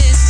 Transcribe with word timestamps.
this. 0.00 0.29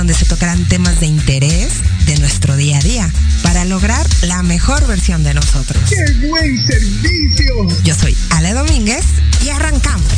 Donde 0.00 0.14
se 0.14 0.24
tocarán 0.24 0.66
temas 0.66 0.98
de 0.98 1.04
interés 1.04 1.74
de 2.06 2.16
nuestro 2.20 2.56
día 2.56 2.78
a 2.78 2.80
día 2.80 3.10
para 3.42 3.66
lograr 3.66 4.06
la 4.22 4.42
mejor 4.42 4.86
versión 4.86 5.22
de 5.24 5.34
nosotros. 5.34 5.78
¡Qué 5.90 6.26
buen 6.26 6.66
servicio! 6.66 7.68
Yo 7.84 7.94
soy 7.94 8.16
Ale 8.30 8.54
Domínguez 8.54 9.04
y 9.44 9.50
arrancamos. 9.50 10.10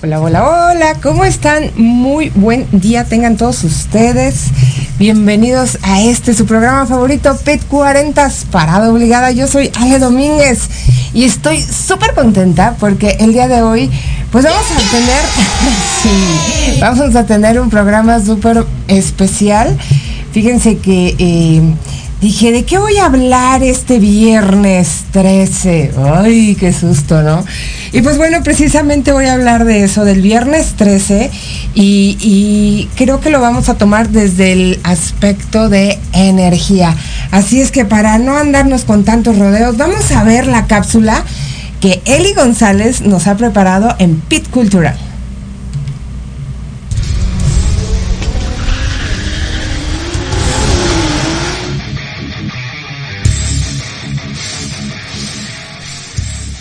Hola, 0.00 0.20
hola, 0.20 0.48
hola, 0.48 0.94
¿cómo 1.02 1.24
están? 1.24 1.72
Muy 1.76 2.30
buen 2.30 2.66
día 2.70 3.04
tengan 3.04 3.36
todos 3.36 3.64
ustedes. 3.64 4.44
Bienvenidos 4.98 5.78
a 5.82 6.02
este 6.02 6.34
su 6.34 6.44
programa 6.44 6.84
favorito, 6.84 7.36
PET 7.44 7.64
40 7.68 8.32
Parada 8.50 8.90
Obligada. 8.92 9.30
Yo 9.30 9.46
soy 9.46 9.70
Ale 9.76 10.00
Domínguez 10.00 10.68
y 11.14 11.22
estoy 11.22 11.62
súper 11.62 12.14
contenta 12.14 12.74
porque 12.80 13.16
el 13.20 13.32
día 13.32 13.46
de 13.46 13.62
hoy, 13.62 13.88
pues 14.32 14.44
vamos 14.44 14.64
a 14.72 14.90
tener, 14.90 16.80
vamos 16.80 17.14
a 17.14 17.26
tener 17.26 17.60
un 17.60 17.70
programa 17.70 18.18
súper 18.18 18.66
especial. 18.88 19.78
Fíjense 20.32 20.78
que 20.78 21.14
eh, 21.16 21.62
dije, 22.20 22.52
¿de 22.52 22.64
qué 22.64 22.78
voy 22.78 22.96
a 22.98 23.06
hablar 23.06 23.62
este 23.62 23.98
viernes 23.98 25.04
13? 25.12 25.92
Ay, 26.14 26.56
qué 26.58 26.72
susto, 26.72 27.22
¿no? 27.22 27.44
Y 27.92 28.02
pues 28.02 28.18
bueno, 28.18 28.42
precisamente 28.42 29.12
voy 29.12 29.26
a 29.26 29.34
hablar 29.34 29.64
de 29.64 29.84
eso, 29.84 30.04
del 30.04 30.20
viernes 30.20 30.74
13, 30.76 31.30
y, 31.74 32.88
creo 32.96 33.20
que 33.20 33.30
lo 33.30 33.40
vamos 33.40 33.68
a 33.68 33.74
tomar 33.74 34.08
desde 34.08 34.52
el 34.52 34.80
aspecto 34.82 35.68
de 35.68 35.98
energía. 36.12 36.94
Así 37.30 37.60
es 37.60 37.70
que 37.70 37.84
para 37.84 38.18
no 38.18 38.36
andarnos 38.36 38.84
con 38.84 39.04
tantos 39.04 39.38
rodeos, 39.38 39.76
vamos 39.76 40.10
a 40.10 40.24
ver 40.24 40.46
la 40.46 40.66
cápsula 40.66 41.22
que 41.80 42.02
Eli 42.04 42.34
González 42.34 43.02
nos 43.02 43.26
ha 43.28 43.36
preparado 43.36 43.94
en 43.98 44.16
Pit 44.20 44.48
Cultural. 44.50 44.96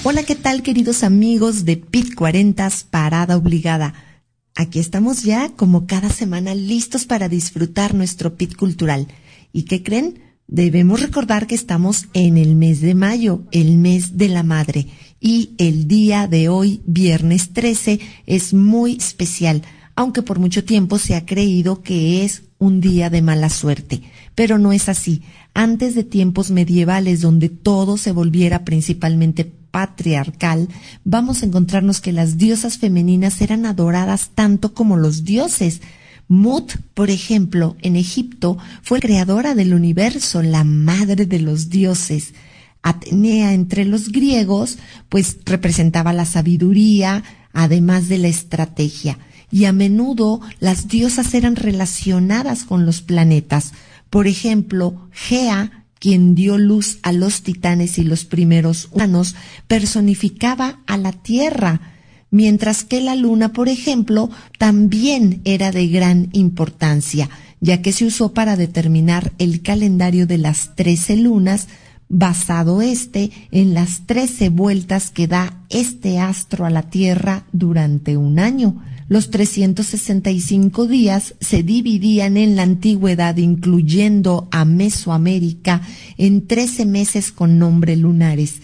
Hola, 0.09 0.24
¿qué 0.24 0.36
tal 0.36 0.63
queridos 0.63 1.04
amigos 1.04 1.65
de 1.65 1.75
PIT 1.75 2.15
40 2.15 2.69
Parada 2.89 3.36
Obligada? 3.36 3.94
Aquí 4.56 4.80
estamos 4.80 5.24
ya 5.24 5.50
como 5.50 5.86
cada 5.86 6.09
semana 6.09 6.56
listos 6.56 7.04
para 7.04 7.27
disfrutar 7.27 7.94
nuestro 7.94 8.36
PIT 8.38 8.56
cultural. 8.56 9.09
¿Y 9.51 9.63
qué 9.63 9.83
creen? 9.83 10.19
Debemos 10.48 11.01
recordar 11.01 11.45
que 11.45 11.56
estamos 11.56 12.06
en 12.13 12.38
el 12.38 12.56
mes 12.56 12.80
de 12.80 12.95
mayo, 12.95 13.44
el 13.51 13.77
mes 13.80 14.15
de 14.15 14.30
la 14.30 14.44
madre, 14.44 14.88
y 15.19 15.50
el 15.57 15.89
día 15.89 16.30
de 16.30 16.48
hoy, 16.48 16.80
viernes 16.86 17.50
13, 17.51 18.00
es 18.27 18.54
muy 18.54 18.94
especial, 18.95 19.63
aunque 19.94 20.21
por 20.21 20.39
mucho 20.39 20.63
tiempo 20.63 20.99
se 20.99 21.16
ha 21.16 21.26
creído 21.26 21.81
que 21.81 22.23
es 22.23 22.44
un 22.59 22.80
día 22.80 23.09
de 23.09 23.21
mala 23.21 23.49
suerte. 23.49 24.04
Pero 24.35 24.57
no 24.57 24.71
es 24.71 24.87
así. 24.87 25.23
Antes 25.54 25.95
de 25.95 26.06
tiempos 26.06 26.49
medievales 26.49 27.19
donde 27.19 27.49
todo 27.49 27.97
se 27.97 28.14
volviera 28.14 28.64
principalmente 28.64 29.52
patriarcal, 29.78 30.69
vamos 31.04 31.44
a 31.44 31.46
encontrarnos 31.46 32.02
que 32.02 32.12
las 32.12 32.40
diosas 32.40 32.80
femeninas 32.80 33.42
eran 33.42 33.64
adoradas 33.68 34.31
tanto 34.34 34.74
como 34.74 34.98
los 34.98 35.24
dioses. 35.24 35.81
Mut, 36.28 36.78
por 36.96 37.12
ejemplo, 37.12 37.76
en 37.84 37.96
Egipto, 37.96 38.57
fue 38.81 39.00
creadora 39.00 39.54
del 39.54 39.76
universo, 39.76 40.42
la 40.42 40.64
madre 40.64 41.28
de 41.28 41.40
los 41.40 41.69
dioses. 41.69 42.34
Atenea 42.81 43.54
entre 43.54 43.86
los 43.86 44.12
griegos, 44.12 44.80
pues 45.10 45.38
representaba 45.46 46.12
la 46.12 46.26
sabiduría, 46.26 47.24
además 47.54 48.10
de 48.10 48.18
la 48.18 48.30
estrategia. 48.30 49.19
Y 49.52 49.66
a 49.66 49.74
menudo 49.74 50.42
las 50.60 50.88
diosas 50.88 51.36
eran 51.36 51.56
relacionadas 51.56 52.64
con 52.64 52.88
los 52.88 53.04
planetas. 53.04 53.74
Por 54.10 54.26
ejemplo, 54.26 55.07
Gea 55.12 55.77
quien 55.99 56.35
dio 56.35 56.57
luz 56.57 56.99
a 57.04 57.11
los 57.11 57.42
titanes 57.42 57.97
y 57.97 58.04
los 58.04 58.25
primeros 58.25 58.89
humanos, 58.92 59.35
personificaba 59.68 60.80
a 60.87 60.97
la 60.97 61.11
Tierra, 61.11 61.81
mientras 62.30 62.83
que 62.83 63.01
la 63.01 63.16
Luna, 63.16 63.54
por 63.54 63.69
ejemplo, 63.69 64.30
también 64.57 65.42
era 65.45 65.71
de 65.71 65.87
gran 65.87 66.30
importancia, 66.33 67.30
ya 67.59 67.81
que 67.81 67.92
se 67.92 68.06
usó 68.06 68.33
para 68.33 68.56
determinar 68.56 69.33
el 69.37 69.61
calendario 69.61 70.27
de 70.27 70.37
las 70.37 70.75
trece 70.75 71.16
lunas, 71.16 71.68
basado 72.09 72.81
este 72.81 73.31
en 73.51 73.73
las 73.73 74.06
trece 74.06 74.49
vueltas 74.49 75.11
que 75.11 75.27
da 75.27 75.61
este 75.69 76.19
astro 76.19 76.66
a 76.66 76.69
la 76.69 76.83
Tierra 76.83 77.45
durante 77.51 78.18
un 78.18 78.39
año. 78.39 78.81
Los 79.09 79.30
365 79.30 80.85
días 80.85 81.35
se 81.40 81.64
dividían 81.64 82.35
en 82.35 82.57
la 82.57 82.64
antigüedad, 82.64 83.37
incluyendo 83.37 84.49
a 84.52 84.66
Mesoamérica, 84.66 85.81
en 86.18 86.45
13 86.45 86.85
meses 86.85 87.31
con 87.31 87.57
nombre 87.57 87.95
lunares, 87.95 88.56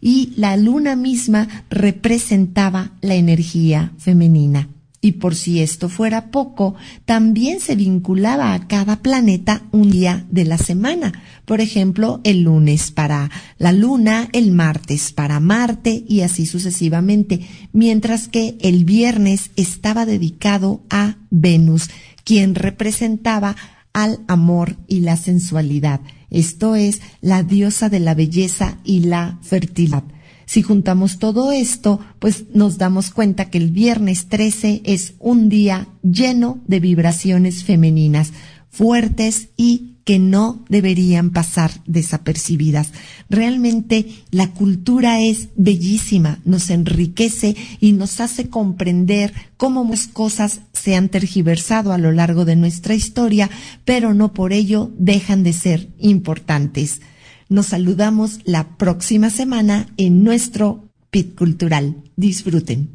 y 0.00 0.32
la 0.36 0.56
luna 0.56 0.96
misma 0.96 1.48
representaba 1.68 2.92
la 3.02 3.14
energía 3.14 3.92
femenina. 3.98 4.68
Y 5.02 5.12
por 5.12 5.34
si 5.34 5.60
esto 5.60 5.88
fuera 5.88 6.30
poco, 6.30 6.74
también 7.06 7.60
se 7.60 7.74
vinculaba 7.74 8.52
a 8.52 8.68
cada 8.68 8.96
planeta 8.96 9.62
un 9.72 9.90
día 9.90 10.26
de 10.30 10.44
la 10.44 10.58
semana. 10.58 11.12
Por 11.46 11.62
ejemplo, 11.62 12.20
el 12.22 12.42
lunes 12.42 12.90
para 12.90 13.30
la 13.56 13.72
Luna, 13.72 14.28
el 14.32 14.52
martes 14.52 15.12
para 15.12 15.40
Marte 15.40 16.04
y 16.06 16.20
así 16.20 16.44
sucesivamente, 16.44 17.40
mientras 17.72 18.28
que 18.28 18.58
el 18.60 18.84
viernes 18.84 19.52
estaba 19.56 20.04
dedicado 20.04 20.82
a 20.90 21.16
Venus, 21.30 21.88
quien 22.24 22.54
representaba 22.54 23.56
al 23.94 24.20
amor 24.28 24.76
y 24.86 25.00
la 25.00 25.16
sensualidad, 25.16 26.00
esto 26.30 26.76
es, 26.76 27.00
la 27.22 27.42
diosa 27.42 27.88
de 27.88 28.00
la 28.00 28.14
belleza 28.14 28.78
y 28.84 29.00
la 29.00 29.38
fertilidad. 29.42 30.04
Si 30.50 30.62
juntamos 30.62 31.20
todo 31.20 31.52
esto, 31.52 32.00
pues 32.18 32.46
nos 32.52 32.76
damos 32.76 33.12
cuenta 33.12 33.50
que 33.50 33.58
el 33.58 33.70
viernes 33.70 34.26
13 34.26 34.82
es 34.84 35.14
un 35.20 35.48
día 35.48 35.86
lleno 36.02 36.58
de 36.66 36.80
vibraciones 36.80 37.62
femeninas, 37.62 38.32
fuertes 38.68 39.50
y 39.56 39.94
que 40.02 40.18
no 40.18 40.64
deberían 40.68 41.30
pasar 41.30 41.70
desapercibidas. 41.86 42.90
Realmente 43.28 44.08
la 44.32 44.50
cultura 44.50 45.20
es 45.20 45.50
bellísima, 45.54 46.40
nos 46.44 46.68
enriquece 46.70 47.54
y 47.78 47.92
nos 47.92 48.18
hace 48.18 48.48
comprender 48.48 49.32
cómo 49.56 49.84
muchas 49.84 50.08
cosas 50.08 50.62
se 50.72 50.96
han 50.96 51.10
tergiversado 51.10 51.92
a 51.92 51.98
lo 51.98 52.10
largo 52.10 52.44
de 52.44 52.56
nuestra 52.56 52.96
historia, 52.96 53.48
pero 53.84 54.14
no 54.14 54.32
por 54.32 54.52
ello 54.52 54.90
dejan 54.98 55.44
de 55.44 55.52
ser 55.52 55.90
importantes. 56.00 57.02
Nos 57.50 57.66
saludamos 57.66 58.38
la 58.44 58.76
próxima 58.76 59.28
semana 59.28 59.88
en 59.96 60.22
nuestro 60.22 60.84
Pit 61.10 61.36
Cultural. 61.36 61.96
Disfruten. 62.14 62.90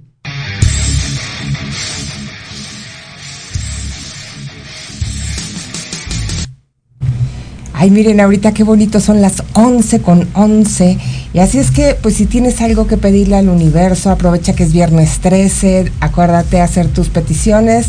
Ay, 7.73 7.91
miren, 7.91 8.21
ahorita 8.21 8.53
qué 8.53 8.63
bonito 8.63 9.01
son 9.01 9.21
las 9.21 9.43
11 9.51 10.01
con 10.01 10.25
11. 10.33 10.97
Y 11.33 11.39
así 11.39 11.57
es 11.57 11.71
que, 11.71 11.97
pues 12.01 12.15
si 12.15 12.25
tienes 12.25 12.61
algo 12.61 12.87
que 12.87 12.95
pedirle 12.95 13.35
al 13.35 13.49
universo, 13.49 14.09
aprovecha 14.09 14.55
que 14.55 14.63
es 14.63 14.71
viernes 14.71 15.19
13, 15.19 15.91
acuérdate 15.99 16.61
hacer 16.61 16.87
tus 16.87 17.09
peticiones 17.09 17.87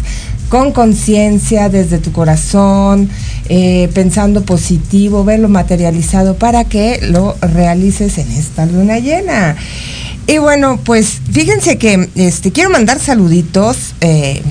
con 0.49 0.73
conciencia, 0.73 1.69
desde 1.69 1.99
tu 1.99 2.13
corazón, 2.13 3.09
eh, 3.49 3.89
pensando 3.95 4.43
positivo, 4.45 5.25
verlo 5.25 5.49
materializado 5.49 6.37
para 6.37 6.65
que 6.65 7.01
lo 7.03 7.37
realices 7.41 8.19
en 8.19 8.31
esta 8.33 8.67
luna 8.67 8.99
llena. 8.99 9.57
Y 10.27 10.39
bueno, 10.39 10.81
pues 10.83 11.21
fíjense 11.31 11.79
que 11.79 12.09
este, 12.17 12.51
quiero 12.51 12.71
mandar 12.71 12.99
saluditos 12.99 13.95
eh, 14.01 14.43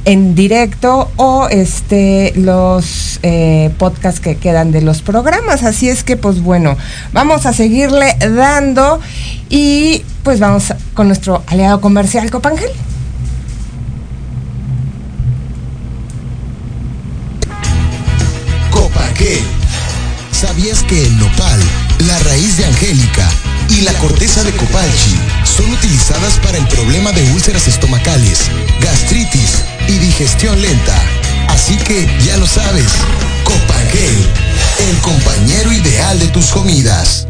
en 0.05 0.35
directo 0.35 1.11
o 1.17 1.49
este 1.49 2.33
los 2.37 3.19
eh, 3.23 3.71
podcasts 3.79 4.21
que 4.21 4.37
quedan 4.37 4.73
de 4.73 4.81
los 4.81 5.03
programas. 5.03 5.65
Así 5.65 5.89
es 5.89 6.05
que 6.05 6.17
pues 6.17 6.41
bueno, 6.41 6.77
vamos 7.13 7.45
a 7.45 7.53
seguirle 7.53 8.17
dando 8.35 9.01
y 9.51 10.05
pues 10.23 10.41
vamos 10.41 10.73
con 10.95 11.09
nuestro 11.09 11.43
aliado 11.47 11.81
comercial 11.81 12.31
Copangel. 12.31 12.71
¿Sabías 20.31 20.85
que 20.85 21.05
el 21.05 21.19
nopal, 21.19 21.61
la 22.07 22.17
raíz 22.21 22.57
de 22.57 22.67
angélica 22.67 23.29
y 23.69 23.81
la 23.81 23.93
corteza 23.95 24.45
de 24.45 24.53
copalchi 24.53 25.19
son 25.43 25.69
utilizadas 25.73 26.35
para 26.35 26.57
el 26.57 26.69
problema 26.69 27.11
de 27.11 27.25
úlceras 27.33 27.67
estomacales, 27.67 28.43
gastritis 28.81 29.65
y 29.89 29.99
digestión 29.99 30.63
lenta? 30.63 31.03
Así 31.49 31.77
que 31.79 32.09
ya 32.25 32.37
lo 32.37 32.47
sabes, 32.47 32.87
Copagel, 33.43 34.27
el 34.89 34.97
compañero 34.99 35.73
ideal 35.73 36.21
de 36.21 36.29
tus 36.29 36.47
comidas. 36.47 37.27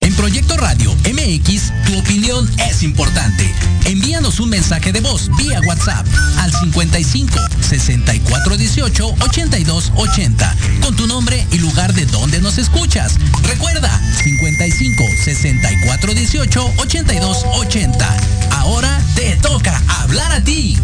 En 0.00 0.14
Proyecto 0.14 0.56
Radio 0.58 0.95
MX, 1.26 1.72
tu 1.84 1.98
opinión 1.98 2.48
es 2.68 2.84
importante. 2.84 3.52
Envíanos 3.84 4.38
un 4.38 4.48
mensaje 4.48 4.92
de 4.92 5.00
voz 5.00 5.28
vía 5.36 5.60
WhatsApp 5.66 6.06
al 6.38 6.52
55 6.52 7.36
64 7.68 8.56
18 8.56 9.14
82 9.20 9.92
80 9.96 10.56
con 10.80 10.94
tu 10.94 11.08
nombre 11.08 11.44
y 11.50 11.58
lugar 11.58 11.92
de 11.94 12.06
donde 12.06 12.40
nos 12.40 12.58
escuchas. 12.58 13.16
Recuerda 13.42 14.00
55 14.22 15.04
64 15.24 16.14
18 16.14 16.72
82 16.78 17.44
80. 17.54 18.16
Ahora 18.52 19.02
te 19.16 19.34
toca 19.36 19.82
hablar 19.88 20.30
a 20.30 20.44
ti. 20.44 20.78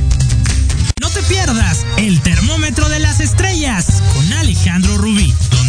No 1.00 1.08
te 1.10 1.22
pierdas 1.22 1.86
el 1.98 2.20
termómetro 2.20 2.88
de 2.88 2.98
las 2.98 3.20
estrellas 3.20 4.02
con 4.12 4.32
Alejandro 4.32 4.98
Rubí, 4.98 5.32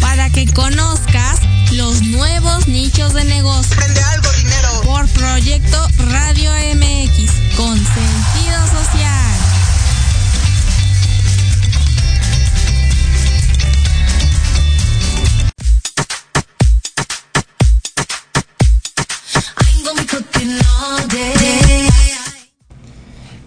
Para 0.00 0.30
que 0.30 0.46
conozcas 0.52 1.40
los 1.72 2.02
nuevos 2.02 2.66
nichos 2.68 3.14
de 3.14 3.24
negocio. 3.24 3.76
Prende 3.76 4.02
algo, 4.02 4.30
dinero. 4.32 4.80
Por 4.82 5.06
Proyecto 5.08 5.88
Radio 6.10 6.50
MX 6.74 6.99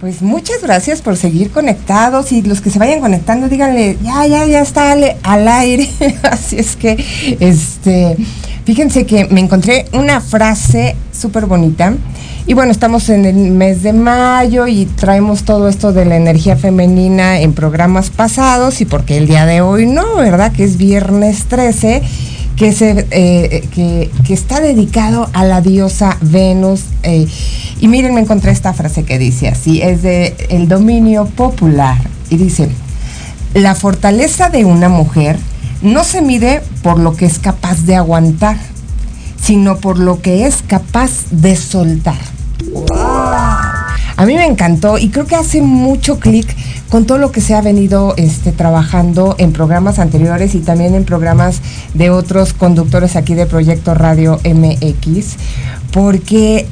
Pues 0.04 0.22
muchas 0.22 0.62
gracias 0.62 1.02
por 1.02 1.16
seguir 1.16 1.50
conectados 1.50 2.34
y 2.34 2.42
los 2.42 2.60
que 2.60 2.70
se 2.70 2.78
vayan 2.78 3.00
conectando, 3.00 3.48
díganle, 3.48 3.98
ya, 4.04 4.28
ya, 4.28 4.46
ya 4.46 4.60
está 4.60 4.92
al, 4.92 5.16
al 5.24 5.48
aire. 5.48 5.90
Así 6.24 6.58
es 6.58 6.76
que, 6.76 7.02
este, 7.40 8.18
fíjense 8.66 9.06
que 9.06 9.28
me 9.28 9.40
encontré 9.40 9.86
una 9.94 10.20
frase 10.20 10.98
súper 11.14 11.46
bonita. 11.46 11.94
Y 12.46 12.54
bueno, 12.54 12.74
estamos 12.74 13.08
en 13.08 13.24
el 13.24 13.52
mes 13.52 13.82
de 13.82 13.94
mayo 13.94 14.68
y 14.68 14.88
traemos 14.88 15.44
todo 15.44 15.70
esto 15.70 15.94
de 15.94 16.04
la 16.04 16.18
energía 16.18 16.58
femenina 16.58 17.40
en 17.40 17.54
programas 17.54 18.10
pasados 18.10 18.82
y 18.82 18.86
porque 18.86 19.16
el 19.16 19.26
día 19.26 19.46
de 19.46 19.62
hoy 19.62 19.86
no, 19.86 20.18
¿verdad? 20.18 20.52
Que 20.52 20.66
es 20.66 20.76
viernes 20.76 21.46
13 21.46 22.02
que, 22.56 22.72
se, 22.72 23.08
eh, 23.12 23.68
que, 23.74 24.12
que 24.26 24.34
está 24.34 24.60
dedicado 24.60 25.30
a 25.34 25.44
la 25.44 25.62
diosa 25.62 26.18
Venus. 26.22 26.86
eh, 27.04 27.28
y 27.80 27.88
miren, 27.88 28.14
me 28.14 28.22
encontré 28.22 28.52
esta 28.52 28.74
frase 28.74 29.04
que 29.04 29.20
dice 29.20 29.48
así, 29.48 29.82
es 29.82 30.04
de 30.04 30.36
el 30.50 30.68
dominio 30.68 31.26
popular. 31.26 31.98
Y 32.30 32.38
dice, 32.38 32.70
la 33.54 33.76
fortaleza 33.76 34.50
de 34.50 34.66
una 34.66 34.90
mujer 34.90 35.38
no 35.82 36.04
se 36.04 36.22
mide 36.22 36.62
por 36.82 36.98
lo 37.00 37.16
que 37.16 37.26
es 37.26 37.40
capaz 37.40 37.82
de 37.86 37.96
aguantar, 37.96 38.58
sino 39.42 39.78
por 39.78 40.00
lo 40.00 40.22
que 40.22 40.46
es 40.46 40.64
capaz 40.66 41.26
de 41.32 41.56
soltar. 41.56 42.18
A 44.16 44.26
mí 44.26 44.36
me 44.36 44.46
encantó 44.46 44.98
y 44.98 45.10
creo 45.10 45.26
que 45.26 45.36
hace 45.36 45.62
mucho 45.62 46.20
clic 46.20 46.56
con 46.90 47.06
todo 47.06 47.18
lo 47.18 47.32
que 47.32 47.42
se 47.42 47.56
ha 47.56 47.62
venido 47.62 48.14
este, 48.18 48.52
trabajando 48.52 49.36
en 49.40 49.52
programas 49.54 49.98
anteriores 49.98 50.54
y 50.54 50.60
también 50.60 50.94
en 50.94 51.04
programas 51.04 51.62
de 51.96 52.12
otros 52.12 52.54
conductores 52.54 53.16
aquí 53.16 53.34
de 53.34 53.48
Proyecto 53.48 53.96
Radio 53.96 54.40
MX, 54.44 55.36
porque 55.92 56.68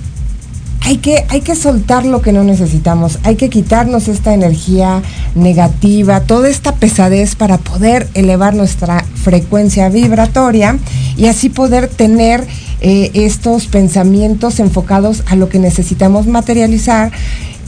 hay 0.92 0.98
que, 0.98 1.26
hay 1.30 1.40
que 1.40 1.56
soltar 1.56 2.06
lo 2.06 2.22
que 2.22 2.34
no 2.34 2.44
necesitamos, 2.44 3.20
hay 3.24 3.38
que 3.38 3.50
quitarnos 3.50 4.10
esta 4.10 4.34
energía 4.34 5.02
negativa, 5.36 6.20
toda 6.20 6.50
esta 6.50 6.76
pesadez 6.76 7.36
para 7.38 7.58
poder 7.58 8.10
elevar 8.14 8.56
nuestra 8.56 9.06
frecuencia 9.16 9.88
vibratoria 9.88 10.78
y 11.16 11.28
así 11.28 11.48
poder 11.48 11.88
tener 11.88 12.46
eh, 12.82 13.10
estos 13.14 13.68
pensamientos 13.68 14.60
enfocados 14.60 15.24
a 15.28 15.38
lo 15.38 15.48
que 15.48 15.60
necesitamos 15.60 16.28
materializar 16.28 17.14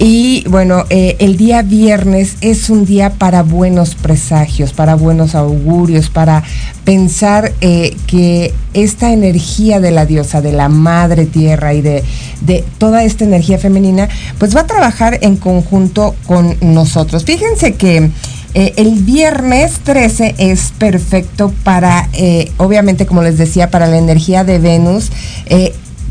y 0.05 0.43
bueno, 0.49 0.83
eh, 0.89 1.15
el 1.19 1.37
día 1.37 1.61
viernes 1.61 2.35
es 2.41 2.69
un 2.69 2.83
día 2.83 3.11
para 3.11 3.41
buenos 3.41 3.95
presagios, 3.95 4.73
para 4.73 4.95
buenos 4.95 5.33
augurios, 5.33 6.09
para 6.09 6.43
pensar 6.83 7.53
eh, 7.61 7.95
que 8.05 8.53
esta 8.73 9.13
energía 9.13 9.79
de 9.79 9.91
la 9.91 10.05
diosa, 10.05 10.41
de 10.41 10.51
la 10.51 10.67
madre 10.67 11.25
tierra 11.25 11.73
y 11.73 11.81
de, 11.81 12.03
de, 12.41 12.65
toda 12.79 13.05
esta 13.05 13.23
energía 13.23 13.57
femenina, 13.59 14.09
pues 14.39 14.53
va 14.53 14.61
a 14.61 14.67
trabajar 14.67 15.19
en 15.21 15.37
conjunto 15.37 16.15
con 16.25 16.57
nosotros. 16.59 17.23
Fíjense 17.23 17.75
que 17.75 18.09
eh, 18.55 18.73
el 18.75 19.03
viernes 19.03 19.79
13 19.85 20.35
es 20.37 20.73
perfecto 20.77 21.53
para, 21.63 22.09
obviamente 22.57 23.05
como 23.05 23.23
les 23.23 23.37
decía, 23.37 23.71
para 23.71 23.87
la 23.87 23.99
energía 23.99 24.43
de 24.43 24.59
Venus 24.59 25.11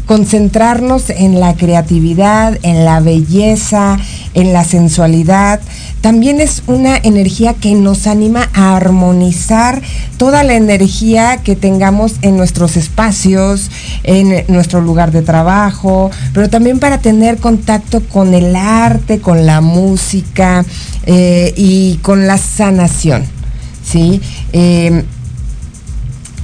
concentrarnos 0.06 1.11
en 1.11 1.40
la 1.40 1.54
creatividad, 1.54 2.59
en 2.62 2.85
la 2.85 3.00
belleza, 3.00 3.99
en 4.35 4.52
la 4.52 4.64
sensualidad. 4.64 5.61
También 6.00 6.40
es 6.40 6.64
una 6.66 6.97
energía 6.97 7.54
que 7.54 7.75
nos 7.75 8.06
anima 8.06 8.50
a 8.52 8.76
armonizar 8.76 9.80
toda 10.16 10.42
la 10.42 10.54
energía 10.54 11.38
que 11.38 11.54
tengamos 11.54 12.14
en 12.22 12.37
nuestros 12.37 12.76
espacios, 12.76 13.70
en 14.03 14.44
nuestro 14.48 14.81
lugar 14.81 15.12
de 15.12 15.22
trabajo, 15.22 16.11
pero 16.35 16.50
también 16.50 16.81
para 16.81 16.98
tener 16.98 17.38
contacto 17.38 18.00
con 18.00 18.35
el 18.35 18.57
arte, 18.57 19.20
con 19.20 19.46
la 19.46 19.61
música 19.61 20.64
eh, 21.07 21.55
y 21.57 21.96
con 22.03 22.26
la 22.26 22.38
sanación. 22.38 23.24
¿sí? 23.85 24.20
Eh, 24.53 25.05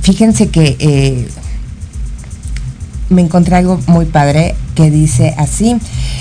fíjense 0.03 0.49
que 0.49 0.77
eh, 0.79 1.29
me 3.11 3.23
encontré 3.23 3.57
algo 3.57 3.81
muy 3.87 4.07
padre 4.07 4.55
que 4.75 4.91
dice 4.91 5.35
así. 5.37 5.77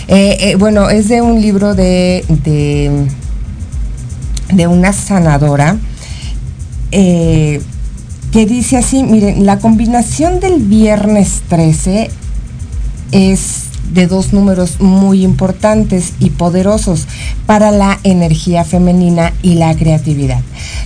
Eh, 0.07 0.37
eh, 0.39 0.55
bueno, 0.55 0.89
es 0.89 1.09
de 1.09 1.21
un 1.21 1.41
libro 1.41 1.75
de, 1.75 2.23
de, 4.53 4.67
una 4.67 4.93
sanadora 4.93 5.77
eh, 6.91 7.61
que 8.31 8.45
dice 8.45 8.77
así, 8.77 9.03
miren, 9.03 9.45
la 9.45 9.59
combinación 9.59 10.39
del 10.39 10.61
viernes 10.61 11.41
13 11.49 12.09
es 13.11 13.63
de 13.93 14.07
dos 14.07 14.33
números 14.33 14.81
muy 14.81 15.23
importantes 15.23 16.13
y 16.19 16.31
poderosos 16.31 17.07
para 17.45 17.71
la 17.71 17.99
energía 18.03 18.63
femenina 18.65 19.33
y 19.41 19.55
la 19.55 19.75
creatividad. 19.75 20.41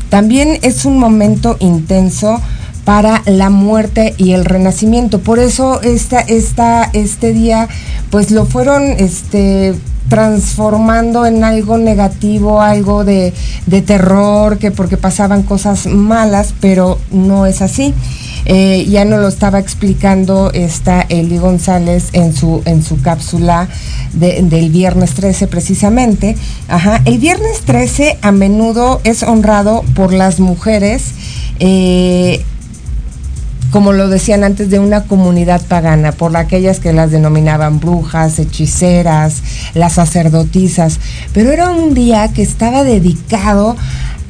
También 0.09 0.59
es 0.61 0.85
un 0.85 0.99
momento 0.99 1.57
intenso 1.59 2.39
para 2.91 3.23
la 3.25 3.49
muerte 3.49 4.15
y 4.17 4.33
el 4.33 4.43
renacimiento. 4.43 5.19
Por 5.19 5.39
eso 5.39 5.81
esta, 5.81 6.19
esta, 6.19 6.89
este 6.91 7.31
día 7.31 7.69
pues 8.09 8.31
lo 8.31 8.45
fueron 8.45 8.83
este, 8.83 9.75
transformando 10.09 11.25
en 11.25 11.45
algo 11.45 11.77
negativo, 11.77 12.61
algo 12.61 13.05
de, 13.05 13.31
terror, 13.85 14.57
que 14.57 14.71
porque 14.71 14.97
pasaban 14.97 15.43
cosas 15.43 15.85
malas, 15.85 16.53
pero 16.59 16.99
no 17.11 17.45
es 17.45 17.61
así. 17.61 17.93
Eh, 18.43 18.85
ya 18.89 19.05
no 19.05 19.19
lo 19.19 19.29
estaba 19.29 19.59
explicando 19.59 20.51
esta 20.53 21.05
Eli 21.07 21.37
González 21.37 22.09
en 22.11 22.35
su, 22.35 22.61
en 22.65 22.83
su 22.83 23.01
cápsula 23.01 23.69
del 24.11 24.69
viernes 24.69 25.13
13 25.13 25.47
precisamente. 25.47 26.35
Ajá. 26.67 27.01
El 27.05 27.19
viernes 27.19 27.61
13 27.61 28.17
a 28.21 28.33
menudo 28.33 28.99
es 29.05 29.23
honrado 29.23 29.85
por 29.95 30.11
las 30.11 30.41
mujeres 30.41 31.13
eh, 31.63 32.43
como 33.71 33.93
lo 33.93 34.09
decían 34.09 34.43
antes, 34.43 34.69
de 34.69 34.79
una 34.79 35.03
comunidad 35.05 35.61
pagana, 35.65 36.11
por 36.11 36.35
aquellas 36.35 36.79
que 36.79 36.93
las 36.93 37.11
denominaban 37.11 37.79
brujas, 37.79 38.37
hechiceras, 38.37 39.41
las 39.73 39.93
sacerdotisas, 39.93 40.99
pero 41.33 41.51
era 41.51 41.71
un 41.71 41.93
día 41.93 42.31
que 42.33 42.41
estaba 42.41 42.83
dedicado 42.83 43.75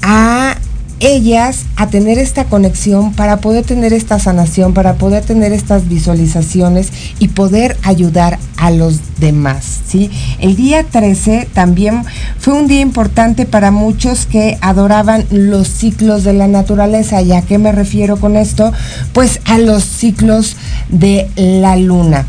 a 0.01 0.56
ellas 1.02 1.66
a 1.76 1.88
tener 1.88 2.20
esta 2.20 2.46
conexión 2.46 3.14
para 3.14 3.38
poder 3.38 3.66
tener 3.66 3.92
esta 3.92 4.20
sanación, 4.20 4.74
para 4.74 4.94
poder 4.94 5.24
tener 5.24 5.52
estas 5.52 5.90
visualizaciones 5.90 6.92
y 7.20 7.30
poder 7.30 7.76
ayudar 7.84 8.40
a 8.58 8.70
los 8.70 9.00
demás, 9.20 9.82
¿sí? 9.88 10.12
El 10.40 10.56
día 10.56 10.84
13 10.84 11.50
también 11.52 12.04
fue 12.38 12.54
un 12.54 12.68
día 12.68 12.82
importante 12.82 13.46
para 13.46 13.72
muchos 13.72 14.28
que 14.28 14.58
adoraban 14.62 15.26
los 15.32 15.68
ciclos 15.68 16.24
de 16.24 16.34
la 16.34 16.48
naturaleza. 16.48 17.22
¿Y 17.22 17.32
a 17.32 17.42
qué 17.42 17.58
me 17.58 17.72
refiero 17.72 18.18
con 18.18 18.38
esto? 18.38 18.72
Pues 19.14 19.42
a 19.46 19.58
los 19.58 19.84
ciclos 19.84 20.56
de 20.90 21.28
la 21.36 21.76
luna. 21.76 22.26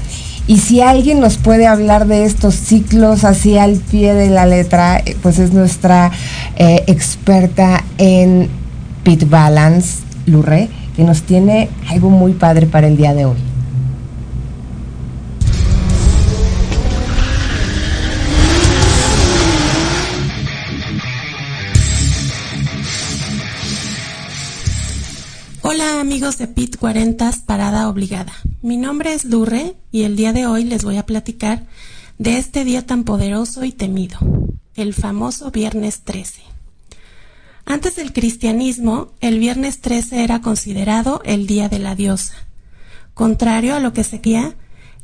Y 0.47 0.59
si 0.59 0.81
alguien 0.81 1.21
nos 1.21 1.37
puede 1.37 1.67
hablar 1.67 2.07
de 2.07 2.25
estos 2.25 2.55
ciclos 2.55 3.25
así 3.25 3.59
al 3.59 3.77
pie 3.77 4.15
de 4.15 4.29
la 4.29 4.45
letra, 4.45 4.99
eh, 4.99 5.17
pues 5.23 5.39
es 5.39 5.53
nuestra 5.53 6.11
eh, 6.57 6.83
experta 6.89 7.85
en 7.99 8.49
Pit 9.03 9.29
Balance 9.29 10.05
Lurre, 10.27 10.69
que 10.95 11.03
nos 11.03 11.23
tiene 11.23 11.69
algo 11.89 12.09
muy 12.09 12.35
padre 12.35 12.67
para 12.67 12.87
el 12.87 12.97
día 12.97 13.15
de 13.15 13.25
hoy. 13.25 13.37
Hola 25.63 26.01
amigos 26.01 26.39
de 26.39 26.47
Pit 26.47 26.77
40 26.77 27.33
Parada 27.47 27.89
Obligada. 27.89 28.33
Mi 28.61 28.77
nombre 28.77 29.15
es 29.15 29.25
Lurre 29.25 29.75
y 29.91 30.03
el 30.03 30.15
día 30.15 30.33
de 30.33 30.47
hoy 30.47 30.65
les 30.65 30.85
voy 30.85 30.97
a 30.97 31.07
platicar 31.07 31.67
de 32.19 32.39
este 32.39 32.65
día 32.65 32.87
tan 32.87 33.03
poderoso 33.03 33.65
y 33.65 33.73
temido, 33.73 34.19
el 34.77 34.95
famoso 34.95 35.51
Viernes 35.51 36.03
13. 36.03 36.52
Antes 37.65 37.97
del 37.97 38.13
cristianismo, 38.13 39.13
el 39.21 39.39
viernes 39.39 39.81
13 39.81 40.25
era 40.25 40.41
considerado 40.41 41.23
el 41.25 41.47
día 41.47 41.69
de 41.69 41.79
la 41.79 41.95
diosa. 41.95 42.35
Contrario 43.15 43.75
a 43.75 43.81
lo 43.81 43.93
que 43.93 44.05
se 44.05 44.21
creía, 44.21 44.57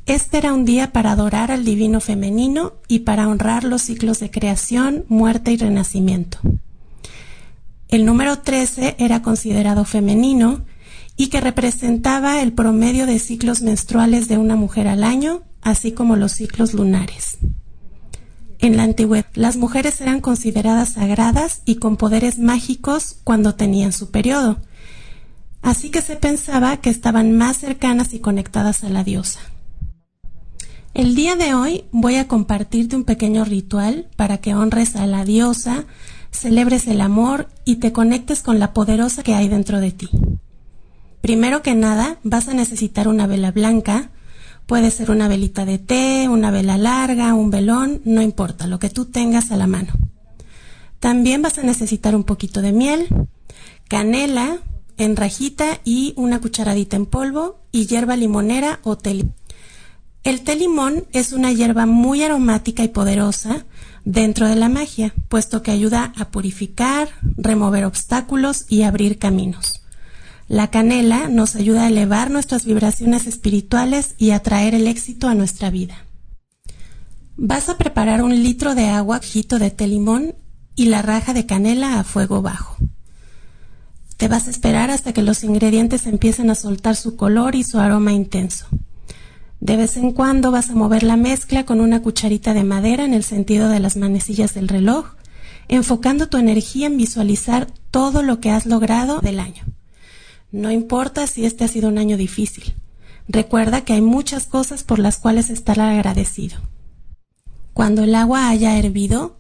este 0.07 0.39
era 0.39 0.55
un 0.55 0.65
día 0.65 0.91
para 0.91 1.13
adorar 1.13 1.51
al 1.51 1.67
divino 1.67 2.01
femenino 2.01 2.73
y 2.89 3.01
para 3.01 3.29
honrar 3.29 3.65
los 3.65 3.83
ciclos 3.83 4.21
de 4.21 4.31
creación, 4.31 5.05
muerte 5.09 5.53
y 5.53 5.59
renacimiento. 5.59 6.39
El 7.89 8.07
número 8.07 8.39
13 8.39 8.97
era 8.99 9.21
considerado 9.21 9.85
femenino 9.85 10.65
y 11.17 11.29
que 11.29 11.43
representaba 11.43 12.41
el 12.41 12.55
promedio 12.55 13.05
de 13.05 13.19
ciclos 13.19 13.61
menstruales 13.61 14.29
de 14.29 14.39
una 14.39 14.57
mujer 14.57 14.89
al 14.89 15.05
año, 15.05 15.43
así 15.61 15.93
como 15.93 16.17
los 16.17 16.33
ciclos 16.33 16.73
lunares. 16.73 17.37
En 18.59 18.77
la 18.77 18.83
antigüedad, 18.83 19.27
las 19.35 19.57
mujeres 19.57 20.01
eran 20.01 20.21
consideradas 20.21 20.91
sagradas 20.91 21.63
y 21.65 21.77
con 21.77 21.97
poderes 21.97 22.39
mágicos 22.39 23.17
cuando 23.23 23.55
tenían 23.55 23.93
su 23.93 24.11
periodo, 24.11 24.59
así 25.63 25.91
que 25.91 26.03
se 26.03 26.17
pensaba 26.17 26.79
que 26.79 26.91
estaban 26.91 27.37
más 27.37 27.59
cercanas 27.59 28.15
y 28.15 28.19
conectadas 28.19 28.83
a 28.83 28.89
la 28.89 29.05
diosa. 29.05 29.41
El 30.93 31.15
día 31.15 31.37
de 31.37 31.55
hoy 31.55 31.85
voy 31.93 32.17
a 32.17 32.27
compartirte 32.27 32.97
un 32.97 33.05
pequeño 33.05 33.45
ritual 33.45 34.09
para 34.17 34.39
que 34.39 34.57
honres 34.57 34.97
a 34.97 35.07
la 35.07 35.25
diosa, 35.25 35.85
celebres 36.33 36.89
el 36.89 37.01
amor 37.01 37.49
y 37.65 37.77
te 37.77 37.93
conectes 37.93 38.43
con 38.43 38.59
la 38.59 38.73
poderosa 38.73 39.23
que 39.23 39.35
hay 39.35 39.49
dentro 39.49 39.79
de 39.79 39.93
ti. 39.93 40.11
Primero 41.21 41.63
que 41.63 41.77
nada, 41.77 42.19
vas 42.25 42.49
a 42.49 42.55
necesitar 42.55 43.07
una 43.07 43.29
vela 43.29 43.53
blanca, 43.53 44.11
Puede 44.69 44.91
ser 44.91 45.11
una 45.11 45.29
velita 45.29 45.65
de 45.65 45.79
té, 45.79 46.29
una 46.29 46.51
vela 46.51 46.77
larga, 46.77 47.33
un 47.33 47.51
velón, 47.51 48.03
no 48.05 48.21
importa, 48.21 48.67
lo 48.67 48.79
que 48.79 48.91
tú 48.91 49.07
tengas 49.07 49.51
a 49.51 49.57
la 49.57 49.67
mano. 49.67 49.95
También 51.01 51.41
vas 51.41 51.57
a 51.57 51.63
necesitar 51.63 52.15
un 52.15 52.23
poquito 52.23 52.61
de 52.61 52.73
miel, 52.73 53.09
canela 53.89 54.59
en 54.99 55.17
rajita 55.17 55.81
y 55.85 56.13
una 56.17 56.43
cucharadita 56.43 56.97
en 56.97 57.07
polvo 57.07 57.61
y 57.73 57.87
hierba 57.87 58.15
limonera 58.15 58.81
o 58.83 58.99
té. 58.99 59.25
El 60.23 60.43
té 60.43 60.55
limón 60.55 61.07
es 61.15 61.33
una 61.33 61.51
hierba 61.51 61.87
muy 61.87 62.23
aromática 62.23 62.85
y 62.85 62.89
poderosa 62.89 63.65
dentro 64.05 64.49
de 64.49 64.57
la 64.57 64.69
magia, 64.69 65.15
puesto 65.31 65.63
que 65.63 65.71
ayuda 65.71 66.13
a 66.15 66.29
purificar, 66.29 67.09
remover 67.39 67.87
obstáculos 67.87 68.67
y 68.69 68.83
abrir 68.83 69.19
caminos. 69.19 69.78
La 70.49 70.71
canela 70.71 71.29
nos 71.29 71.57
ayuda 71.57 71.85
a 71.85 71.89
elevar 71.89 72.31
nuestras 72.31 72.65
vibraciones 72.65 73.27
espirituales 73.27 74.15
y 74.17 74.31
a 74.31 74.43
traer 74.43 74.75
el 74.75 74.87
éxito 74.87 75.29
a 75.29 75.35
nuestra 75.35 75.69
vida. 75.69 76.07
Vas 77.37 77.69
a 77.69 77.77
preparar 77.77 78.23
un 78.23 78.43
litro 78.43 78.75
de 78.75 78.87
agua, 78.87 79.21
jito 79.21 79.59
de 79.59 79.71
té 79.71 79.87
limón 79.87 80.35
y 80.75 80.87
la 80.87 81.03
raja 81.03 81.35
de 81.35 81.45
canela 81.45 82.01
a 82.01 82.05
fuego 82.05 82.41
bajo. 82.41 82.77
Te 84.17 84.27
vas 84.27 84.47
a 84.47 84.51
esperar 84.51 84.91
hasta 84.91 85.13
que 85.13 85.23
los 85.23 85.45
ingredientes 85.45 86.07
empiecen 86.07 86.49
a 86.49 86.55
soltar 86.55 86.97
su 86.97 87.15
color 87.15 87.55
y 87.55 87.63
su 87.63 87.79
aroma 87.79 88.13
intenso. 88.13 88.67
De 89.61 89.77
vez 89.77 89.99
en 89.99 90.13
cuando 90.13 90.51
vas 90.51 90.71
a 90.71 90.75
mover 90.75 91.03
la 91.03 91.19
mezcla 91.19 91.67
con 91.67 91.81
una 91.81 92.01
cucharita 92.01 92.55
de 92.55 92.65
madera 92.65 93.05
en 93.05 93.13
el 93.13 93.23
sentido 93.23 93.69
de 93.69 93.81
las 93.81 93.97
manecillas 93.97 94.55
del 94.55 94.69
reloj, 94.69 95.15
enfocando 95.69 96.29
tu 96.29 96.39
energía 96.39 96.87
en 96.87 96.97
visualizar 96.97 97.69
todo 97.91 98.23
lo 98.23 98.41
que 98.41 98.51
has 98.51 98.65
logrado 98.65 99.21
del 99.21 99.41
año. 99.41 99.65
No 100.51 100.71
importa 100.71 101.27
si 101.27 101.45
este 101.45 101.65
ha 101.65 101.69
sido 101.69 101.89
un 101.89 101.99
año 101.99 102.17
difícil. 102.17 102.75
Recuerda 103.29 103.83
que 103.83 103.93
hay 103.93 104.01
muchas 104.01 104.47
cosas 104.47 104.83
por 104.83 104.99
las 104.99 105.19
cuales 105.19 105.51
estar 105.51 105.79
agradecido. 105.79 106.59
Cuando 107.75 108.03
el 108.03 108.15
agua 108.15 108.49
haya 108.49 108.79
hervido, 108.79 109.37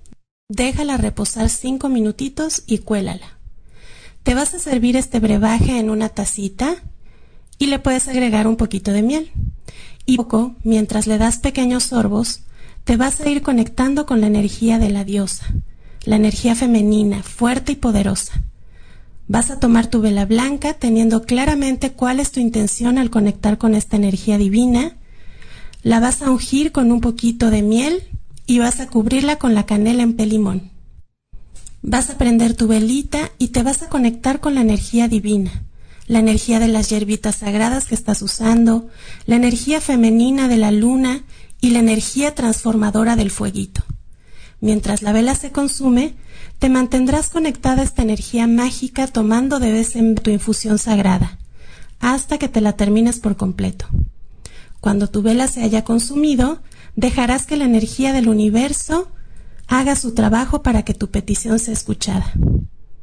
déjala 0.48 0.98
reposar 0.98 1.48
cinco 1.48 1.88
minutitos 1.88 2.62
y 2.66 2.78
cuélala. 2.78 3.38
Te 4.22 4.34
vas 4.34 4.52
a 4.52 4.58
servir 4.58 4.96
este 4.96 5.20
brebaje 5.20 5.78
en 5.78 5.88
una 5.88 6.10
tacita 6.10 6.76
y 7.58 7.66
le 7.66 7.78
puedes 7.78 8.08
agregar 8.08 8.46
un 8.46 8.56
poquito 8.56 8.92
de 8.92 9.02
miel. 9.02 9.32
Y 10.04 10.16
poco, 10.16 10.54
mientras 10.64 11.06
le 11.06 11.16
das 11.16 11.38
pequeños 11.38 11.84
sorbos, 11.84 12.42
te 12.84 12.96
vas 12.96 13.20
a 13.20 13.28
ir 13.28 13.42
conectando 13.42 14.06
con 14.06 14.20
la 14.20 14.26
energía 14.26 14.78
de 14.78 14.90
la 14.90 15.04
diosa, 15.04 15.46
la 16.04 16.16
energía 16.16 16.54
femenina, 16.54 17.22
fuerte 17.22 17.72
y 17.72 17.76
poderosa. 17.76 18.42
Vas 19.28 19.50
a 19.50 19.60
tomar 19.60 19.88
tu 19.88 20.00
vela 20.00 20.24
blanca 20.24 20.72
teniendo 20.72 21.22
claramente 21.22 21.92
cuál 21.92 22.18
es 22.18 22.32
tu 22.32 22.40
intención 22.40 22.96
al 22.96 23.10
conectar 23.10 23.58
con 23.58 23.74
esta 23.74 23.96
energía 23.96 24.38
divina. 24.38 24.96
La 25.82 26.00
vas 26.00 26.22
a 26.22 26.30
ungir 26.30 26.72
con 26.72 26.90
un 26.90 27.02
poquito 27.02 27.50
de 27.50 27.60
miel 27.60 28.04
y 28.46 28.58
vas 28.58 28.80
a 28.80 28.88
cubrirla 28.88 29.36
con 29.36 29.54
la 29.54 29.66
canela 29.66 30.02
en 30.02 30.16
pelimón. 30.16 30.70
Vas 31.82 32.08
a 32.08 32.16
prender 32.16 32.54
tu 32.54 32.68
velita 32.68 33.30
y 33.38 33.48
te 33.48 33.62
vas 33.62 33.82
a 33.82 33.90
conectar 33.90 34.40
con 34.40 34.54
la 34.54 34.62
energía 34.62 35.08
divina, 35.08 35.62
la 36.06 36.20
energía 36.20 36.58
de 36.58 36.68
las 36.68 36.88
hierbitas 36.88 37.36
sagradas 37.36 37.84
que 37.84 37.94
estás 37.94 38.22
usando, 38.22 38.88
la 39.26 39.36
energía 39.36 39.82
femenina 39.82 40.48
de 40.48 40.56
la 40.56 40.72
luna 40.72 41.22
y 41.60 41.70
la 41.70 41.80
energía 41.80 42.34
transformadora 42.34 43.14
del 43.14 43.30
fueguito. 43.30 43.84
Mientras 44.60 45.02
la 45.02 45.12
vela 45.12 45.34
se 45.34 45.52
consume, 45.52 46.14
te 46.58 46.68
mantendrás 46.68 47.30
conectada 47.30 47.82
a 47.82 47.84
esta 47.84 48.02
energía 48.02 48.46
mágica 48.46 49.06
tomando 49.06 49.60
de 49.60 49.72
vez 49.72 49.96
en 49.96 50.14
tu 50.16 50.30
infusión 50.30 50.78
sagrada, 50.78 51.38
hasta 52.00 52.38
que 52.38 52.48
te 52.48 52.60
la 52.60 52.72
termines 52.74 53.20
por 53.20 53.36
completo. 53.36 53.86
Cuando 54.80 55.08
tu 55.08 55.22
vela 55.22 55.48
se 55.48 55.62
haya 55.62 55.84
consumido, 55.84 56.60
dejarás 56.96 57.46
que 57.46 57.56
la 57.56 57.64
energía 57.64 58.12
del 58.12 58.28
universo 58.28 59.10
haga 59.66 59.96
su 59.96 60.14
trabajo 60.14 60.62
para 60.62 60.82
que 60.82 60.94
tu 60.94 61.10
petición 61.10 61.58
sea 61.58 61.74
escuchada. 61.74 62.32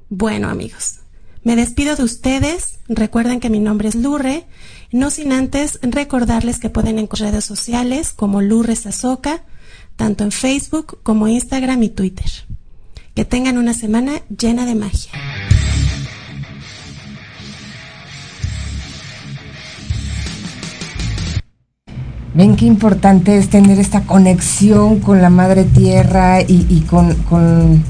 Bueno 0.09 0.49
amigos, 0.49 0.99
me 1.43 1.55
despido 1.55 1.95
de 1.95 2.03
ustedes. 2.03 2.79
Recuerden 2.87 3.39
que 3.39 3.49
mi 3.49 3.59
nombre 3.59 3.87
es 3.89 3.95
Lurre, 3.95 4.45
no 4.91 5.09
sin 5.11 5.31
antes 5.31 5.79
recordarles 5.81 6.59
que 6.59 6.69
pueden 6.69 6.99
encontrar 6.99 7.31
redes 7.31 7.45
sociales 7.45 8.11
como 8.11 8.41
Lurre 8.41 8.75
Sazoka, 8.75 9.43
tanto 9.95 10.23
en 10.23 10.31
Facebook 10.31 10.99
como 11.03 11.27
Instagram 11.27 11.83
y 11.83 11.89
Twitter. 11.89 12.31
Que 13.15 13.23
tengan 13.23 13.57
una 13.57 13.73
semana 13.73 14.21
llena 14.27 14.65
de 14.65 14.75
magia. 14.75 15.11
Ven 22.33 22.57
qué 22.57 22.65
importante 22.65 23.37
es 23.37 23.49
tener 23.49 23.79
esta 23.79 24.01
conexión 24.01 24.99
con 24.99 25.21
la 25.21 25.29
Madre 25.29 25.63
Tierra 25.63 26.41
y, 26.41 26.81
con, 26.81 27.13
con, 27.23 27.81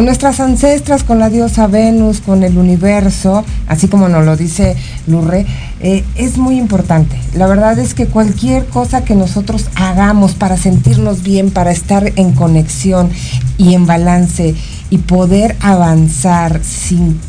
nuestras 0.00 0.40
ancestras, 0.40 1.04
con 1.04 1.18
la 1.18 1.28
diosa 1.28 1.66
Venus, 1.66 2.20
con 2.20 2.42
el 2.42 2.56
universo, 2.56 3.44
así 3.68 3.88
como 3.88 4.08
nos 4.08 4.24
lo 4.24 4.36
dice 4.36 4.74
Lurre, 5.06 5.46
eh, 5.80 6.02
es 6.16 6.38
muy 6.38 6.58
importante. 6.58 7.16
La 7.34 7.46
verdad 7.46 7.78
es 7.78 7.92
que 7.92 8.06
cualquier 8.06 8.64
cosa 8.66 9.04
que 9.04 9.14
nosotros 9.14 9.68
hagamos 9.74 10.32
para 10.32 10.56
sentirnos 10.56 11.22
bien, 11.22 11.50
para 11.50 11.72
estar 11.72 12.12
en 12.16 12.32
conexión 12.32 13.10
y 13.58 13.74
en 13.74 13.86
balance 13.86 14.54
y 14.88 14.98
poder 14.98 15.56
avanzar 15.60 16.62
sin 16.64 17.20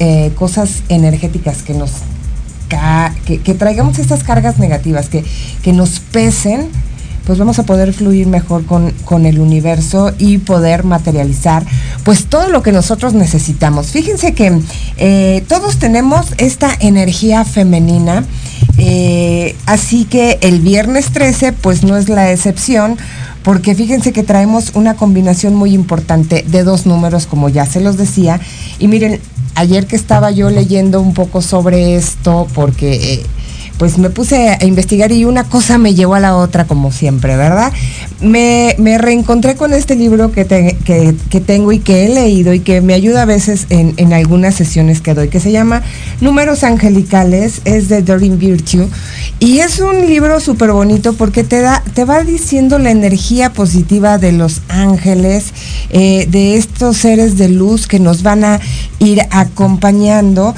eh, 0.00 0.32
cosas 0.36 0.82
energéticas 0.88 1.62
que 1.62 1.74
nos 1.74 1.92
que, 2.68 3.54
traigamos 3.54 3.98
estas 3.98 4.22
cargas 4.22 4.58
negativas, 4.58 5.08
que, 5.08 5.24
que, 5.62 5.72
nos 5.72 6.00
pesen, 6.00 6.68
pues 7.28 7.38
vamos 7.38 7.58
a 7.58 7.64
poder 7.64 7.92
fluir 7.92 8.26
mejor 8.26 8.64
con, 8.64 8.90
con, 9.04 9.26
el 9.26 9.38
universo 9.38 10.14
y 10.18 10.38
poder 10.38 10.84
materializar 10.84 11.62
pues 12.02 12.24
todo 12.24 12.48
lo 12.48 12.62
que 12.62 12.72
nosotros 12.72 13.12
necesitamos. 13.12 13.88
Fíjense 13.88 14.32
que 14.32 14.58
eh, 14.96 15.44
todos 15.46 15.78
tenemos 15.78 16.28
esta 16.38 16.70
energía 16.80 17.44
femenina, 17.44 18.24
eh, 18.78 19.54
así 19.66 20.06
que 20.06 20.38
el 20.40 20.60
viernes 20.60 21.10
13 21.10 21.52
pues 21.52 21.84
no 21.84 21.98
es 21.98 22.08
la 22.08 22.32
excepción 22.32 22.96
porque 23.42 23.74
fíjense 23.74 24.14
que 24.14 24.22
traemos 24.22 24.70
una 24.72 24.96
combinación 24.96 25.54
muy 25.54 25.74
importante 25.74 26.46
de 26.48 26.64
dos 26.64 26.86
números, 26.86 27.26
como 27.26 27.50
ya 27.50 27.66
se 27.66 27.82
los 27.82 27.98
decía, 27.98 28.40
y 28.78 28.88
miren, 28.88 29.20
ayer 29.54 29.86
que 29.86 29.96
estaba 29.96 30.30
yo 30.30 30.48
leyendo 30.48 31.02
un 31.02 31.12
poco 31.12 31.42
sobre 31.42 31.96
esto, 31.96 32.48
porque 32.54 32.94
eh, 32.94 33.26
pues 33.78 33.96
me 33.96 34.10
puse 34.10 34.50
a 34.50 34.64
investigar 34.64 35.12
y 35.12 35.24
una 35.24 35.44
cosa 35.44 35.78
me 35.78 35.94
llevó 35.94 36.16
a 36.16 36.20
la 36.20 36.36
otra, 36.36 36.66
como 36.66 36.90
siempre, 36.90 37.36
¿verdad? 37.36 37.72
Me, 38.20 38.74
reencontré 38.98 39.54
con 39.54 39.72
este 39.72 39.94
libro 39.94 40.32
que, 40.32 40.44
que, 40.44 41.40
tengo 41.40 41.70
y 41.70 41.78
que 41.78 42.04
he 42.04 42.08
leído 42.08 42.52
y 42.52 42.60
que 42.60 42.80
me 42.80 42.94
ayuda 42.94 43.22
a 43.22 43.24
veces 43.24 43.66
en, 43.70 44.12
algunas 44.12 44.56
sesiones 44.56 45.00
que 45.00 45.14
doy, 45.14 45.28
que 45.28 45.38
se 45.38 45.52
llama 45.52 45.82
Números 46.20 46.64
Angelicales, 46.64 47.60
es 47.64 47.88
de 47.88 48.02
Doreen 48.02 48.38
Virtue. 48.38 48.88
Y 49.38 49.60
es 49.60 49.78
un 49.78 50.06
libro 50.06 50.40
súper 50.40 50.72
bonito 50.72 51.12
porque 51.12 51.44
te, 51.44 51.60
da, 51.60 51.82
te 51.94 52.04
va 52.04 52.24
diciendo 52.24 52.80
la 52.80 52.90
energía 52.90 53.52
positiva 53.52 54.18
de 54.18 54.32
los 54.32 54.62
ángeles, 54.68 55.52
eh, 55.90 56.26
de 56.28 56.56
estos 56.56 56.96
seres 56.96 57.38
de 57.38 57.48
luz 57.48 57.86
que 57.86 58.00
nos 58.00 58.24
van 58.24 58.42
a 58.42 58.60
ir 58.98 59.20
acompañando. 59.30 60.54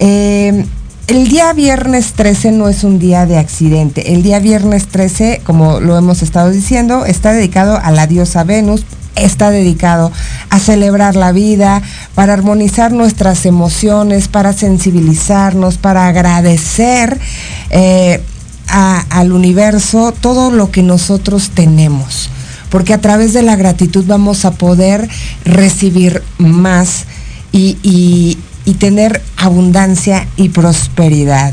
Eh, 0.00 0.64
el 1.06 1.28
día 1.28 1.52
viernes 1.52 2.14
13 2.14 2.52
no 2.52 2.68
es 2.68 2.82
un 2.82 2.98
día 2.98 3.26
de 3.26 3.36
accidente. 3.36 4.14
El 4.14 4.22
día 4.22 4.38
viernes 4.38 4.86
13, 4.86 5.42
como 5.44 5.80
lo 5.80 5.98
hemos 5.98 6.22
estado 6.22 6.50
diciendo, 6.50 7.04
está 7.04 7.32
dedicado 7.32 7.78
a 7.82 7.90
la 7.90 8.06
diosa 8.06 8.42
Venus, 8.42 8.86
está 9.14 9.50
dedicado 9.50 10.10
a 10.48 10.58
celebrar 10.58 11.14
la 11.14 11.32
vida, 11.32 11.82
para 12.14 12.32
armonizar 12.32 12.92
nuestras 12.92 13.44
emociones, 13.44 14.28
para 14.28 14.54
sensibilizarnos, 14.54 15.76
para 15.76 16.08
agradecer 16.08 17.20
eh, 17.68 18.22
al 18.66 19.32
universo 19.32 20.12
todo 20.18 20.50
lo 20.50 20.70
que 20.70 20.82
nosotros 20.82 21.50
tenemos. 21.50 22.30
Porque 22.70 22.94
a 22.94 23.00
través 23.00 23.34
de 23.34 23.42
la 23.42 23.56
gratitud 23.56 24.04
vamos 24.06 24.46
a 24.46 24.52
poder 24.52 25.06
recibir 25.44 26.22
más 26.38 27.04
y, 27.52 27.76
y 27.82 28.38
tener 28.72 29.20
abundancia 29.36 30.26
y 30.36 30.48
prosperidad. 30.48 31.52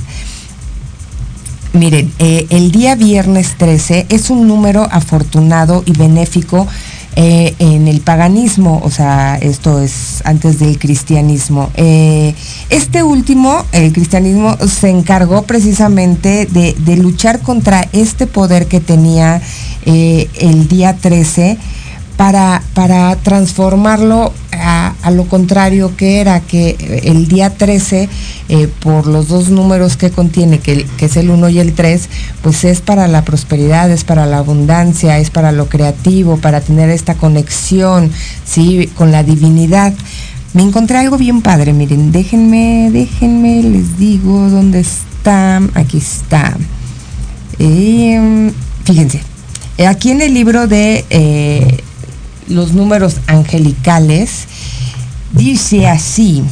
Miren, 1.74 2.12
eh, 2.20 2.48
el 2.50 2.72
día 2.72 2.96
viernes 2.96 3.56
13 3.58 4.08
es 4.10 4.30
un 4.30 4.46
número 4.46 4.88
afortunado 4.92 5.84
y 5.86 5.94
benéfico 5.94 6.68
eh, 7.16 7.56
en 7.60 7.88
el 7.88 8.02
paganismo, 8.02 8.82
o 8.84 8.90
sea, 8.90 9.38
esto 9.38 9.80
es 9.80 10.22
antes 10.26 10.60
del 10.60 10.80
cristianismo. 10.80 11.70
Eh, 11.76 12.36
este 12.70 13.04
último, 13.04 13.66
el 13.72 13.94
cristianismo, 13.94 14.58
se 14.58 14.90
encargó 14.90 15.44
precisamente 15.44 16.46
de, 16.46 16.74
de 16.74 16.98
luchar 16.98 17.40
contra 17.40 17.88
este 17.94 18.28
poder 18.28 18.68
que 18.68 18.82
tenía 18.82 19.42
el 19.86 20.68
día 20.68 20.96
13 20.96 21.58
para, 22.22 22.62
para 22.76 23.16
transformarlo 23.16 24.32
a, 24.52 24.94
lo 25.10 25.26
contrario 25.26 25.98
que 25.98 26.22
era 26.22 26.40
que 26.40 27.02
el 27.04 27.28
día 27.28 27.50
13, 27.50 28.10
eh, 28.48 28.68
por 28.80 29.08
los 29.08 29.28
dos 29.28 29.50
números 29.50 29.98
que 29.98 30.12
contiene, 30.12 30.60
que, 30.60 30.86
es 31.00 31.18
el 31.18 31.32
1 31.32 31.50
y 31.50 31.58
el 31.58 31.74
3, 31.74 32.10
pues 32.44 32.64
es 32.64 32.80
para 32.80 33.08
la 33.08 33.26
prosperidad, 33.26 33.90
es 33.90 34.04
para 34.04 34.28
la 34.28 34.38
abundancia, 34.38 35.18
es 35.18 35.32
para 35.32 35.52
lo 35.52 35.68
creativo, 35.68 36.38
para 36.38 36.62
tener 36.62 36.92
esta 36.92 37.16
conexión 37.16 38.12
¿sí? 38.46 38.88
con 38.96 39.12
la 39.12 39.24
divinidad. 39.24 39.92
Me 40.54 40.62
encontré 40.62 41.00
algo 41.00 41.18
bien 41.18 41.42
padre, 41.42 41.74
miren, 41.74 42.12
déjenme, 42.12 42.92
déjenme, 42.92 43.64
les 43.64 43.98
digo 43.98 44.48
dónde 44.48 44.82
está, 44.82 45.60
aquí 45.74 45.98
está. 45.98 46.56
Em, 47.58 48.52
fíjense, 48.84 49.24
aquí 49.88 50.12
en 50.12 50.22
el 50.22 50.36
libro 50.36 50.68
de 50.68 51.04
eh, 51.10 51.84
los 52.52 52.74
números 52.74 53.18
angelicales, 53.28 54.48
dice 55.34 55.88
así, 55.88 56.44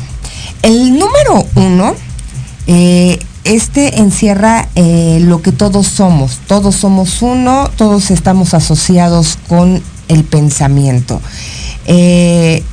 el 0.61 0.97
número 0.97 1.45
uno, 1.55 1.95
eh, 2.67 3.19
este 3.43 3.99
encierra 3.99 4.67
eh, 4.75 5.19
lo 5.21 5.41
que 5.41 5.51
todos 5.51 5.87
somos, 5.87 6.39
todos 6.47 6.75
somos 6.75 7.21
uno, 7.21 7.69
todos 7.77 8.11
estamos 8.11 8.53
asociados 8.53 9.37
con 9.47 9.81
el 10.07 10.23
pensamiento. 10.23 11.21
Eh, 11.85 12.63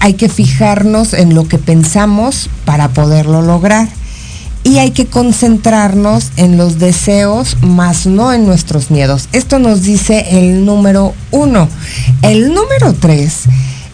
hay 0.00 0.14
que 0.14 0.28
fijarnos 0.28 1.12
en 1.12 1.34
lo 1.34 1.46
que 1.46 1.58
pensamos 1.58 2.48
para 2.64 2.88
poderlo 2.88 3.42
lograr. 3.42 3.88
Y 4.64 4.78
hay 4.78 4.90
que 4.90 5.06
concentrarnos 5.06 6.32
en 6.36 6.56
los 6.56 6.78
deseos, 6.78 7.58
más 7.60 8.06
no 8.06 8.32
en 8.32 8.46
nuestros 8.46 8.90
miedos. 8.90 9.28
Esto 9.32 9.58
nos 9.58 9.82
dice 9.82 10.26
el 10.30 10.64
número 10.64 11.14
uno. 11.30 11.68
El 12.22 12.54
número 12.54 12.94
tres 12.94 13.42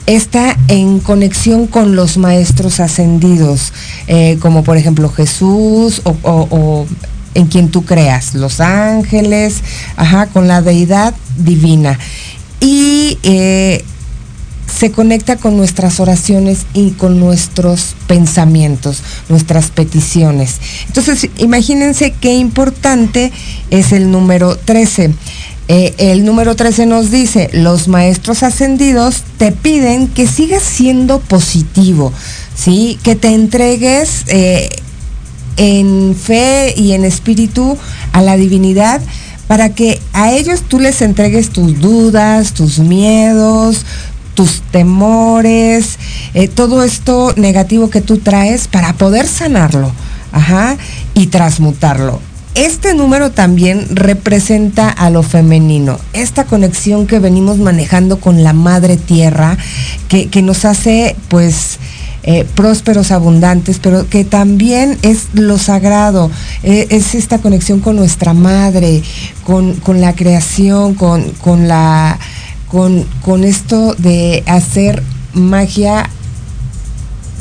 está 0.07 0.57
en 0.69 1.01
conexión 1.01 1.67
con 1.67 1.97
los 1.97 2.17
maestros 2.17 2.79
ascendidos, 2.79 3.73
eh, 4.07 4.39
como 4.41 4.63
por 4.63 4.77
ejemplo 4.77 5.09
Jesús 5.11 6.03
o, 6.05 6.87
en 7.35 7.47
quien 7.47 7.69
tú 7.71 7.85
creas, 7.85 8.35
los 8.35 8.61
ángeles, 8.61 9.63
ajá, 9.97 10.27
con 10.27 10.49
la 10.49 10.63
deidad 10.63 11.15
divina. 11.37 11.99
Y 12.61 13.19
eh, 13.23 13.85
se 14.81 14.91
conecta 14.91 15.37
con 15.37 15.59
nuestras 15.59 16.01
oraciones 16.01 16.65
y 16.73 16.93
con 16.93 17.21
nuestros 17.21 17.95
pensamientos, 18.07 19.03
nuestras 19.29 19.71
peticiones. 19.71 20.59
Entonces, 20.87 21.29
imagínense 21.37 22.15
qué 22.19 22.33
importante 22.37 23.31
es 23.69 23.93
el 23.93 24.11
número 24.11 24.57
13. 24.57 25.13
Eh, 25.69 25.95
el 25.99 26.25
número 26.25 26.57
13 26.57 26.87
nos 26.87 27.11
dice, 27.11 27.51
los 27.53 27.89
maestros 27.89 28.43
ascendidos 28.43 29.23
te 29.37 29.53
piden 29.53 30.09
que 30.09 30.27
sigas 30.27 30.63
siendo 30.63 31.21
positivo, 31.21 32.11
¿sí? 32.57 32.99
Que 33.03 33.17
te 33.17 33.35
entregues 33.35 34.25
eh, 34.29 34.71
en 35.59 36.17
fe 36.17 36.73
y 36.75 36.93
en 36.93 37.05
espíritu 37.05 37.77
a 38.15 38.23
la 38.23 38.39
divinidad 38.39 39.03
para 39.51 39.75
que 39.75 40.01
a 40.13 40.31
ellos 40.31 40.63
tú 40.63 40.79
les 40.79 41.03
entregues 41.03 41.51
tus 41.51 41.81
dudas, 41.81 42.55
tus 42.55 42.79
miedos, 42.79 43.85
tus 44.35 44.63
temores, 44.71 45.99
eh, 46.35 46.49
todo 46.49 46.83
esto 46.83 47.33
negativo 47.37 47.91
que 47.91 48.01
tú 48.01 48.19
traes 48.19 48.69
para 48.69 48.93
poder 48.95 49.27
sanarlo, 49.27 49.93
ajá, 50.33 50.77
y 51.15 51.27
transmutarlo. 51.27 52.21
Este 52.57 52.95
número 52.95 53.31
también 53.31 53.87
representa 53.95 54.89
a 54.89 55.09
lo 55.11 55.23
femenino, 55.23 56.01
esta 56.13 56.45
conexión 56.45 57.07
que 57.07 57.21
venimos 57.21 57.59
manejando 57.59 58.19
con 58.19 58.43
la 58.43 58.53
madre 58.53 58.97
tierra, 58.97 59.57
que, 60.09 60.43
nos 60.43 60.65
hace 60.65 61.15
pues 61.29 61.79
eh, 62.25 62.45
prósperos, 62.57 63.13
abundantes, 63.13 63.79
pero 63.79 64.09
que 64.09 64.25
también 64.25 64.99
es 65.03 65.29
lo 65.33 65.59
sagrado, 65.59 66.29
eh, 66.65 66.89
es 66.91 67.15
esta 67.15 67.39
conexión 67.39 67.79
con 67.79 67.95
nuestra 67.95 68.35
madre, 68.35 69.01
con, 69.45 70.01
la 70.01 70.15
creación, 70.17 70.95
con, 70.95 71.31
con, 71.41 71.69
la, 71.69 72.19
con, 72.71 73.05
con 73.23 73.45
esto 73.45 73.95
de 73.95 74.43
hacer 74.47 75.03
magia 75.35 76.09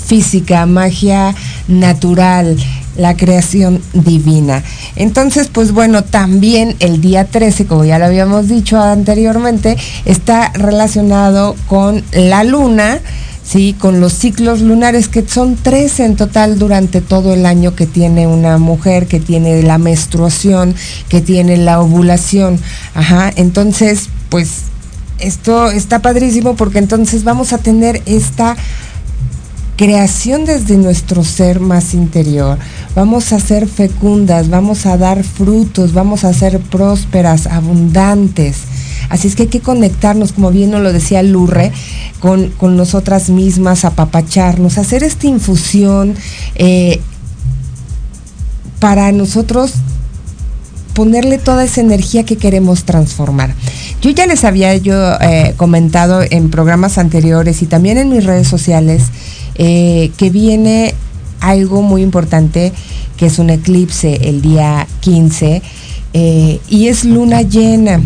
física, 0.05 0.65
magia 0.65 1.35
natural, 1.67 2.57
la 2.97 3.15
creación 3.15 3.81
divina. 3.93 4.63
Entonces, 4.95 5.49
pues 5.51 5.71
bueno, 5.71 6.03
también 6.03 6.75
el 6.79 6.99
día 6.99 7.25
13, 7.25 7.65
como 7.65 7.85
ya 7.85 7.99
lo 7.99 8.05
habíamos 8.05 8.47
dicho 8.47 8.81
anteriormente, 8.81 9.77
está 10.05 10.51
relacionado 10.53 11.55
con 11.67 12.03
la 12.11 12.43
luna. 12.43 12.99
¿sí? 13.43 13.73
con 13.73 13.99
los 13.99 14.13
ciclos 14.13 14.61
lunares, 14.61 15.07
que 15.07 15.27
son 15.27 15.55
13 15.55 16.05
en 16.05 16.15
total 16.15 16.59
durante 16.59 17.01
todo 17.01 17.33
el 17.33 17.47
año 17.47 17.73
que 17.73 17.87
tiene 17.87 18.27
una 18.27 18.59
mujer, 18.59 19.07
que 19.07 19.19
tiene 19.19 19.63
la 19.63 19.79
menstruación, 19.79 20.75
que 21.07 21.19
tiene 21.19 21.57
la 21.57 21.81
ovulación. 21.81 22.59
Ajá, 22.93 23.31
entonces, 23.35 24.09
pues 24.29 24.65
esto 25.19 25.71
está 25.71 25.99
padrísimo 25.99 26.55
porque 26.55 26.79
entonces 26.79 27.23
vamos 27.23 27.53
a 27.53 27.57
tener 27.57 28.01
esta 28.05 28.55
creación 29.79 30.43
desde 30.43 30.75
nuestro 30.75 31.23
ser 31.23 31.61
más 31.61 31.93
interior. 31.93 32.57
Vamos 32.95 33.31
a 33.31 33.39
ser 33.39 33.65
fecundas, 33.65 34.49
vamos 34.49 34.85
a 34.85 34.97
dar 34.97 35.23
frutos, 35.23 35.93
vamos 35.93 36.25
a 36.25 36.33
ser 36.33 36.59
prósperas, 36.59 37.47
abundantes. 37.47 38.57
Así 39.07 39.29
es 39.29 39.35
que 39.35 39.43
hay 39.43 39.49
que 39.49 39.61
conectarnos, 39.61 40.33
como 40.33 40.51
bien 40.51 40.71
nos 40.71 40.81
lo 40.81 40.91
decía 40.91 41.23
Lurre, 41.23 41.71
con, 42.19 42.51
nosotras 42.75 43.29
mismas, 43.29 43.85
apapacharnos, 43.85 44.77
hacer 44.77 45.03
esta 45.03 45.27
infusión 45.27 46.13
eh, 46.55 46.99
para 48.79 49.13
nosotros 49.13 49.75
ponerle 50.93 51.37
toda 51.37 51.63
esa 51.63 51.79
energía 51.79 52.25
que 52.25 52.35
queremos 52.35 52.83
transformar. 52.83 53.55
Yo 54.01 54.11
ya 54.11 54.25
les 54.25 54.45
había 54.45 54.77
yo 54.77 54.95
eh, 55.19 55.53
comentado 55.57 56.21
en 56.21 56.49
programas 56.49 56.97
anteriores 56.97 57.61
y 57.61 57.65
también 57.65 57.97
en 57.97 58.09
mis 58.09 58.23
redes 58.23 58.47
sociales 58.47 59.07
eh, 59.55 60.11
que 60.15 60.29
viene 60.29 60.95
algo 61.41 61.81
muy 61.81 62.01
importante, 62.01 62.71
que 63.17 63.25
es 63.25 63.39
un 63.39 63.49
eclipse 63.49 64.29
el 64.29 64.41
día 64.41 64.87
15, 65.01 65.61
eh, 66.13 66.59
y 66.69 66.87
es 66.87 67.05
luna 67.05 67.41
llena. 67.41 68.01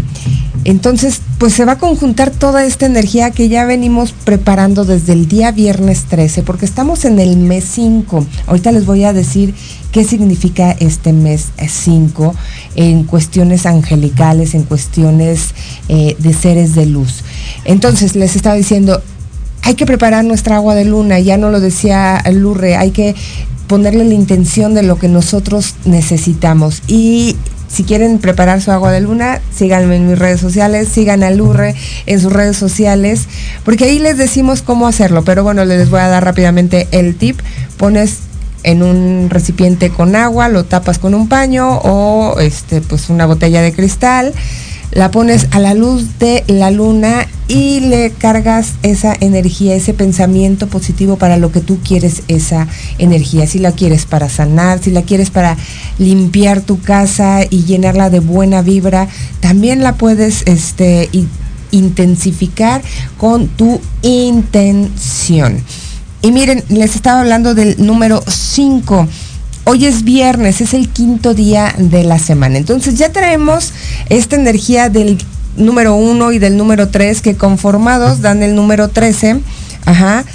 Entonces, 0.65 1.21
pues 1.39 1.53
se 1.53 1.65
va 1.65 1.73
a 1.73 1.77
conjuntar 1.77 2.31
toda 2.31 2.65
esta 2.65 2.85
energía 2.85 3.31
que 3.31 3.49
ya 3.49 3.65
venimos 3.65 4.13
preparando 4.13 4.85
desde 4.85 5.11
el 5.11 5.27
día 5.27 5.51
viernes 5.51 6.05
13, 6.05 6.41
porque 6.43 6.65
estamos 6.65 7.03
en 7.03 7.19
el 7.19 7.35
mes 7.35 7.65
5. 7.73 8.25
Ahorita 8.47 8.71
les 8.71 8.85
voy 8.85 9.03
a 9.03 9.11
decir 9.11 9.53
qué 9.91 10.05
significa 10.05 10.71
este 10.71 11.11
mes 11.11 11.51
5 11.67 12.33
en 12.75 13.03
cuestiones 13.03 13.65
angelicales, 13.65 14.53
en 14.53 14.63
cuestiones 14.63 15.53
eh, 15.89 16.15
de 16.17 16.33
seres 16.33 16.75
de 16.75 16.85
luz. 16.85 17.23
Entonces, 17.65 18.15
les 18.15 18.37
estaba 18.37 18.55
diciendo, 18.55 19.01
hay 19.63 19.75
que 19.75 19.85
preparar 19.85 20.23
nuestra 20.23 20.57
agua 20.57 20.75
de 20.75 20.85
luna, 20.85 21.19
ya 21.19 21.37
no 21.37 21.49
lo 21.49 21.59
decía 21.59 22.21
Lurre, 22.31 22.75
hay 22.77 22.91
que 22.91 23.15
ponerle 23.67 24.05
la 24.05 24.13
intención 24.13 24.73
de 24.73 24.83
lo 24.83 24.97
que 24.97 25.07
nosotros 25.07 25.75
necesitamos. 25.85 26.83
Y 26.87 27.37
si 27.73 27.83
quieren 27.83 28.19
preparar 28.19 28.61
su 28.61 28.71
agua 28.71 28.91
de 28.91 29.01
luna, 29.01 29.41
síganme 29.51 29.95
en 29.95 30.07
mis 30.07 30.19
redes 30.19 30.39
sociales, 30.39 30.87
sigan 30.87 31.23
a 31.23 31.31
Lurre 31.31 31.73
en 32.05 32.19
sus 32.19 32.31
redes 32.31 32.55
sociales, 32.55 33.27
porque 33.65 33.85
ahí 33.85 33.97
les 33.97 34.15
decimos 34.17 34.61
cómo 34.61 34.85
hacerlo. 34.85 35.23
Pero 35.23 35.43
bueno, 35.43 35.65
les 35.65 35.89
voy 35.89 36.01
a 36.01 36.07
dar 36.07 36.23
rápidamente 36.23 36.87
el 36.91 37.15
tip. 37.15 37.39
Pones 37.77 38.19
en 38.61 38.83
un 38.83 39.29
recipiente 39.31 39.89
con 39.89 40.15
agua, 40.15 40.49
lo 40.49 40.65
tapas 40.65 40.99
con 40.99 41.15
un 41.15 41.27
paño 41.27 41.79
o 41.79 42.39
este, 42.39 42.79
pues 42.81 43.09
una 43.09 43.25
botella 43.25 43.63
de 43.63 43.73
cristal 43.73 44.33
la 44.93 45.11
pones 45.11 45.47
a 45.51 45.59
la 45.59 45.73
luz 45.73 46.19
de 46.19 46.43
la 46.47 46.71
luna 46.71 47.27
y 47.47 47.79
le 47.81 48.11
cargas 48.11 48.73
esa 48.83 49.15
energía, 49.19 49.75
ese 49.75 49.93
pensamiento 49.93 50.67
positivo 50.67 51.17
para 51.17 51.37
lo 51.37 51.51
que 51.51 51.61
tú 51.61 51.79
quieres 51.83 52.23
esa 52.27 52.67
energía. 52.99 53.47
Si 53.47 53.59
la 53.59 53.71
quieres 53.71 54.05
para 54.05 54.29
sanar, 54.29 54.79
si 54.81 54.91
la 54.91 55.01
quieres 55.01 55.29
para 55.29 55.57
limpiar 55.97 56.61
tu 56.61 56.79
casa 56.79 57.41
y 57.49 57.63
llenarla 57.63 58.09
de 58.09 58.19
buena 58.19 58.61
vibra, 58.61 59.07
también 59.39 59.81
la 59.81 59.95
puedes 59.95 60.43
este, 60.45 61.09
intensificar 61.71 62.81
con 63.17 63.47
tu 63.47 63.81
intención. 64.03 65.61
Y 66.21 66.31
miren, 66.31 66.63
les 66.69 66.95
estaba 66.95 67.21
hablando 67.21 67.53
del 67.53 67.75
número 67.85 68.23
5 68.25 69.07
Hoy 69.65 69.85
es 69.85 70.03
viernes, 70.03 70.59
es 70.59 70.73
el 70.73 70.89
quinto 70.89 71.33
día 71.33 71.73
de 71.77 72.03
la 72.03 72.19
semana. 72.19 72.57
Entonces 72.57 72.95
ya 72.95 73.11
traemos 73.11 73.71
esta 74.09 74.35
energía 74.35 74.89
del 74.89 75.17
número 75.55 75.95
uno 75.95 76.31
y 76.31 76.39
del 76.39 76.57
número 76.57 76.89
tres 76.89 77.21
que 77.21 77.35
conformados 77.35 78.21
dan 78.21 78.43
el 78.43 78.55
número 78.55 78.89
13. 78.89 79.39
Ajá. 79.85 80.25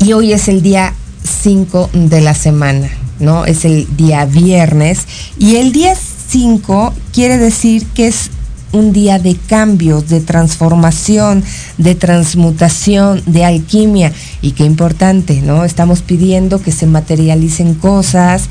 Y 0.00 0.12
hoy 0.12 0.32
es 0.32 0.48
el 0.48 0.62
día 0.62 0.94
5 1.42 1.90
de 1.92 2.20
la 2.20 2.34
semana, 2.34 2.90
¿no? 3.20 3.44
Es 3.44 3.64
el 3.64 3.86
día 3.96 4.24
viernes. 4.24 5.06
Y 5.38 5.56
el 5.56 5.70
día 5.70 5.94
5 5.94 6.92
quiere 7.12 7.38
decir 7.38 7.86
que 7.94 8.08
es 8.08 8.30
un 8.72 8.92
día 8.92 9.18
de 9.18 9.36
cambios, 9.36 10.08
de 10.08 10.20
transformación, 10.20 11.44
de 11.78 11.94
transmutación, 11.94 13.22
de 13.26 13.44
alquimia. 13.44 14.12
Y 14.40 14.52
qué 14.52 14.64
importante, 14.64 15.42
¿no? 15.42 15.64
Estamos 15.64 16.02
pidiendo 16.02 16.60
que 16.60 16.72
se 16.72 16.86
materialicen 16.86 17.74
cosas, 17.74 18.48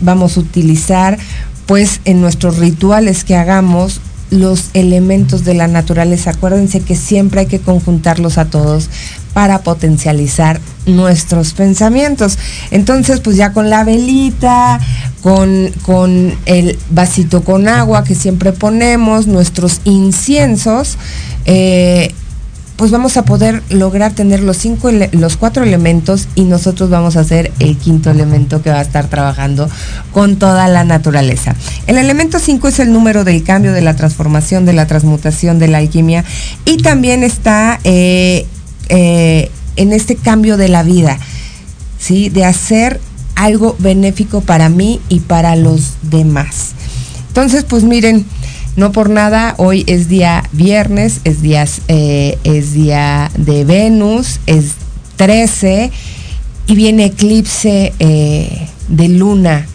vamos 0.00 0.36
a 0.36 0.40
utilizar 0.40 1.18
pues 1.66 2.00
en 2.04 2.20
nuestros 2.20 2.58
rituales 2.58 3.22
que 3.22 3.36
hagamos 3.36 4.00
los 4.30 4.70
elementos 4.74 5.44
de 5.44 5.54
la 5.54 5.68
naturaleza. 5.68 6.30
Acuérdense 6.30 6.80
que 6.80 6.96
siempre 6.96 7.40
hay 7.40 7.46
que 7.46 7.60
conjuntarlos 7.60 8.38
a 8.38 8.46
todos 8.46 8.88
para 9.32 9.60
potencializar 9.62 10.60
nuestros 10.86 11.52
pensamientos. 11.52 12.38
Entonces, 12.70 13.20
pues 13.20 13.36
ya 13.36 13.52
con 13.52 13.70
la 13.70 13.84
velita, 13.84 14.80
con, 15.22 15.70
con 15.82 16.34
el 16.46 16.78
vasito 16.90 17.42
con 17.42 17.68
agua 17.68 18.04
que 18.04 18.14
siempre 18.14 18.52
ponemos, 18.52 19.26
nuestros 19.26 19.80
inciensos, 19.84 20.96
eh, 21.44 22.14
pues 22.80 22.90
vamos 22.90 23.18
a 23.18 23.26
poder 23.26 23.62
lograr 23.68 24.14
tener 24.14 24.40
los 24.42 24.56
cinco, 24.56 24.90
los 24.90 25.36
cuatro 25.36 25.64
elementos 25.64 26.28
y 26.34 26.44
nosotros 26.44 26.88
vamos 26.88 27.14
a 27.18 27.20
hacer 27.20 27.52
el 27.58 27.76
quinto 27.76 28.10
elemento 28.10 28.62
que 28.62 28.70
va 28.70 28.78
a 28.78 28.80
estar 28.80 29.06
trabajando 29.08 29.68
con 30.14 30.36
toda 30.36 30.66
la 30.66 30.82
naturaleza. 30.82 31.54
El 31.86 31.98
elemento 31.98 32.38
5 32.38 32.68
es 32.68 32.78
el 32.78 32.90
número 32.90 33.22
del 33.22 33.44
cambio, 33.44 33.74
de 33.74 33.82
la 33.82 33.96
transformación, 33.96 34.64
de 34.64 34.72
la 34.72 34.86
transmutación, 34.86 35.58
de 35.58 35.68
la 35.68 35.76
alquimia 35.76 36.24
y 36.64 36.78
también 36.78 37.22
está 37.22 37.80
eh, 37.84 38.46
eh, 38.90 39.50
en 39.76 39.92
este 39.92 40.16
cambio 40.16 40.56
de 40.56 40.68
la 40.68 40.82
vida, 40.82 41.18
¿sí? 41.98 42.28
De 42.28 42.44
hacer 42.44 43.00
algo 43.34 43.74
benéfico 43.78 44.42
para 44.42 44.68
mí 44.68 45.00
y 45.08 45.20
para 45.20 45.56
los 45.56 45.94
demás. 46.02 46.72
Entonces, 47.28 47.64
pues 47.64 47.84
miren, 47.84 48.26
no 48.76 48.92
por 48.92 49.08
nada, 49.08 49.54
hoy 49.56 49.84
es 49.86 50.08
día 50.08 50.44
viernes, 50.52 51.20
es, 51.24 51.38
eh, 51.88 52.38
es 52.44 52.74
día 52.74 53.30
de 53.36 53.64
Venus, 53.64 54.40
es 54.46 54.72
13 55.16 55.90
y 56.66 56.74
viene 56.74 57.06
eclipse 57.06 57.92
eh, 57.98 58.68
de 58.88 59.08
luna 59.08 59.66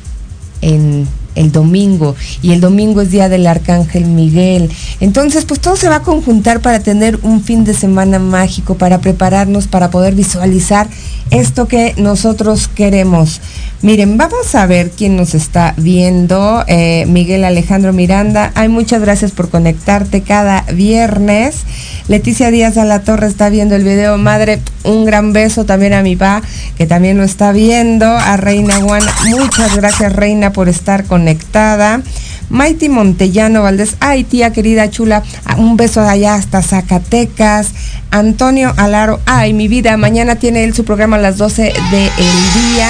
en 0.62 1.08
el 1.36 1.52
domingo 1.52 2.16
y 2.42 2.52
el 2.54 2.62
domingo 2.62 3.02
es 3.02 3.12
día 3.12 3.30
del 3.30 3.48
arcángel 3.48 4.06
Miguel. 4.06 4.70
Entonces, 5.00 5.46
pues 5.46 5.60
todo 5.60 5.76
se 5.76 5.90
va 5.90 5.98
a 5.98 6.02
conjuntar 6.02 6.62
para 6.62 6.80
tener 6.80 7.20
un 7.24 7.44
fin 7.44 7.64
de 7.64 7.74
semana 7.74 8.20
mágico, 8.20 8.76
para 8.76 9.00
prepararnos, 9.00 9.68
para 9.68 9.90
poder 9.90 10.16
visualizar 10.16 10.88
esto 11.32 11.68
que 11.68 11.94
nosotros 11.98 12.68
queremos. 12.68 13.42
Miren, 13.82 14.18
vamos 14.18 14.56
a 14.56 14.66
ver 14.66 14.90
quién 14.90 15.16
nos 15.16 15.36
está 15.36 15.76
viendo. 15.78 16.64
Eh, 16.68 17.06
Miguel 17.08 17.44
Alejandro 17.44 17.94
Miranda. 17.94 18.52
Ay, 18.56 18.68
muchas 18.68 19.02
gracias 19.02 19.32
por 19.32 19.50
conectarte 19.50 20.22
cada 20.22 20.62
viernes. 20.74 21.64
Leticia 22.08 22.50
Díaz 22.50 22.78
a 22.78 22.86
la 22.86 23.02
Torre 23.02 23.28
está 23.28 23.50
viendo 23.50 23.76
el 23.76 23.84
video. 23.84 24.18
Madre, 24.18 24.60
un 24.84 25.06
gran 25.06 25.34
beso 25.34 25.66
también 25.66 25.94
a 25.94 26.02
mi 26.02 26.16
pa, 26.16 26.42
que 26.78 26.88
también 26.88 27.18
lo 27.18 27.24
está 27.24 27.52
viendo. 27.52 28.08
A 28.08 28.38
Reina 28.38 28.76
Juana, 28.82 29.14
muchas 29.30 29.76
gracias 29.76 30.14
Reina 30.14 30.52
por 30.52 30.70
estar 30.70 31.04
conectada. 31.26 32.02
Maiti 32.50 32.90
Montellano 32.90 33.64
Valdés, 33.64 33.96
ay 34.00 34.24
tía 34.24 34.54
querida 34.54 34.92
chula, 34.92 35.24
ah, 35.46 35.56
un 35.58 35.76
beso 35.78 36.02
de 36.02 36.10
allá 36.10 36.36
hasta 36.36 36.62
Zacatecas. 36.62 37.70
Antonio 38.12 38.72
Alaro, 38.78 39.20
ay 39.26 39.54
mi 39.54 39.68
vida, 39.68 39.98
mañana 39.98 40.36
tiene 40.36 40.64
él 40.64 40.76
su 40.76 40.86
programa 40.86 41.16
a 41.18 41.20
las 41.20 41.38
12 41.38 41.64
del 41.64 42.12
día 42.54 42.90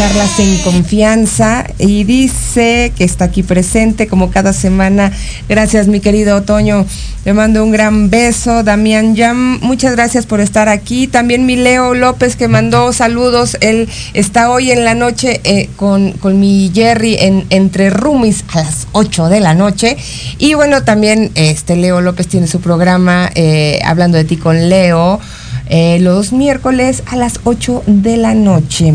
charlas 0.00 0.40
en 0.40 0.56
confianza 0.62 1.66
y 1.78 2.04
dice 2.04 2.90
que 2.96 3.04
está 3.04 3.26
aquí 3.26 3.42
presente 3.42 4.06
como 4.06 4.30
cada 4.30 4.54
semana. 4.54 5.12
Gracias 5.46 5.88
mi 5.88 6.00
querido 6.00 6.38
Otoño, 6.38 6.86
le 7.26 7.34
mando 7.34 7.62
un 7.62 7.70
gran 7.70 8.08
beso. 8.08 8.62
Damián 8.62 9.14
Yam, 9.14 9.58
muchas 9.60 9.92
gracias 9.92 10.24
por 10.24 10.40
estar 10.40 10.70
aquí. 10.70 11.06
También 11.06 11.44
mi 11.44 11.54
Leo 11.54 11.92
López 11.92 12.34
que 12.34 12.48
mandó 12.48 12.92
saludos. 12.94 13.58
Él 13.60 13.90
está 14.14 14.50
hoy 14.50 14.70
en 14.70 14.86
la 14.86 14.94
noche 14.94 15.42
eh, 15.44 15.68
con, 15.76 16.14
mi 16.40 16.72
Jerry 16.74 17.16
en 17.20 17.44
Entre 17.50 17.90
Rumis 17.90 18.46
a 18.54 18.60
las 18.60 18.88
8 18.92 19.28
de 19.28 19.40
la 19.40 19.52
noche. 19.52 19.98
Y 20.38 20.54
bueno, 20.54 20.82
también 20.82 21.30
este 21.34 21.76
Leo 21.76 22.00
López 22.00 22.26
tiene 22.26 22.46
su 22.46 22.62
programa 22.62 23.30
eh, 23.34 23.80
hablando 23.84 24.16
de 24.16 24.24
ti 24.24 24.38
con 24.38 24.70
Leo. 24.70 25.20
Eh, 25.66 25.98
los 26.00 26.32
miércoles 26.32 27.02
a 27.04 27.16
las 27.16 27.40
8 27.44 27.82
de 27.86 28.16
la 28.16 28.32
noche. 28.32 28.94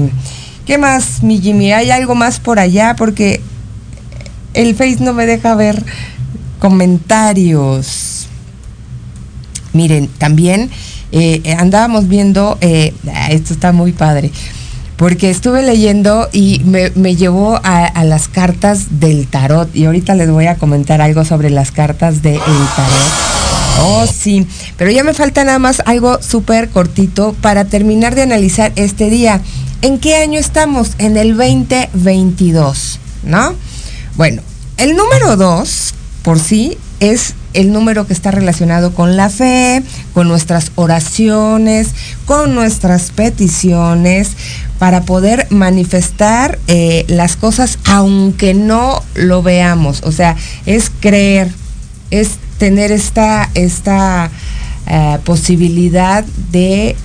¿Qué 0.66 0.80
más, 0.80 1.22
mi 1.22 1.40
Jimmy? 1.40 1.72
¿Hay 1.74 1.92
algo 1.92 2.16
más 2.16 2.40
por 2.40 2.58
allá? 2.58 2.96
Porque 2.98 3.40
el 4.56 4.74
Face 4.74 4.98
no 5.00 5.14
me 5.14 5.28
deja 5.28 5.54
ver 5.54 5.84
comentarios. 6.58 8.28
Miren, 9.74 10.08
también 10.08 10.72
eh, 11.12 11.56
andábamos 11.60 12.08
viendo, 12.08 12.58
eh, 12.62 12.96
esto 13.30 13.54
está 13.54 13.74
muy 13.74 13.92
padre, 13.92 14.32
porque 14.96 15.30
estuve 15.30 15.62
leyendo 15.62 16.30
y 16.32 16.62
me, 16.66 17.16
llevó 17.16 17.60
a, 17.64 18.04
las 18.04 18.28
cartas 18.28 19.00
del 19.00 19.28
tarot. 19.28 19.70
Y 19.76 19.86
ahorita 19.86 20.16
les 20.16 20.32
voy 20.32 20.48
a 20.48 20.56
comentar 20.56 21.00
algo 21.00 21.26
sobre 21.26 21.52
las 21.52 21.72
cartas 21.72 22.24
del 22.24 22.40
tarot. 22.40 23.36
Oh, 23.84 24.08
sí, 24.08 24.48
pero 24.78 24.90
ya 24.90 25.04
me 25.04 25.14
falta 25.14 25.44
nada 25.44 25.60
más 25.60 25.84
algo 25.86 26.24
súper 26.24 26.70
cortito 26.70 27.36
para 27.42 27.66
terminar 27.66 28.16
de 28.16 28.24
analizar 28.24 28.72
este 28.78 29.12
día. 29.12 29.42
¿En 29.82 30.00
qué 30.00 30.16
año 30.16 30.40
estamos? 30.40 30.92
En 30.98 31.18
el 31.18 31.38
2022, 31.38 33.00
¿no? 33.24 33.54
Bueno, 34.16 34.42
el 34.78 34.96
número 34.96 35.36
2 35.36 35.94
por 36.24 36.40
sí 36.40 36.78
es 37.00 37.36
el 37.54 37.72
número 37.72 38.08
que 38.08 38.14
está 38.14 38.32
relacionado 38.32 38.94
con 38.94 39.16
la 39.16 39.30
fe, 39.30 39.84
con 40.14 40.28
nuestras 40.28 40.72
oraciones, 40.76 41.90
con 42.26 42.56
nuestras 42.56 43.12
peticiones, 43.12 44.32
para 44.80 45.04
poder 45.04 45.48
manifestar 45.52 46.60
eh, 46.68 47.06
las 47.08 47.38
cosas 47.38 47.80
aunque 47.86 48.54
no 48.54 49.04
lo 49.14 49.42
veamos. 49.42 50.02
O 50.04 50.12
sea, 50.12 50.36
es 50.66 50.92
creer, 51.00 51.52
es 52.12 52.32
tener 52.58 52.92
esta, 52.92 53.50
esta 53.54 54.30
eh, 54.88 55.18
posibilidad 55.24 56.26
de 56.52 56.96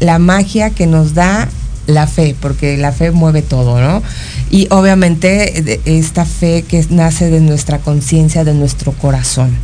la 0.00 0.18
magia 0.18 0.70
que 0.70 0.86
nos 0.86 1.14
da 1.14 1.48
la 1.88 2.06
fe, 2.06 2.36
porque 2.38 2.76
la 2.76 2.92
fe 2.92 3.10
mueve 3.10 3.42
todo, 3.42 3.80
¿no? 3.80 4.02
Y 4.50 4.68
obviamente 4.70 5.80
esta 5.86 6.24
fe 6.24 6.62
que 6.62 6.86
nace 6.90 7.30
de 7.30 7.40
nuestra 7.40 7.78
conciencia, 7.78 8.44
de 8.44 8.54
nuestro 8.54 8.92
corazón. 8.92 9.56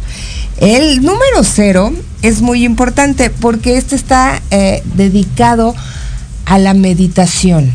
El 0.56 1.02
número 1.02 1.44
cero 1.44 1.92
es 2.22 2.40
muy 2.40 2.64
importante 2.64 3.28
porque 3.28 3.76
este 3.76 3.94
está 3.94 4.40
eh, 4.50 4.82
dedicado 4.94 5.74
a 6.46 6.58
la 6.58 6.72
meditación, 6.72 7.72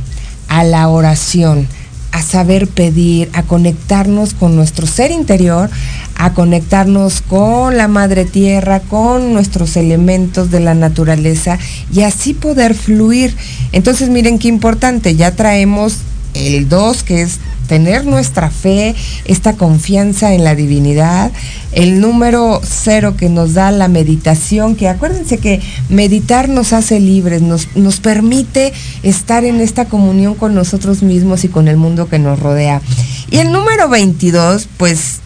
a 0.47 0.63
la 0.63 0.89
oración, 0.89 1.67
a 2.11 2.21
saber 2.21 2.67
pedir, 2.67 3.29
a 3.33 3.43
conectarnos 3.43 4.33
con 4.33 4.55
nuestro 4.55 4.87
ser 4.87 5.11
interior, 5.11 5.69
a 6.15 6.33
conectarnos 6.33 7.21
con 7.21 7.77
la 7.77 7.87
madre 7.87 8.25
tierra, 8.25 8.79
con 8.79 9.33
nuestros 9.33 9.77
elementos 9.77 10.51
de 10.51 10.59
la 10.59 10.73
naturaleza 10.73 11.57
y 11.93 12.01
así 12.01 12.33
poder 12.33 12.73
fluir. 12.73 13.35
Entonces 13.71 14.09
miren 14.09 14.39
qué 14.39 14.47
importante, 14.47 15.15
ya 15.15 15.35
traemos 15.35 15.99
el 16.33 16.69
2 16.69 17.03
que 17.03 17.21
es 17.21 17.39
tener 17.69 18.03
nuestra 18.03 18.49
fe, 18.49 18.95
esta 19.25 19.53
confianza 19.53 20.33
en 20.33 20.43
la 20.43 20.55
divinidad. 20.55 21.31
El 21.71 22.01
número 22.01 22.61
cero 22.63 23.15
que 23.15 23.29
nos 23.29 23.53
da 23.53 23.71
la 23.71 23.87
meditación, 23.87 24.75
que 24.75 24.89
acuérdense 24.89 25.37
que 25.37 25.61
meditar 25.87 26.49
nos 26.49 26.73
hace 26.73 26.99
libres, 26.99 27.43
nos, 27.43 27.67
nos 27.75 27.99
permite 27.99 28.73
estar 29.03 29.45
en 29.45 29.61
esta 29.61 29.85
comunión 29.85 30.33
con 30.33 30.55
nosotros 30.55 31.03
mismos 31.03 31.43
y 31.43 31.47
con 31.47 31.67
el 31.67 31.77
mundo 31.77 32.09
que 32.09 32.17
nos 32.17 32.39
rodea. 32.39 32.81
Y 33.29 33.37
el 33.37 33.51
número 33.51 33.87
22, 33.87 34.67
pues 34.77 35.19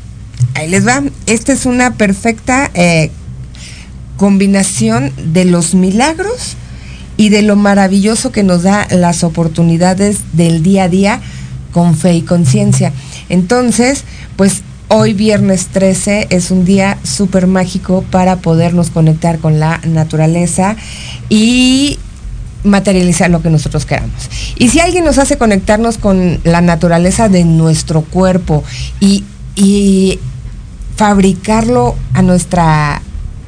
ahí 0.55 0.69
les 0.69 0.85
va. 0.85 1.01
Esta 1.25 1.53
es 1.53 1.65
una 1.65 1.95
perfecta 1.95 2.69
eh, 2.73 3.09
combinación 4.17 5.13
de 5.33 5.45
los 5.45 5.75
milagros 5.75 6.57
y 7.23 7.29
de 7.29 7.41
lo 7.41 7.55
maravilloso 7.55 8.33
que 8.33 8.43
nos 8.43 8.63
da 8.63 8.85
las 8.91 9.23
oportunidades 9.23 10.19
del 10.33 10.61
día 10.61 10.83
a 10.83 10.89
día 10.89 11.21
con 11.71 11.95
fe 11.95 12.15
y 12.15 12.21
conciencia. 12.21 12.91
Entonces, 13.29 14.03
pues 14.35 14.61
hoy 14.89 15.13
viernes 15.13 15.67
13 15.67 16.27
es 16.31 16.51
un 16.51 16.65
día 16.65 16.97
súper 17.03 17.47
mágico 17.47 18.03
para 18.11 18.35
podernos 18.39 18.89
conectar 18.89 19.39
con 19.39 19.57
la 19.57 19.79
naturaleza 19.85 20.75
y 21.29 21.97
materializar 22.65 23.29
lo 23.29 23.41
que 23.41 23.49
nosotros 23.49 23.85
queramos. 23.85 24.29
Y 24.57 24.67
si 24.67 24.81
alguien 24.81 25.05
nos 25.05 25.17
hace 25.17 25.37
conectarnos 25.37 25.97
con 25.97 26.41
la 26.43 26.59
naturaleza 26.59 27.29
de 27.29 27.45
nuestro 27.45 28.01
cuerpo 28.01 28.65
y, 28.99 29.23
y 29.55 30.19
fabricarlo 30.97 31.95
a 32.13 32.21
nuestra 32.21 33.01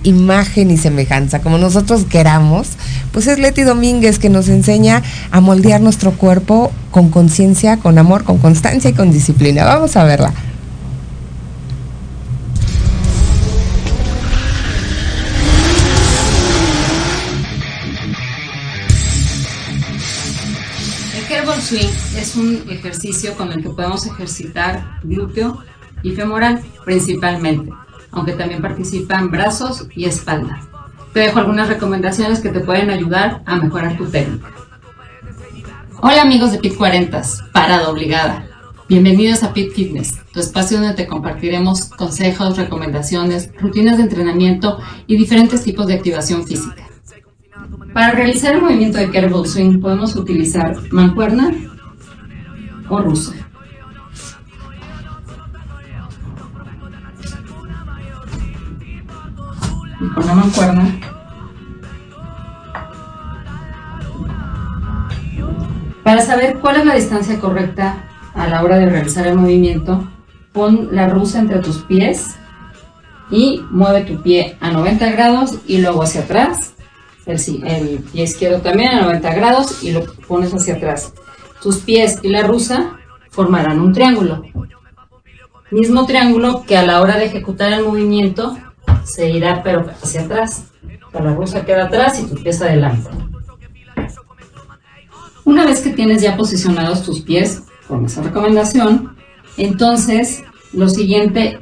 imagen 0.05 0.71
y 0.71 0.77
semejanza, 0.77 1.41
como 1.41 1.57
nosotros 1.57 2.05
queramos, 2.05 2.69
pues 3.11 3.27
es 3.27 3.39
Leti 3.39 3.63
Domínguez 3.63 4.19
que 4.19 4.29
nos 4.29 4.47
enseña 4.47 5.03
a 5.31 5.41
moldear 5.41 5.81
nuestro 5.81 6.11
cuerpo 6.11 6.71
con 6.91 7.09
conciencia, 7.09 7.77
con 7.77 7.97
amor, 7.97 8.23
con 8.23 8.37
constancia 8.37 8.89
y 8.89 8.93
con 8.93 9.11
disciplina. 9.11 9.65
Vamos 9.65 9.97
a 9.97 10.03
verla. 10.03 10.33
El 21.17 21.27
Kerbal 21.27 21.61
Swing 21.61 21.89
es 22.17 22.35
un 22.35 22.63
ejercicio 22.69 23.35
con 23.35 23.51
el 23.51 23.63
que 23.63 23.69
podemos 23.69 24.05
ejercitar 24.05 24.99
glúteo 25.03 25.63
y 26.03 26.11
femoral 26.11 26.61
principalmente 26.85 27.71
aunque 28.15 28.33
también 28.33 28.61
participan 28.61 29.29
brazos 29.29 29.87
y 29.93 30.05
espalda. 30.05 30.61
Te 31.13 31.19
dejo 31.19 31.39
algunas 31.39 31.67
recomendaciones 31.67 32.39
que 32.39 32.49
te 32.49 32.61
pueden 32.61 32.89
ayudar 32.89 33.43
a 33.45 33.57
mejorar 33.57 33.95
tu 33.95 34.05
técnica. 34.05 34.51
Hola 36.01 36.23
amigos 36.23 36.51
de 36.51 36.59
Pit 36.59 36.75
40, 36.75 37.21
parada 37.53 37.89
obligada. 37.89 38.47
Bienvenidos 38.87 39.43
a 39.43 39.53
Pit 39.53 39.73
Fitness, 39.73 40.19
tu 40.31 40.39
espacio 40.39 40.77
donde 40.77 40.93
te 40.93 41.07
compartiremos 41.07 41.85
consejos, 41.85 42.57
recomendaciones, 42.57 43.49
rutinas 43.59 43.97
de 43.97 44.03
entrenamiento 44.03 44.79
y 45.07 45.17
diferentes 45.17 45.63
tipos 45.63 45.87
de 45.87 45.95
activación 45.95 46.45
física. 46.45 46.87
Para 47.93 48.11
realizar 48.11 48.55
el 48.55 48.61
movimiento 48.61 48.97
de 48.97 49.09
Kettlebell 49.09 49.47
Swing 49.47 49.79
podemos 49.79 50.15
utilizar 50.15 50.75
mancuerna 50.91 51.51
o 52.89 52.99
ruso. 52.99 53.33
Con 60.15 60.25
la 60.25 60.33
mancuerna 60.33 60.99
Para 66.05 66.21
saber 66.21 66.59
cuál 66.59 66.77
es 66.77 66.85
la 66.85 66.93
distancia 66.93 67.39
correcta 67.39 68.03
a 68.35 68.47
la 68.47 68.63
hora 68.63 68.77
de 68.77 68.85
realizar 68.85 69.25
el 69.25 69.35
movimiento, 69.35 70.07
pon 70.53 70.89
la 70.91 71.09
rusa 71.09 71.39
entre 71.39 71.59
tus 71.59 71.79
pies 71.79 72.35
y 73.31 73.63
mueve 73.71 74.01
tu 74.01 74.21
pie 74.21 74.55
a 74.61 74.69
90 74.69 75.11
grados 75.13 75.57
y 75.65 75.79
luego 75.79 76.03
hacia 76.03 76.21
atrás. 76.21 76.75
El, 77.25 77.39
el 77.65 77.99
pie 78.03 78.23
izquierdo 78.23 78.59
también 78.59 78.89
a 78.89 79.01
90 79.01 79.33
grados 79.33 79.83
y 79.83 79.93
lo 79.93 80.05
pones 80.27 80.53
hacia 80.53 80.75
atrás. 80.75 81.11
Tus 81.59 81.77
pies 81.77 82.19
y 82.21 82.29
la 82.29 82.43
rusa 82.43 82.99
formarán 83.31 83.79
un 83.79 83.91
triángulo. 83.91 84.43
Mismo 85.71 86.05
triángulo 86.05 86.65
que 86.67 86.77
a 86.77 86.85
la 86.85 87.01
hora 87.01 87.17
de 87.17 87.25
ejecutar 87.25 87.73
el 87.73 87.83
movimiento 87.83 88.55
se 89.05 89.29
irá 89.29 89.61
pero 89.63 89.85
hacia 90.01 90.21
atrás. 90.21 90.65
La 91.13 91.33
rusa 91.33 91.63
queda 91.63 91.85
atrás 91.85 92.19
y 92.19 92.25
tu 92.25 92.35
pies 92.35 92.61
adelante. 92.61 93.09
Una 95.45 95.65
vez 95.65 95.79
que 95.79 95.91
tienes 95.91 96.21
ya 96.21 96.35
posicionados 96.35 97.03
tus 97.03 97.21
pies 97.21 97.63
con 97.87 98.03
esa 98.05 98.21
recomendación, 98.21 99.15
entonces 99.57 100.43
lo 100.73 100.89
siguiente 100.89 101.59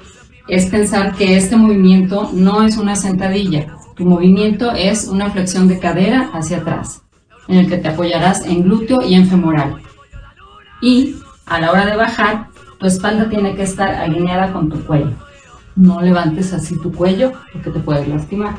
es 0.48 0.66
pensar 0.68 1.16
que 1.16 1.38
este 1.38 1.56
movimiento 1.56 2.32
no 2.34 2.64
es 2.64 2.78
una 2.78 2.96
sentadilla. 2.96 3.78
Tu 3.96 4.06
movimiento 4.06 4.72
es 4.72 5.08
una 5.08 5.30
flexión 5.30 5.68
de 5.68 5.80
cadera 5.80 6.32
hacia 6.34 6.58
atrás, 6.58 7.04
en 7.48 7.58
el 7.60 7.70
que 7.70 7.78
te 7.78 7.90
apoyarás 7.90 8.46
en 8.46 8.64
glúteo 8.64 9.04
y 9.04 9.14
en 9.14 9.28
femoral. 9.28 9.82
Y 10.82 11.18
a 11.46 11.60
la 11.60 11.72
hora 11.72 11.86
de 11.86 11.96
bajar, 11.96 12.48
tu 12.80 12.88
espalda 12.88 13.30
tiene 13.30 13.56
que 13.56 13.64
estar 13.64 13.94
alineada 13.94 14.52
con 14.52 14.70
tu 14.70 14.84
cuello. 14.84 15.12
No 15.76 16.02
levantes 16.02 16.54
así 16.54 16.78
tu 16.78 16.92
cuello 16.94 17.34
porque 17.52 17.72
te 17.72 17.80
puedes 17.80 18.08
lastimar. 18.08 18.56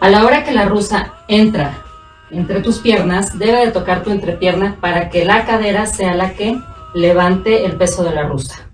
A 0.00 0.08
la 0.08 0.24
hora 0.24 0.44
que 0.44 0.52
la 0.52 0.64
rusa 0.66 1.14
entra 1.26 1.82
entre 2.30 2.60
tus 2.60 2.78
piernas, 2.78 3.38
debe 3.38 3.66
de 3.66 3.72
tocar 3.72 4.02
tu 4.02 4.10
entrepierna 4.10 4.76
para 4.80 5.10
que 5.10 5.24
la 5.24 5.44
cadera 5.44 5.86
sea 5.86 6.14
la 6.14 6.34
que 6.34 6.58
levante 6.94 7.64
el 7.64 7.76
peso 7.76 8.04
de 8.04 8.14
la 8.14 8.22
rusa. 8.22 8.67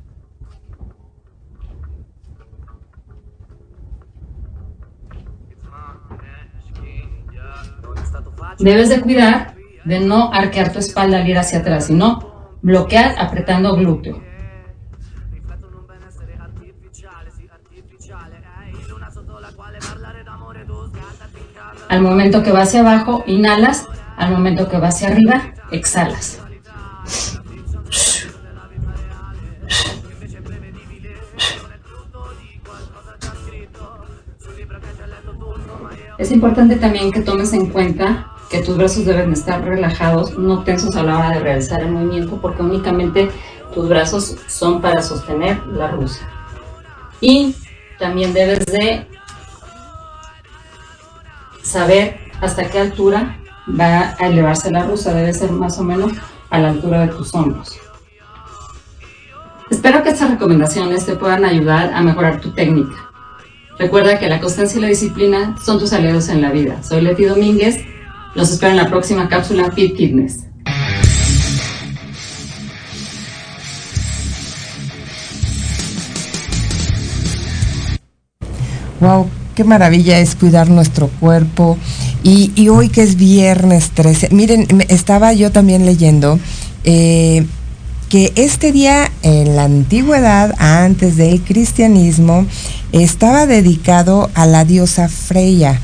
Debes 8.59 8.88
de 8.88 9.00
cuidar 9.00 9.55
de 9.84 10.00
no 10.00 10.32
arquear 10.32 10.72
tu 10.72 10.78
espalda 10.78 11.18
al 11.18 11.28
ir 11.28 11.38
hacia 11.38 11.59
atrás, 11.59 11.86
sino 11.86 12.57
bloquear 12.62 13.16
apretando 13.18 13.76
glúteo. 13.76 14.22
Al 21.88 22.00
momento 22.00 22.42
que 22.42 22.52
va 22.52 22.62
hacia 22.62 22.80
abajo, 22.80 23.24
inhalas. 23.26 23.86
Al 24.16 24.30
momento 24.30 24.68
que 24.68 24.78
va 24.78 24.88
hacia 24.88 25.09
arriba, 25.09 25.52
exhalas. 25.70 26.40
Es 36.16 36.30
importante 36.30 36.76
también 36.76 37.11
que 37.11 37.20
tomes 37.20 37.52
en 37.52 37.66
cuenta 37.66 38.34
que 38.55 38.62
tus 38.62 38.76
brazos 38.76 39.05
deben 39.05 39.32
estar 39.32 39.64
relajados, 39.64 40.38
no 40.38 40.62
tensos 40.62 40.94
a 40.94 41.02
la 41.02 41.18
hora 41.18 41.30
de 41.30 41.40
realizar 41.40 41.80
el 41.80 41.90
movimiento, 41.90 42.38
porque 42.40 42.62
únicamente 42.62 43.28
tus 43.74 43.88
brazos 43.88 44.36
son 44.46 44.80
para 44.80 45.02
sostener 45.02 45.66
la 45.66 45.88
rusa. 45.88 46.20
Y 47.20 47.57
también 47.98 48.32
debes 48.32 48.64
de 48.66 49.09
saber 51.64 52.20
hasta 52.40 52.68
qué 52.68 52.78
altura 52.78 53.40
va 53.68 54.14
a 54.20 54.28
elevarse 54.28 54.70
la 54.70 54.84
rusa, 54.84 55.12
debe 55.12 55.34
ser 55.34 55.50
más 55.50 55.76
o 55.80 55.82
menos 55.82 56.12
a 56.50 56.61
la 56.61 56.68
altura 56.68 57.00
de 57.00 57.09
tus 57.09 57.34
hombros. 57.34 57.76
Espero 59.68 60.05
que 60.05 60.11
estas 60.11 60.30
recomendaciones 60.30 61.05
te 61.07 61.16
puedan 61.16 61.44
ayudar 61.44 61.92
a 61.92 62.00
mejorar 62.02 62.40
tu 62.40 62.52
técnica. 62.52 63.11
Recuerda 63.80 64.20
que 64.20 64.28
la 64.28 64.38
constancia 64.38 64.78
y 64.78 64.82
la 64.82 64.86
disciplina 64.86 65.57
son 65.61 65.80
tus 65.80 65.92
aliados 65.92 66.28
en 66.28 66.40
la 66.40 66.52
vida. 66.52 66.84
Soy 66.84 67.00
Leti 67.00 67.24
Domínguez. 67.24 67.93
Los 68.35 68.51
espero 68.51 68.72
en 68.72 68.78
la 68.78 68.89
próxima 68.89 69.28
cápsula 69.28 69.70
Fit 69.70 69.97
Fitness. 69.97 70.41
Wow, 78.99 79.28
qué 79.55 79.62
maravilla 79.62 80.18
es 80.18 80.35
cuidar 80.35 80.68
nuestro 80.68 81.09
cuerpo. 81.20 81.78
Y, 82.24 82.68
hoy 82.68 82.89
que 82.89 83.03
es 83.03 83.16
viernes 83.16 83.91
13, 83.91 84.30
miren, 84.30 84.66
estaba 84.89 85.35
yo 85.35 85.53
también 85.53 85.85
leyendo 85.85 86.41
eh, 86.85 87.47
que 88.09 88.32
este 88.35 88.72
día 88.72 89.11
en 89.22 89.57
la 89.57 89.64
antigüedad, 89.64 90.55
antes 90.59 91.16
del 91.16 91.43
cristianismo, 91.43 92.47
estaba 92.93 93.47
dedicado 93.47 94.30
a 94.35 94.47
la 94.47 94.64
diosa 94.64 95.09
Freya. 95.09 95.78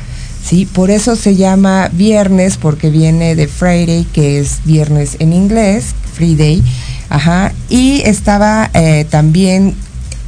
¿Sí? 0.45 0.66
Por 0.66 0.91
eso 0.91 1.16
se 1.16 1.36
llama 1.36 1.88
viernes, 1.93 2.57
porque 2.57 2.91
viene 2.91 3.34
de 3.34 3.49
Friday, 3.49 4.05
que 4.12 4.38
es 4.38 4.61
viernes 4.64 5.16
en 5.18 5.32
inglés, 5.32 5.95
Friday. 6.14 6.62
Ajá. 7.09 7.53
Y 7.68 8.03
estaba 8.05 8.70
eh, 8.74 9.07
también, 9.09 9.74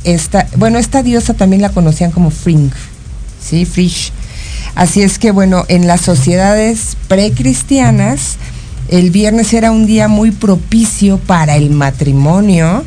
esta, 0.05 0.47
bueno, 0.57 0.79
esta 0.79 1.03
diosa 1.03 1.35
también 1.35 1.63
la 1.63 1.71
conocían 1.71 2.11
como 2.11 2.31
Fring, 2.31 2.71
¿sí? 3.41 3.65
Frisch. 3.65 4.13
Así 4.75 5.03
es 5.03 5.19
que, 5.19 5.31
bueno, 5.31 5.65
en 5.69 5.87
las 5.87 6.01
sociedades 6.01 6.97
precristianas, 7.09 8.37
el 8.89 9.11
viernes 9.11 9.53
era 9.53 9.71
un 9.71 9.87
día 9.87 10.09
muy 10.09 10.31
propicio 10.31 11.19
para 11.19 11.57
el 11.57 11.71
matrimonio 11.71 12.85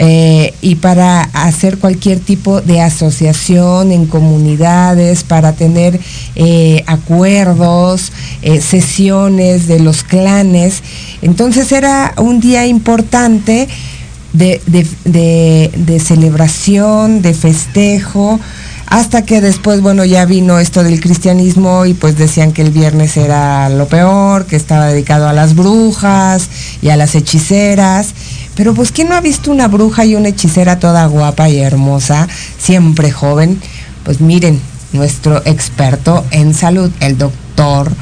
eh, 0.00 0.54
y 0.62 0.76
para 0.76 1.22
hacer 1.22 1.78
cualquier 1.78 2.20
tipo 2.20 2.60
de 2.60 2.80
asociación 2.80 3.90
en 3.90 4.06
comunidades, 4.06 5.24
para 5.24 5.54
tener 5.54 5.98
eh, 6.36 6.84
acuerdos, 6.86 8.12
eh, 8.42 8.60
sesiones 8.60 9.66
de 9.66 9.80
los 9.80 10.04
clanes. 10.04 10.84
Entonces 11.20 11.72
era 11.72 12.14
un 12.16 12.38
día 12.38 12.64
importante 12.66 13.66
de, 14.32 14.60
de 14.66 16.00
celebración, 16.00 17.20
de 17.20 17.34
festejo, 17.34 18.38
hasta 18.90 19.22
que 19.22 19.40
después, 19.40 19.82
bueno, 19.82 20.04
ya 20.04 20.24
vino 20.24 20.58
esto 20.58 20.82
del 20.82 21.00
cristianismo 21.00 21.84
y 21.84 21.92
pues 21.92 22.16
decían 22.16 22.52
que 22.52 22.62
el 22.62 22.70
viernes 22.70 23.16
era 23.16 23.68
lo 23.68 23.86
peor, 23.86 24.46
que 24.46 24.56
estaba 24.56 24.86
dedicado 24.86 25.28
a 25.28 25.34
las 25.34 25.54
brujas 25.54 26.48
y 26.80 26.88
a 26.88 26.96
las 26.96 27.14
hechiceras. 27.14 28.14
Pero 28.58 28.74
pues 28.74 28.90
¿quién 28.90 29.08
no 29.08 29.14
ha 29.14 29.20
visto 29.20 29.52
una 29.52 29.68
bruja 29.68 30.04
y 30.04 30.16
una 30.16 30.30
hechicera 30.30 30.80
toda 30.80 31.06
guapa 31.06 31.48
y 31.48 31.60
hermosa, 31.60 32.26
siempre 32.58 33.12
joven? 33.12 33.60
Pues 34.02 34.20
miren, 34.20 34.60
nuestro 34.92 35.40
experto 35.46 36.24
en 36.32 36.54
salud, 36.54 36.90
el 36.98 37.16
doctor 37.16 37.92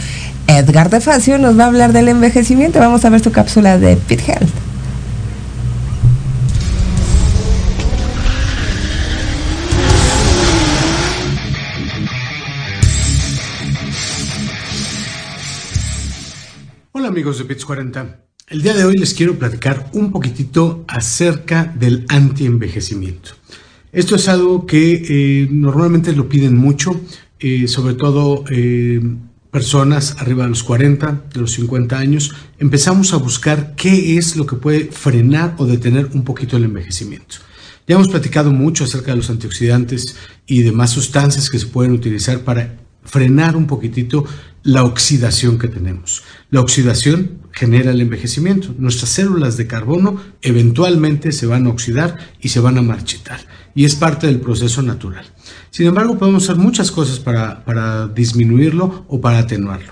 Edgar 0.47 0.89
de 0.89 1.03
Facio, 1.03 1.37
nos 1.37 1.59
va 1.59 1.65
a 1.65 1.67
hablar 1.67 1.93
del 1.93 2.09
envejecimiento. 2.09 2.79
Vamos 2.79 3.05
a 3.05 3.11
ver 3.11 3.23
su 3.23 3.33
cápsula 3.33 3.77
de 3.79 3.97
Pit 3.97 4.27
Health. 4.27 4.67
amigos 17.07 17.39
de 17.39 17.45
Bits 17.45 17.65
40. 17.65 18.26
El 18.49 18.63
día 18.63 18.75
de 18.75 18.85
hoy 18.85 18.95
les 18.95 19.13
quiero 19.13 19.37
platicar 19.37 19.91
un 19.93 20.13
poquitito 20.13 20.85
acerca 20.87 21.65
del 21.65 22.07
antienvejecimiento. 22.09 23.33
Esto 23.91 24.15
es 24.15 24.29
algo 24.29 24.67
que 24.67 25.03
eh, 25.09 25.49
normalmente 25.51 26.13
lo 26.13 26.29
piden 26.29 26.57
mucho, 26.57 27.01
eh, 27.41 27.67
sobre 27.67 27.95
todo 27.95 28.45
eh, 28.49 29.01
personas 29.51 30.15
arriba 30.21 30.45
de 30.45 30.51
los 30.51 30.63
40, 30.63 31.25
de 31.35 31.41
los 31.41 31.55
50 31.55 31.99
años. 31.99 32.37
Empezamos 32.61 33.13
a 33.13 33.17
buscar 33.17 33.75
qué 33.75 34.17
es 34.17 34.37
lo 34.37 34.47
que 34.47 34.55
puede 34.55 34.93
frenar 34.93 35.57
o 35.59 35.67
detener 35.67 36.11
un 36.15 36.23
poquito 36.23 36.57
el 36.57 36.67
envejecimiento. 36.67 37.39
Ya 37.89 37.97
hemos 37.97 38.07
platicado 38.07 38.53
mucho 38.53 38.85
acerca 38.85 39.11
de 39.11 39.17
los 39.17 39.29
antioxidantes 39.29 40.15
y 40.47 40.63
demás 40.63 40.91
sustancias 40.91 41.51
que 41.51 41.59
se 41.59 41.67
pueden 41.67 41.91
utilizar 41.91 42.45
para 42.45 42.77
frenar 43.03 43.57
un 43.57 43.67
poquitito 43.67 44.25
la 44.63 44.85
oxidación 44.85 45.59
que 45.59 45.67
tenemos. 45.67 46.23
La 46.51 46.61
oxidación 46.61 47.46
genera 47.57 47.91
el 47.91 48.03
envejecimiento. 48.03 48.75
Nuestras 48.79 49.11
células 49.11 49.57
de 49.57 49.67
carbono 49.67 50.21
eventualmente 50.43 51.33
se 51.33 51.47
van 51.47 51.67
a 51.67 51.71
oxidar 51.71 52.19
y 52.39 52.51
se 52.51 52.61
van 52.61 52.77
a 52.77 52.83
marchitar. 52.83 53.41
Y 53.75 53.87
es 53.87 53.97
parte 53.97 54.27
del 54.27 54.41
proceso 54.41 54.83
natural. 54.83 55.25
Sin 55.71 55.87
embargo, 55.87 56.19
podemos 56.19 56.45
hacer 56.45 56.57
muchas 56.57 56.93
cosas 56.93 57.19
para, 57.19 57.65
para 57.65 58.09
disminuirlo 58.09 59.07
o 59.09 59.21
para 59.23 59.39
atenuarlo. 59.39 59.91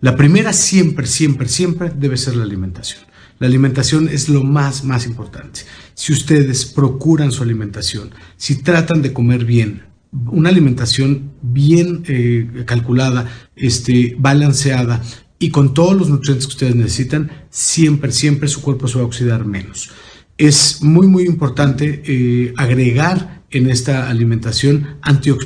La 0.00 0.14
primera 0.14 0.52
siempre, 0.52 1.08
siempre, 1.08 1.48
siempre 1.48 1.90
debe 1.94 2.16
ser 2.16 2.36
la 2.36 2.44
alimentación. 2.44 3.00
La 3.40 3.48
alimentación 3.48 4.08
es 4.08 4.28
lo 4.28 4.44
más, 4.44 4.84
más 4.84 5.04
importante. 5.04 5.62
Si 5.94 6.12
ustedes 6.12 6.64
procuran 6.64 7.32
su 7.32 7.42
alimentación, 7.42 8.10
si 8.36 8.62
tratan 8.62 9.02
de 9.02 9.12
comer 9.12 9.44
bien, 9.44 9.82
una 10.12 10.48
alimentación 10.48 11.32
bien 11.42 12.04
eh, 12.06 12.64
calculada, 12.66 13.26
este, 13.56 14.14
balanceada 14.18 15.02
y 15.42 15.48
con 15.50 15.74
todos 15.74 15.96
los 15.96 16.08
nutrientes 16.10 16.46
que 16.46 16.52
ustedes 16.52 16.76
necesitan, 16.76 17.30
siempre, 17.48 18.12
siempre 18.12 18.46
su 18.46 18.60
cuerpo 18.60 18.86
se 18.86 18.98
va 18.98 19.02
a 19.02 19.06
oxidar 19.06 19.46
menos. 19.46 19.90
Es 20.38 20.82
muy, 20.82 21.08
muy 21.08 21.24
importante 21.24 22.02
eh, 22.04 22.52
agregar 22.56 23.42
en 23.50 23.68
esta 23.68 24.08
alimentación 24.08 24.98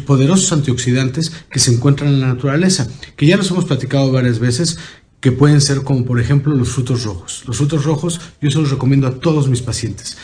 poderosos 0.05 0.53
antioxidantes 0.53 1.32
que 1.49 1.61
se 1.61 1.72
encuentran 1.72 2.11
en 2.11 2.20
la 2.20 2.26
naturaleza, 2.26 2.88
que 3.16 3.26
ya 3.26 3.36
los 3.36 3.51
hemos 3.51 3.64
platicado 3.64 4.12
varias 4.12 4.40
veces, 4.40 4.78
que 5.20 5.32
pueden 5.32 5.61
ser 5.61 5.82
como 5.82 6.05
por 6.05 6.20
ejemplo 6.20 6.55
los 6.55 6.70
frutos 6.70 7.05
rojos. 7.05 7.45
Los 7.47 7.57
frutos 7.57 7.84
rojos 7.84 8.20
yo 8.42 8.51
se 8.51 8.59
los 8.59 8.70
recomiendo 8.70 9.07
a 9.07 9.20
todos 9.20 9.49
mis 9.49 9.62
pacientes 9.62 10.18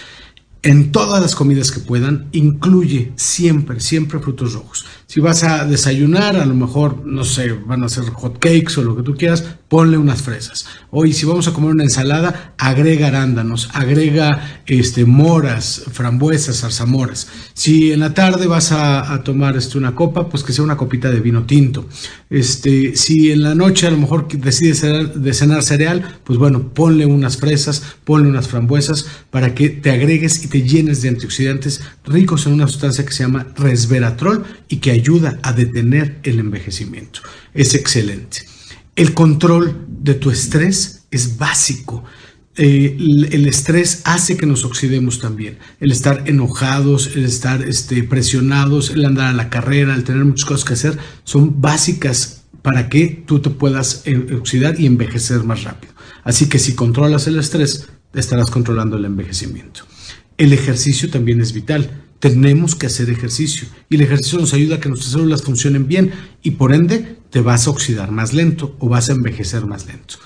en 0.62 0.92
todas 0.92 1.22
las 1.22 1.34
comidas 1.34 1.70
que 1.70 1.80
puedan, 1.80 2.28
incluye 2.32 3.12
siempre, 3.16 3.80
siempre 3.80 4.18
frutos 4.18 4.52
rojos. 4.52 4.84
Si 5.10 5.18
vas 5.18 5.42
a 5.42 5.64
desayunar, 5.64 6.36
a 6.36 6.46
lo 6.46 6.54
mejor, 6.54 7.04
no 7.04 7.24
sé, 7.24 7.50
van 7.52 7.82
a 7.82 7.86
hacer 7.86 8.04
hot 8.10 8.38
cakes 8.38 8.78
o 8.78 8.82
lo 8.82 8.94
que 8.94 9.02
tú 9.02 9.16
quieras, 9.16 9.44
ponle 9.66 9.98
unas 9.98 10.22
fresas. 10.22 10.66
Hoy, 10.92 11.12
si 11.12 11.26
vamos 11.26 11.48
a 11.48 11.52
comer 11.52 11.72
una 11.72 11.82
ensalada, 11.82 12.54
agrega 12.56 13.08
arándanos, 13.08 13.70
agrega 13.72 14.62
este, 14.66 15.04
moras, 15.04 15.82
frambuesas, 15.90 16.60
zarzamoras. 16.60 17.26
Si 17.54 17.90
en 17.90 17.98
la 17.98 18.14
tarde 18.14 18.46
vas 18.46 18.70
a, 18.70 19.20
tomar 19.24 19.56
este, 19.56 19.78
una 19.78 19.96
copa, 19.96 20.28
pues 20.28 20.44
que 20.44 20.52
sea 20.52 20.62
una 20.62 20.76
copita 20.76 21.10
de 21.10 21.18
vino 21.18 21.42
tinto. 21.42 21.88
Este, 22.28 22.94
si 22.94 23.32
en 23.32 23.42
la 23.42 23.56
noche 23.56 23.88
a 23.88 23.90
lo 23.90 23.96
mejor 23.96 24.28
decides 24.28 24.82
de 24.82 25.34
cenar 25.34 25.64
cereal, 25.64 26.20
pues 26.22 26.38
bueno, 26.38 26.68
ponle 26.72 27.04
unas 27.04 27.36
fresas, 27.36 27.82
ponle 28.04 28.28
unas 28.28 28.46
frambuesas 28.46 29.06
para 29.30 29.56
que 29.56 29.70
te 29.70 29.90
agregues 29.90 30.44
y 30.44 30.48
te 30.48 30.62
llenes 30.62 31.02
de 31.02 31.08
antioxidantes 31.08 31.80
ricos 32.04 32.46
en 32.46 32.52
una 32.52 32.68
sustancia 32.68 33.04
que 33.04 33.12
se 33.12 33.24
llama 33.24 33.48
resveratrol 33.56 34.44
y 34.68 34.76
que 34.76 34.99
ayuda 35.00 35.38
a 35.42 35.52
detener 35.52 36.20
el 36.22 36.38
envejecimiento. 36.38 37.20
Es 37.54 37.74
excelente. 37.74 38.42
El 38.96 39.14
control 39.14 39.86
de 39.88 40.14
tu 40.14 40.30
estrés 40.30 41.06
es 41.10 41.38
básico. 41.38 42.04
Eh, 42.56 42.96
el, 42.98 43.46
estrés 43.46 44.02
hace 44.04 44.36
que 44.36 44.46
nos 44.46 44.64
oxidemos 44.64 45.18
también. 45.18 45.58
El 45.80 45.90
estar 45.92 46.24
enojados, 46.26 47.10
el 47.14 47.24
estar 47.24 47.62
este, 47.62 48.02
presionados, 48.02 48.90
el 48.90 49.04
andar 49.04 49.28
a 49.28 49.32
la 49.32 49.48
carrera, 49.48 49.94
el 49.94 50.04
tener 50.04 50.24
muchas 50.24 50.44
cosas 50.44 50.64
que 50.64 50.74
hacer, 50.74 50.98
son 51.24 51.60
básicas 51.60 52.42
para 52.62 52.88
que 52.88 53.22
tú 53.26 53.40
te 53.40 53.50
puedas 53.50 54.02
eh, 54.04 54.36
oxidar 54.38 54.78
y 54.78 54.86
envejecer 54.86 55.44
más 55.44 55.64
rápido. 55.64 55.94
Así 56.24 56.48
que 56.48 56.58
si 56.58 56.74
controlas 56.74 57.26
el 57.26 57.38
estrés, 57.38 57.88
estarás 58.12 58.50
controlando 58.50 58.96
el 58.96 59.06
envejecimiento. 59.06 59.86
El 60.36 60.52
ejercicio 60.52 61.08
también 61.10 61.40
es 61.40 61.52
vital. 61.52 61.99
Tenemos 62.20 62.76
que 62.76 62.86
hacer 62.86 63.10
ejercicio 63.10 63.66
y 63.88 63.96
el 63.96 64.02
ejercicio 64.02 64.38
nos 64.38 64.54
ayuda 64.54 64.76
a 64.76 64.80
que 64.80 64.88
nuestras 64.88 65.12
células 65.12 65.42
funcionen 65.42 65.88
bien 65.88 66.12
y 66.42 66.52
por 66.52 66.72
ende 66.72 67.18
te 67.30 67.40
vas 67.40 67.66
a 67.66 67.70
oxidar 67.70 68.12
más 68.12 68.34
lento 68.34 68.76
o 68.78 68.88
vas 68.88 69.08
a 69.08 69.12
envejecer 69.12 69.66
más 69.66 69.86
lento. 69.86 70.16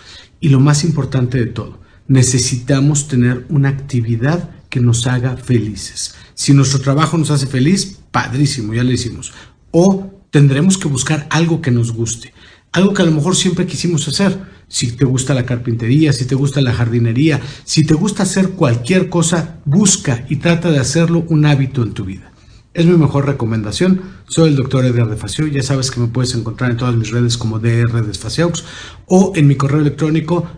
Y 0.41 0.49
lo 0.49 0.61
más 0.61 0.85
importante 0.85 1.39
de 1.39 1.47
todo, 1.47 1.81
necesitamos 2.09 3.09
tener 3.09 3.47
una 3.49 3.69
actividad 3.69 4.51
que 4.69 4.81
nos 4.81 5.07
haga 5.07 5.37
felices. 5.37 6.17
Si 6.35 6.53
nuestro 6.53 6.81
trabajo 6.81 7.17
nos 7.17 7.31
hace 7.31 7.47
feliz, 7.47 8.01
padrísimo, 8.11 8.75
ya 8.75 8.83
lo 8.83 8.91
hicimos. 8.91 9.33
O 9.71 10.11
tendremos 10.31 10.77
que 10.79 10.89
buscar 10.89 11.29
algo 11.31 11.63
que 11.63 11.71
nos 11.71 11.93
guste, 11.93 12.35
algo 12.73 12.93
que 12.93 13.03
a 13.03 13.07
lo 13.07 13.13
mejor 13.13 13.37
siempre 13.37 13.67
quisimos 13.67 14.09
hacer 14.09 14.37
si 14.75 14.91
te 14.91 15.05
gusta 15.05 15.35
la 15.35 15.47
carpintería, 15.47 16.13
si 16.13 16.25
te 16.25 16.35
gusta 16.35 16.61
la 16.61 16.73
jardinería, 16.73 17.41
si 17.63 17.85
te 17.85 17.95
gusta 17.95 18.25
hacer 18.25 18.51
cualquier 18.51 19.09
cosa, 19.09 19.61
busca 19.65 20.27
y 20.29 20.37
trata 20.37 20.73
de 20.73 20.81
hacerlo 20.81 21.25
un 21.29 21.47
hábito 21.47 21.85
en 21.85 21.93
tu 21.93 22.05
vida. 22.05 22.33
Es 22.73 22.85
mi 22.85 22.97
mejor 22.97 23.25
recomendación. 23.25 24.01
Soy 24.27 24.49
el 24.49 24.57
doctor 24.57 24.85
Edgar 24.85 25.09
de 25.09 25.17
Facio. 25.17 25.47
Ya 25.47 25.63
sabes 25.63 25.93
que 25.93 26.01
me 26.01 26.09
puedes 26.09 26.35
encontrar 26.35 26.73
en 26.73 26.77
todas 26.77 26.97
mis 26.97 27.13
redes 27.13 27.39
como 27.39 27.61
DR 27.61 28.05
Desfaciaux 28.05 28.65
o 29.07 29.33
en 29.37 29.47
mi 29.47 29.55
correo 29.55 29.81
electrónico 29.81 30.51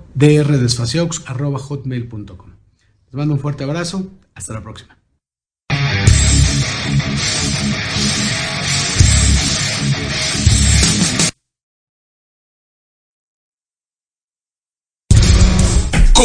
hotmail.com. 1.59 2.51
Les 3.09 3.15
mando 3.15 3.35
un 3.35 3.41
fuerte 3.41 3.65
abrazo. 3.65 4.11
Hasta 4.35 4.55
la 4.55 4.63
próxima. 4.63 4.97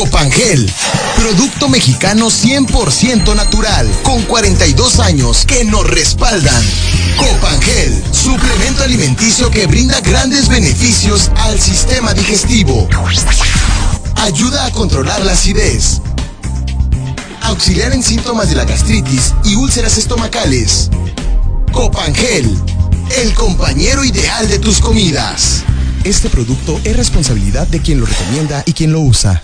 Copangel, 0.02 0.68
producto 1.16 1.70
mexicano 1.70 2.32
100% 2.32 3.36
natural, 3.36 3.88
con 4.02 4.24
42 4.24 5.00
años 5.00 5.46
que 5.46 5.64
nos 5.64 5.88
respaldan. 5.88 6.60
Copangel, 7.18 8.04
suplemento 8.12 8.82
alimenticio 8.82 9.52
que 9.52 9.68
brinda 9.68 10.02
grandes 10.02 10.50
beneficios 10.50 11.30
al 11.36 11.62
sistema 11.62 12.16
digestivo. 12.16 12.90
Ayuda 14.16 14.66
a 14.66 14.72
controlar 14.72 15.24
la 15.24 15.34
acidez. 15.34 16.02
Auxiliar 17.44 17.94
en 17.94 18.02
síntomas 18.02 18.50
de 18.50 18.56
la 18.56 18.66
gastritis 18.66 19.36
y 19.44 19.54
úlceras 19.54 20.00
estomacales. 20.00 20.90
Copangel, 21.72 22.50
el 23.22 23.36
compañero 23.36 24.04
ideal 24.04 24.50
de 24.50 24.58
tus 24.58 24.80
comidas. 24.80 25.62
Este 26.04 26.28
producto 26.32 26.82
es 26.86 26.98
responsabilidad 26.98 27.68
de 27.68 27.82
quien 27.82 28.00
lo 28.00 28.08
recomienda 28.08 28.64
y 28.66 28.74
quien 28.74 28.94
lo 28.94 29.02
usa. 29.02 29.44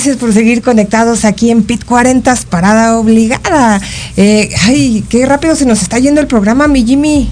Gracias 0.00 0.16
por 0.16 0.32
seguir 0.32 0.62
conectados 0.62 1.26
aquí 1.26 1.50
en 1.50 1.62
Pit 1.62 1.84
40 1.84 2.34
Parada 2.48 2.98
Obligada. 2.98 3.82
Eh, 4.16 4.48
ay, 4.62 5.04
qué 5.10 5.26
rápido 5.26 5.54
se 5.54 5.66
nos 5.66 5.82
está 5.82 5.98
yendo 5.98 6.22
el 6.22 6.26
programa, 6.26 6.68
mi 6.68 6.86
Jimmy. 6.86 7.28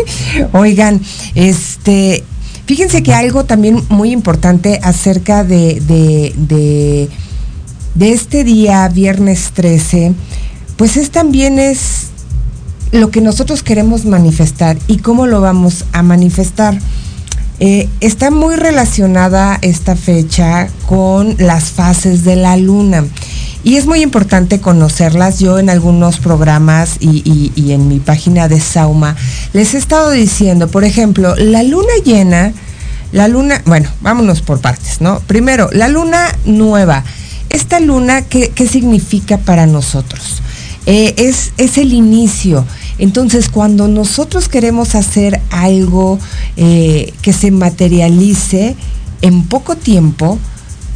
Oigan, 0.54 1.02
este, 1.34 2.24
fíjense 2.64 3.02
que 3.02 3.12
algo 3.12 3.44
también 3.44 3.82
muy 3.90 4.12
importante 4.12 4.80
acerca 4.82 5.44
de, 5.44 5.78
de, 5.80 6.32
de, 6.38 7.10
de 7.94 8.12
este 8.14 8.44
día, 8.44 8.88
viernes 8.88 9.50
13, 9.52 10.14
pues 10.78 10.96
es 10.96 11.10
también 11.10 11.58
es 11.58 12.06
lo 12.92 13.10
que 13.10 13.20
nosotros 13.20 13.62
queremos 13.62 14.06
manifestar 14.06 14.78
y 14.86 15.00
cómo 15.00 15.26
lo 15.26 15.42
vamos 15.42 15.84
a 15.92 16.02
manifestar. 16.02 16.78
Eh, 17.58 17.88
está 18.00 18.30
muy 18.30 18.56
relacionada 18.56 19.58
esta 19.62 19.96
fecha 19.96 20.68
con 20.86 21.36
las 21.38 21.70
fases 21.70 22.24
de 22.24 22.36
la 22.36 22.56
luna. 22.56 23.04
Y 23.64 23.76
es 23.76 23.86
muy 23.86 24.02
importante 24.02 24.60
conocerlas. 24.60 25.38
Yo 25.38 25.58
en 25.58 25.70
algunos 25.70 26.18
programas 26.18 26.98
y, 27.00 27.52
en 27.72 27.88
mi 27.88 27.98
página 27.98 28.46
de 28.46 28.60
Sauma 28.60 29.16
les 29.52 29.74
he 29.74 29.78
estado 29.78 30.10
diciendo, 30.10 30.68
por 30.68 30.84
ejemplo, 30.84 31.34
la 31.36 31.62
luna 31.62 31.92
llena, 32.04 32.52
la 33.12 33.26
luna, 33.26 33.62
bueno, 33.64 33.88
vámonos 34.02 34.42
por 34.42 34.60
partes, 34.60 35.00
¿no? 35.00 35.20
Primero, 35.20 35.68
la 35.72 35.88
luna 35.88 36.26
nueva. 36.44 37.02
Esta 37.48 37.80
luna, 37.80 38.22
¿qué, 38.22 38.50
qué 38.50 38.68
significa 38.68 39.38
para 39.38 39.66
nosotros? 39.66 40.42
Eh, 40.84 41.14
es, 41.16 41.52
es 41.56 41.78
el 41.78 41.92
inicio 41.92 42.64
entonces, 42.98 43.48
cuando 43.48 43.88
nosotros 43.88 44.48
queremos 44.48 44.94
hacer 44.94 45.40
algo 45.50 46.18
eh, 46.56 47.12
que 47.22 47.32
se 47.32 47.50
materialice 47.50 48.76
en 49.22 49.44
poco 49.44 49.76
tiempo, 49.76 50.38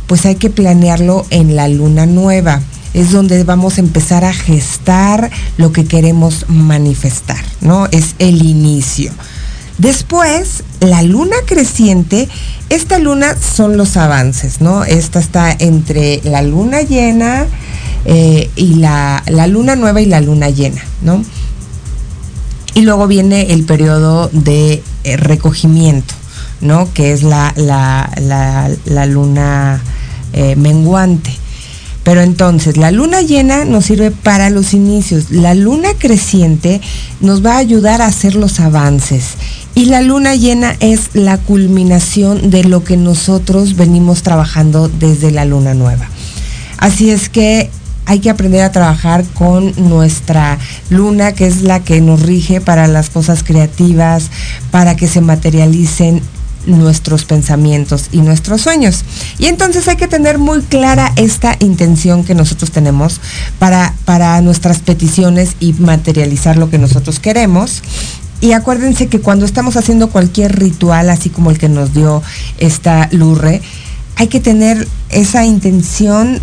pues 0.07 0.24
hay 0.26 0.36
que 0.36 0.51
planearlo 0.51 1.26
en 1.30 1.57
la 1.57 1.68
luna 1.68 2.07
nueva. 2.07 2.61
Es 2.94 3.12
donde 3.12 3.44
vamos 3.44 3.76
a 3.76 3.82
empezar 3.82 4.24
a 4.24 4.32
gestar 4.32 5.30
lo 5.57 5.72
que 5.72 5.84
queremos 5.84 6.46
manifestar, 6.48 7.38
¿no? 7.61 7.86
Es 7.92 8.16
el 8.18 8.44
inicio. 8.44 9.12
Después, 9.78 10.64
la 10.80 11.03
luna 11.03 11.36
creciente, 11.46 12.28
esta 12.68 12.98
luna 12.98 13.36
son 13.36 13.76
los 13.76 13.96
avances, 13.96 14.61
¿no? 14.61 14.84
Esta 14.84 15.20
está 15.20 15.55
entre 15.59 16.20
la 16.24 16.42
luna 16.42 16.82
llena 16.82 17.46
eh, 18.05 18.51
y 18.57 18.74
la, 18.74 19.22
la 19.26 19.46
luna 19.46 19.76
nueva 19.76 20.01
y 20.01 20.07
la 20.07 20.20
luna 20.20 20.51
llena, 20.51 20.82
¿no? 21.03 21.24
Y 22.74 22.82
luego 22.82 23.06
viene 23.06 23.52
el 23.52 23.64
periodo 23.64 24.28
de 24.32 24.82
eh, 25.04 25.16
recogimiento, 25.16 26.14
¿no? 26.60 26.92
Que 26.92 27.12
es 27.12 27.22
la, 27.22 27.52
la, 27.56 29.06
luna 29.06 29.82
eh, 30.32 30.56
menguante. 30.56 31.32
Pero 32.04 32.22
entonces, 32.22 32.76
la 32.76 32.90
luna 32.90 33.20
llena 33.22 33.64
nos 33.64 33.86
sirve 33.86 34.10
para 34.10 34.50
los 34.50 34.72
inicios. 34.72 35.30
La 35.30 35.54
luna 35.54 35.90
creciente 35.98 36.80
nos 37.20 37.44
va 37.44 37.54
a 37.54 37.58
ayudar 37.58 38.00
a 38.00 38.06
hacer 38.06 38.34
los 38.34 38.58
avances. 38.60 39.34
Y 39.74 39.86
la 39.86 40.00
luna 40.00 40.34
llena 40.34 40.76
es 40.80 41.10
la 41.12 41.38
culminación 41.38 42.50
de 42.50 42.64
lo 42.64 42.84
que 42.84 42.96
nosotros 42.96 43.76
venimos 43.76 44.22
trabajando 44.22 44.88
desde 44.88 45.30
la 45.30 45.44
luna 45.44 45.74
nueva. 45.74 46.08
Así 46.78 47.10
es 47.10 47.28
que 47.28 47.70
hay 48.07 48.20
que 48.20 48.30
aprender 48.30 48.62
a 48.62 48.72
trabajar 48.72 49.24
con 49.34 49.72
nuestra 49.76 50.59
luna, 50.88 51.32
que 51.32 51.46
es 51.46 51.62
la 51.62 51.80
que 51.80 52.01
nos 52.01 52.22
rige 52.22 52.61
para 52.61 52.88
las 52.88 53.11
cosas 53.11 53.42
creativas, 53.42 54.30
para 54.70 54.96
que 54.96 55.07
se 55.07 55.20
materialicen 55.20 56.22
nuestros 56.66 57.24
pensamientos 57.24 58.09
y 58.12 58.20
nuestros 58.20 58.62
sueños. 58.62 59.05
Y 59.38 59.46
entonces 59.46 59.88
hay 59.88 59.96
que 59.96 60.09
tener 60.09 60.38
muy 60.38 60.62
clara 60.62 61.12
esta 61.16 61.57
intención 61.61 62.24
que 62.24 62.34
nosotros 62.34 62.70
tenemos 62.70 63.20
para, 63.59 63.94
para 64.05 64.40
nuestras 64.40 64.80
peticiones 64.80 65.57
y 65.61 65.72
materializar 65.74 66.57
lo 66.57 66.70
que 66.70 66.78
nosotros 66.78 67.18
queremos. 67.20 67.82
Y 68.40 68.53
acuérdense 68.53 69.09
que 69.09 69.20
cuando 69.20 69.44
estamos 69.44 69.76
haciendo 69.76 70.11
cualquier 70.11 70.59
ritual, 70.59 71.11
así 71.11 71.28
como 71.30 71.51
el 71.51 71.59
que 71.59 71.68
nos 71.68 71.92
dio 71.92 72.22
esta 72.59 73.09
Lurre, 73.12 73.61
hay 74.16 74.28
que 74.28 74.40
tener 74.40 74.86
esa 75.11 75.44
intención 75.44 76.40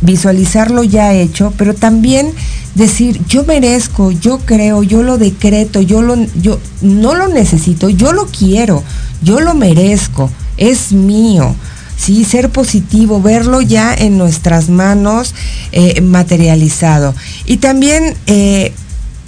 visualizarlo 0.00 0.84
ya 0.84 1.12
hecho, 1.12 1.52
pero 1.56 1.74
también 1.74 2.32
decir, 2.74 3.20
yo 3.26 3.44
merezco, 3.44 4.10
yo 4.10 4.38
creo, 4.38 4.82
yo 4.82 5.02
lo 5.02 5.18
decreto, 5.18 5.80
yo 5.80 6.02
lo 6.02 6.16
yo 6.40 6.58
no 6.82 7.14
lo 7.14 7.28
necesito, 7.28 7.88
yo 7.88 8.12
lo 8.12 8.26
quiero, 8.26 8.82
yo 9.22 9.40
lo 9.40 9.54
merezco, 9.54 10.30
es 10.56 10.92
mío. 10.92 11.54
Sí, 11.96 12.24
ser 12.24 12.50
positivo, 12.50 13.22
verlo 13.22 13.60
ya 13.60 13.94
en 13.94 14.18
nuestras 14.18 14.68
manos 14.68 15.32
eh, 15.70 16.00
materializado. 16.00 17.14
Y 17.46 17.58
también 17.58 18.14
eh, 18.26 18.72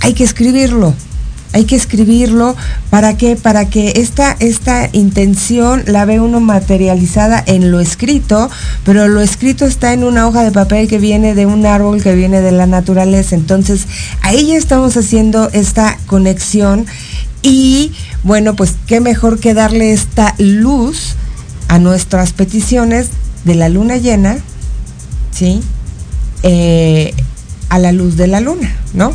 hay 0.00 0.14
que 0.14 0.24
escribirlo, 0.24 0.92
hay 1.56 1.64
que 1.64 1.74
escribirlo. 1.74 2.54
¿Para? 2.90 3.16
Para 3.42 3.68
que 3.70 3.94
esta, 3.96 4.36
esta 4.40 4.90
intención 4.92 5.82
la 5.86 6.04
ve 6.04 6.20
uno 6.20 6.38
materializada 6.38 7.42
en 7.46 7.70
lo 7.70 7.80
escrito, 7.80 8.50
pero 8.84 9.08
lo 9.08 9.22
escrito 9.22 9.64
está 9.64 9.94
en 9.94 10.04
una 10.04 10.28
hoja 10.28 10.44
de 10.44 10.52
papel 10.52 10.86
que 10.86 10.98
viene 10.98 11.34
de 11.34 11.46
un 11.46 11.64
árbol 11.64 12.02
que 12.02 12.14
viene 12.14 12.42
de 12.42 12.52
la 12.52 12.66
naturaleza. 12.66 13.34
Entonces, 13.34 13.86
ahí 14.20 14.48
ya 14.48 14.56
estamos 14.56 14.96
haciendo 14.98 15.48
esta 15.50 15.98
conexión 16.06 16.84
y 17.42 17.92
bueno, 18.22 18.54
pues 18.54 18.74
qué 18.86 19.00
mejor 19.00 19.40
que 19.40 19.54
darle 19.54 19.92
esta 19.92 20.34
luz 20.38 21.14
a 21.68 21.78
nuestras 21.78 22.34
peticiones 22.34 23.08
de 23.44 23.54
la 23.54 23.70
luna 23.70 23.96
llena, 23.96 24.36
¿sí? 25.30 25.62
Eh, 26.42 27.14
a 27.70 27.78
la 27.78 27.92
luz 27.92 28.16
de 28.16 28.26
la 28.26 28.40
luna, 28.40 28.76
¿no? 28.92 29.14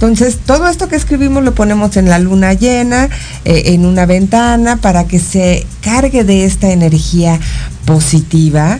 Entonces, 0.00 0.38
todo 0.46 0.66
esto 0.66 0.88
que 0.88 0.96
escribimos 0.96 1.44
lo 1.44 1.54
ponemos 1.54 1.98
en 1.98 2.08
la 2.08 2.18
luna 2.18 2.54
llena, 2.54 3.10
eh, 3.44 3.64
en 3.66 3.84
una 3.84 4.06
ventana, 4.06 4.78
para 4.78 5.04
que 5.04 5.18
se 5.18 5.66
cargue 5.82 6.24
de 6.24 6.46
esta 6.46 6.70
energía 6.72 7.38
positiva. 7.84 8.78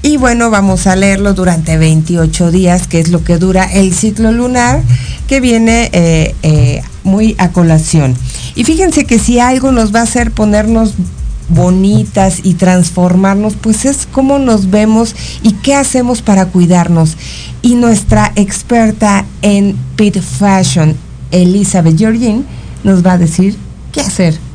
Y 0.00 0.16
bueno, 0.16 0.48
vamos 0.48 0.86
a 0.86 0.96
leerlo 0.96 1.34
durante 1.34 1.76
28 1.76 2.50
días, 2.50 2.86
que 2.86 3.00
es 3.00 3.10
lo 3.10 3.22
que 3.22 3.36
dura 3.36 3.64
el 3.70 3.92
ciclo 3.92 4.32
lunar, 4.32 4.82
que 5.28 5.40
viene 5.40 5.90
eh, 5.92 6.34
eh, 6.42 6.80
muy 7.04 7.34
a 7.36 7.50
colación. 7.50 8.16
Y 8.54 8.64
fíjense 8.64 9.04
que 9.04 9.18
si 9.18 9.40
algo 9.40 9.72
nos 9.72 9.94
va 9.94 10.00
a 10.00 10.04
hacer 10.04 10.30
ponernos 10.30 10.94
bonitas 11.48 12.40
y 12.42 12.54
transformarnos, 12.54 13.54
pues 13.54 13.84
es 13.84 14.06
cómo 14.10 14.38
nos 14.38 14.70
vemos 14.70 15.14
y 15.42 15.52
qué 15.52 15.74
hacemos 15.74 16.22
para 16.22 16.46
cuidarnos. 16.46 17.16
Y 17.62 17.74
nuestra 17.74 18.32
experta 18.36 19.24
en 19.42 19.76
pit 19.96 20.20
fashion, 20.20 20.96
Elizabeth 21.30 21.98
Georgin, 21.98 22.44
nos 22.84 23.04
va 23.04 23.12
a 23.12 23.18
decir 23.18 23.56
qué 23.92 24.00
hacer. 24.00 24.51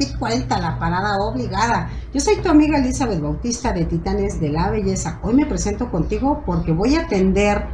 PIT 0.00 0.16
40, 0.18 0.58
la 0.60 0.78
parada 0.78 1.18
obligada? 1.18 1.90
Yo 2.14 2.20
soy 2.20 2.36
tu 2.36 2.48
amiga 2.48 2.78
Elizabeth 2.78 3.20
Bautista 3.20 3.70
de 3.74 3.84
Titanes 3.84 4.40
de 4.40 4.48
la 4.48 4.70
Belleza. 4.70 5.20
Hoy 5.22 5.34
me 5.34 5.44
presento 5.44 5.90
contigo 5.90 6.42
porque 6.46 6.72
voy 6.72 6.96
a 6.96 7.02
atender 7.02 7.66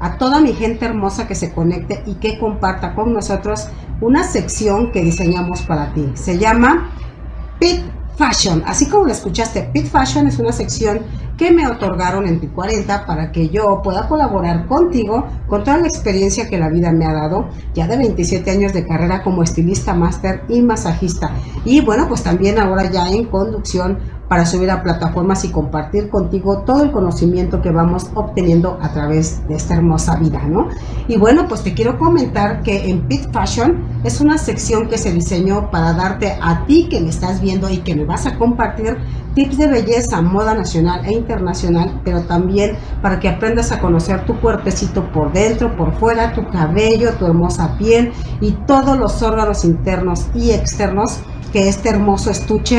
a 0.00 0.16
toda 0.16 0.40
mi 0.40 0.54
gente 0.54 0.86
hermosa 0.86 1.28
que 1.28 1.34
se 1.34 1.52
conecte 1.52 2.02
y 2.06 2.14
que 2.14 2.38
comparta 2.38 2.94
con 2.94 3.12
nosotros 3.12 3.68
una 4.00 4.24
sección 4.24 4.92
que 4.92 5.02
diseñamos 5.02 5.60
para 5.60 5.92
ti. 5.92 6.10
Se 6.14 6.38
llama 6.38 6.90
Pit 7.60 7.82
Fashion. 8.16 8.62
Así 8.66 8.86
como 8.86 9.04
lo 9.04 9.12
escuchaste, 9.12 9.68
Pit 9.74 9.86
Fashion 9.86 10.26
es 10.26 10.38
una 10.38 10.52
sección 10.52 11.00
que 11.36 11.50
me 11.50 11.66
otorgaron 11.66 12.26
en 12.26 12.40
PIT 12.40 12.52
40 12.52 13.06
para 13.06 13.32
que 13.32 13.48
yo 13.48 13.80
pueda 13.82 14.08
colaborar 14.08 14.66
contigo 14.66 15.26
con 15.48 15.64
toda 15.64 15.78
la 15.78 15.88
experiencia 15.88 16.48
que 16.48 16.58
la 16.58 16.68
vida 16.68 16.92
me 16.92 17.06
ha 17.06 17.12
dado, 17.12 17.48
ya 17.74 17.86
de 17.86 17.96
27 17.96 18.50
años 18.50 18.72
de 18.72 18.86
carrera 18.86 19.22
como 19.22 19.42
estilista, 19.42 19.94
máster 19.94 20.42
y 20.48 20.62
masajista. 20.62 21.32
Y 21.64 21.80
bueno, 21.80 22.08
pues 22.08 22.22
también 22.22 22.58
ahora 22.58 22.90
ya 22.90 23.08
en 23.08 23.24
conducción 23.24 23.98
para 24.34 24.46
subir 24.46 24.68
a 24.68 24.82
plataformas 24.82 25.44
y 25.44 25.50
compartir 25.50 26.10
contigo 26.10 26.64
todo 26.66 26.82
el 26.82 26.90
conocimiento 26.90 27.62
que 27.62 27.70
vamos 27.70 28.10
obteniendo 28.14 28.80
a 28.82 28.92
través 28.92 29.46
de 29.46 29.54
esta 29.54 29.74
hermosa 29.74 30.16
vida, 30.16 30.42
¿no? 30.42 30.70
Y 31.06 31.16
bueno, 31.16 31.46
pues 31.46 31.62
te 31.62 31.72
quiero 31.72 32.00
comentar 32.00 32.64
que 32.64 32.90
en 32.90 33.06
Pit 33.06 33.30
Fashion 33.32 33.84
es 34.02 34.20
una 34.20 34.36
sección 34.36 34.88
que 34.88 34.98
se 34.98 35.12
diseñó 35.12 35.70
para 35.70 35.92
darte 35.92 36.36
a 36.42 36.66
ti 36.66 36.88
que 36.90 37.00
me 37.00 37.10
estás 37.10 37.40
viendo 37.40 37.70
y 37.70 37.78
que 37.78 37.94
me 37.94 38.06
vas 38.06 38.26
a 38.26 38.36
compartir 38.36 38.96
tips 39.36 39.56
de 39.56 39.68
belleza, 39.68 40.20
moda 40.20 40.52
nacional 40.52 41.04
e 41.04 41.12
internacional, 41.12 42.00
pero 42.04 42.22
también 42.22 42.76
para 43.02 43.20
que 43.20 43.28
aprendas 43.28 43.70
a 43.70 43.78
conocer 43.78 44.26
tu 44.26 44.40
cuerpecito 44.40 45.12
por 45.12 45.32
dentro, 45.32 45.76
por 45.76 45.94
fuera, 46.00 46.32
tu 46.32 46.44
cabello, 46.48 47.12
tu 47.20 47.26
hermosa 47.26 47.78
piel 47.78 48.12
y 48.40 48.50
todos 48.66 48.98
los 48.98 49.22
órganos 49.22 49.64
internos 49.64 50.26
y 50.34 50.50
externos 50.50 51.20
que 51.52 51.68
este 51.68 51.90
hermoso 51.90 52.32
estuche 52.32 52.78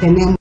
tenemos 0.00 0.36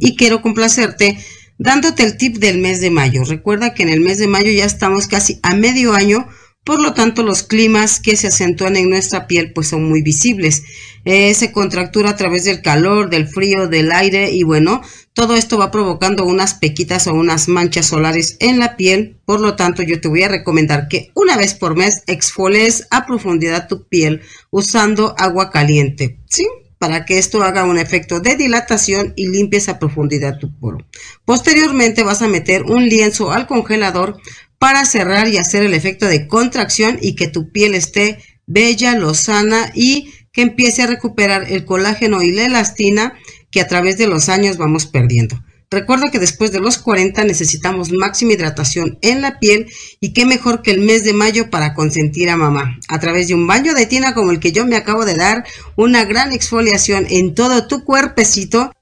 y 0.00 0.16
quiero 0.16 0.42
complacerte 0.42 1.18
dándote 1.58 2.02
el 2.02 2.16
tip 2.16 2.38
del 2.38 2.58
mes 2.58 2.80
de 2.80 2.90
mayo. 2.90 3.22
Recuerda 3.24 3.74
que 3.74 3.84
en 3.84 3.90
el 3.90 4.00
mes 4.00 4.18
de 4.18 4.26
mayo 4.26 4.50
ya 4.50 4.64
estamos 4.64 5.06
casi 5.06 5.38
a 5.42 5.54
medio 5.54 5.92
año 5.92 6.26
por 6.64 6.80
lo 6.80 6.92
tanto, 6.92 7.22
los 7.22 7.42
climas 7.42 8.00
que 8.00 8.16
se 8.16 8.26
acentúan 8.26 8.76
en 8.76 8.90
nuestra 8.90 9.26
piel 9.26 9.52
pues 9.52 9.68
son 9.68 9.88
muy 9.88 10.02
visibles. 10.02 10.62
Eh, 11.06 11.32
se 11.32 11.52
contractura 11.52 12.10
a 12.10 12.16
través 12.16 12.44
del 12.44 12.60
calor, 12.60 13.08
del 13.08 13.26
frío, 13.26 13.66
del 13.66 13.90
aire 13.90 14.30
y 14.30 14.42
bueno, 14.42 14.82
todo 15.14 15.34
esto 15.36 15.56
va 15.56 15.70
provocando 15.70 16.24
unas 16.26 16.54
pequitas 16.54 17.06
o 17.06 17.14
unas 17.14 17.48
manchas 17.48 17.86
solares 17.86 18.36
en 18.40 18.58
la 18.58 18.76
piel. 18.76 19.16
Por 19.24 19.40
lo 19.40 19.56
tanto, 19.56 19.82
yo 19.82 20.00
te 20.02 20.08
voy 20.08 20.22
a 20.22 20.28
recomendar 20.28 20.86
que 20.88 21.10
una 21.14 21.36
vez 21.38 21.54
por 21.54 21.76
mes 21.76 22.02
exfolies 22.06 22.86
a 22.90 23.06
profundidad 23.06 23.66
tu 23.66 23.88
piel 23.88 24.20
usando 24.50 25.14
agua 25.16 25.50
caliente. 25.50 26.18
¿Sí? 26.28 26.46
Para 26.80 27.04
que 27.04 27.18
esto 27.18 27.42
haga 27.42 27.64
un 27.64 27.76
efecto 27.76 28.20
de 28.20 28.36
dilatación 28.36 29.12
y 29.14 29.28
limpies 29.28 29.68
a 29.68 29.78
profundidad 29.78 30.38
tu 30.38 30.58
poro. 30.58 30.78
Posteriormente 31.26 32.04
vas 32.04 32.22
a 32.22 32.26
meter 32.26 32.62
un 32.62 32.88
lienzo 32.88 33.32
al 33.32 33.46
congelador 33.46 34.16
para 34.58 34.86
cerrar 34.86 35.28
y 35.28 35.36
hacer 35.36 35.62
el 35.62 35.74
efecto 35.74 36.06
de 36.06 36.26
contracción 36.26 36.98
y 37.02 37.16
que 37.16 37.28
tu 37.28 37.52
piel 37.52 37.74
esté 37.74 38.18
bella, 38.46 38.96
lozana 38.96 39.70
y 39.74 40.10
que 40.32 40.40
empiece 40.40 40.80
a 40.80 40.86
recuperar 40.86 41.52
el 41.52 41.66
colágeno 41.66 42.22
y 42.22 42.32
la 42.32 42.46
elastina 42.46 43.12
que 43.50 43.60
a 43.60 43.68
través 43.68 43.98
de 43.98 44.06
los 44.06 44.30
años 44.30 44.56
vamos 44.56 44.86
perdiendo. 44.86 45.36
Recuerda 45.72 46.10
que 46.10 46.18
después 46.18 46.50
de 46.50 46.58
los 46.58 46.78
40 46.78 47.22
necesitamos 47.22 47.92
máxima 47.92 48.32
hidratación 48.32 48.98
en 49.02 49.22
la 49.22 49.38
piel 49.38 49.70
y 50.00 50.12
qué 50.12 50.26
mejor 50.26 50.62
que 50.62 50.72
el 50.72 50.80
mes 50.80 51.04
de 51.04 51.12
mayo 51.12 51.48
para 51.48 51.74
consentir 51.74 52.28
a 52.28 52.36
mamá. 52.36 52.76
A 52.88 52.98
través 52.98 53.28
de 53.28 53.34
un 53.34 53.46
baño 53.46 53.72
de 53.72 53.86
tina 53.86 54.12
como 54.12 54.32
el 54.32 54.40
que 54.40 54.50
yo 54.50 54.66
me 54.66 54.74
acabo 54.74 55.04
de 55.04 55.14
dar, 55.14 55.44
una 55.76 56.04
gran 56.04 56.32
exfoliación 56.32 57.06
en 57.08 57.36
todo 57.36 57.68
tu 57.68 57.84
cuerpecito 57.84 58.72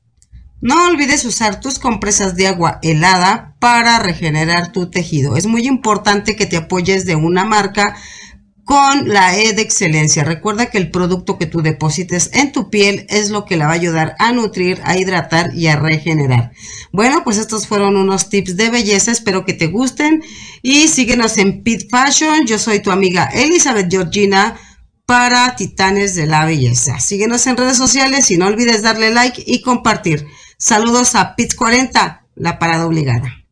no 0.61 0.87
olvides 0.87 1.25
usar 1.25 1.61
tus 1.61 1.79
compresas 1.79 2.35
de 2.35 2.49
agua 2.49 2.81
helada 2.83 3.55
para 3.61 4.01
regenerar 4.01 4.73
tu 4.73 4.91
tejido. 4.91 5.37
Es 5.37 5.47
muy 5.47 5.69
importante 5.69 6.35
que 6.35 6.47
te 6.47 6.57
apoyes 6.57 7.05
de 7.05 7.15
una 7.15 7.45
marca 7.45 7.95
con 8.69 9.09
la 9.09 9.35
E 9.35 9.55
de 9.55 9.63
excelencia. 9.63 10.25
Recuerda 10.25 10.67
que 10.67 10.77
el 10.77 10.91
producto 10.91 11.39
que 11.39 11.47
tú 11.47 11.63
deposites 11.63 12.29
en 12.35 12.53
tu 12.53 12.69
piel 12.69 13.07
es 13.09 13.31
lo 13.31 13.47
que 13.47 13.57
la 13.57 13.65
va 13.65 13.73
a 13.73 13.77
ayudar 13.77 14.15
a 14.19 14.31
nutrir, 14.33 14.79
a 14.85 14.99
hidratar 14.99 15.55
y 15.55 15.69
a 15.69 15.77
regenerar. 15.77 16.53
Bueno, 16.93 17.25
pues 17.25 17.39
estos 17.39 17.67
fueron 17.67 17.97
unos 17.97 18.29
tips 18.29 18.59
de 18.59 18.69
belleza. 18.69 19.11
Espero 19.11 19.47
que 19.47 19.55
te 19.55 19.69
gusten 19.69 20.23
y 20.61 20.89
síguenos 20.89 21.39
en 21.39 21.63
Pit 21.63 21.89
Fashion. 21.91 22.47
Yo 22.47 22.59
soy 22.59 22.81
tu 22.81 22.91
amiga 22.91 23.31
Elizabeth 23.33 23.91
Georgina 23.91 24.61
para 25.07 25.57
Titanes 25.57 26.15
de 26.15 26.27
la 26.27 26.45
Belleza. 26.45 27.01
Síguenos 27.01 27.47
en 27.47 27.57
redes 27.57 27.79
sociales 27.79 28.31
y 28.31 28.37
no 28.37 28.49
olvides 28.49 28.83
darle 28.83 29.11
like 29.11 29.43
y 29.47 29.63
compartir. 29.63 30.27
Saludos 30.59 31.15
a 31.15 31.37
Pit 31.37 31.55
40, 31.55 32.27
la 32.35 32.59
parada 32.59 32.87
obligada. 32.87 33.48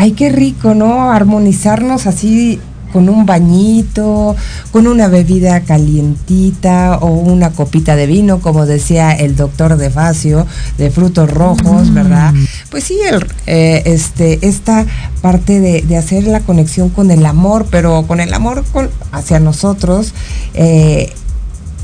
Ay, 0.00 0.12
qué 0.12 0.28
rico, 0.28 0.74
¿no? 0.74 1.10
Armonizarnos 1.10 2.06
así 2.06 2.60
con 2.92 3.08
un 3.08 3.26
bañito, 3.26 4.36
con 4.70 4.86
una 4.86 5.08
bebida 5.08 5.62
calientita 5.62 6.98
o 6.98 7.08
una 7.08 7.50
copita 7.50 7.96
de 7.96 8.06
vino, 8.06 8.38
como 8.38 8.64
decía 8.64 9.10
el 9.10 9.34
doctor 9.34 9.76
de 9.76 9.90
Facio, 9.90 10.46
de 10.78 10.92
frutos 10.92 11.28
rojos, 11.28 11.90
mm. 11.90 11.94
¿verdad? 11.94 12.32
Pues 12.70 12.84
sí, 12.84 12.96
el, 13.10 13.26
eh, 13.48 13.82
este, 13.86 14.38
esta 14.46 14.86
parte 15.20 15.58
de, 15.58 15.96
hacer 15.96 16.28
la 16.28 16.40
conexión 16.42 16.90
con 16.90 17.10
el 17.10 17.26
amor, 17.26 17.66
pero 17.68 18.06
con 18.06 18.20
el 18.20 18.32
amor 18.32 18.62
hacia 19.10 19.40
nosotros, 19.40 20.14
eh, 20.54 21.12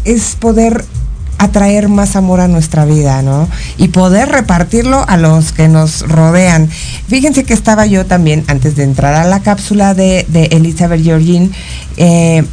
es 0.04 0.36
poder 0.36 0.84
atraer 1.38 1.88
más 1.88 2.16
amor 2.16 2.40
a 2.40 2.48
nuestra 2.48 2.84
vida, 2.84 3.22
¿no? 3.22 3.48
Y 3.76 3.88
poder 3.88 4.28
repartirlo 4.28 5.04
a 5.08 5.16
los 5.16 5.52
que 5.52 5.68
nos 5.68 6.08
rodean. 6.08 6.68
Fíjense 7.08 7.44
que 7.44 7.54
estaba 7.54 7.86
yo 7.86 8.06
también, 8.06 8.44
antes 8.48 8.76
de 8.76 8.84
entrar 8.84 9.14
a 9.14 9.24
la 9.24 9.40
cápsula 9.40 9.94
de, 9.94 10.26
Elizabeth 10.50 11.02
Georgine, 11.02 11.50
eh, 11.96 12.44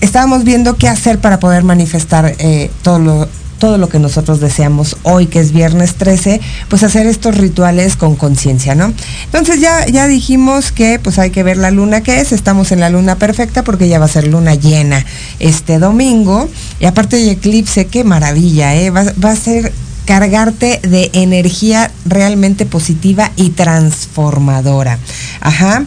estábamos 0.00 0.44
viendo 0.44 0.76
qué 0.76 0.88
hacer 0.88 1.18
para 1.18 1.40
poder 1.40 1.64
manifestar 1.64 2.34
eh, 2.38 2.70
todo 2.82 2.98
lo 2.98 3.28
todo 3.58 3.78
lo 3.78 3.88
que 3.88 3.98
nosotros 3.98 4.40
deseamos 4.40 4.96
hoy, 5.02 5.26
que 5.26 5.40
es 5.40 5.52
viernes 5.52 5.94
13, 5.96 6.40
pues 6.68 6.82
hacer 6.82 7.06
estos 7.06 7.36
rituales 7.36 7.96
con 7.96 8.16
conciencia, 8.16 8.74
¿no? 8.74 8.92
Entonces 9.24 9.60
ya, 9.60 9.86
ya 9.86 10.06
dijimos 10.06 10.72
que 10.72 10.98
pues 10.98 11.18
hay 11.18 11.30
que 11.30 11.42
ver 11.42 11.56
la 11.56 11.70
luna 11.70 12.02
que 12.02 12.20
es, 12.20 12.32
estamos 12.32 12.72
en 12.72 12.80
la 12.80 12.90
luna 12.90 13.16
perfecta 13.16 13.64
porque 13.64 13.88
ya 13.88 13.98
va 13.98 14.06
a 14.06 14.08
ser 14.08 14.26
luna 14.28 14.54
llena 14.54 15.04
este 15.40 15.78
domingo, 15.78 16.48
y 16.80 16.86
aparte 16.86 17.16
de 17.16 17.32
eclipse, 17.32 17.86
qué 17.86 18.04
maravilla, 18.04 18.74
¿eh? 18.74 18.90
Va, 18.90 19.04
va 19.22 19.32
a 19.32 19.36
ser 19.36 19.72
cargarte 20.08 20.80
de 20.82 21.10
energía 21.12 21.90
realmente 22.06 22.64
positiva 22.64 23.30
y 23.36 23.50
transformadora. 23.50 24.98
Ajá. 25.40 25.84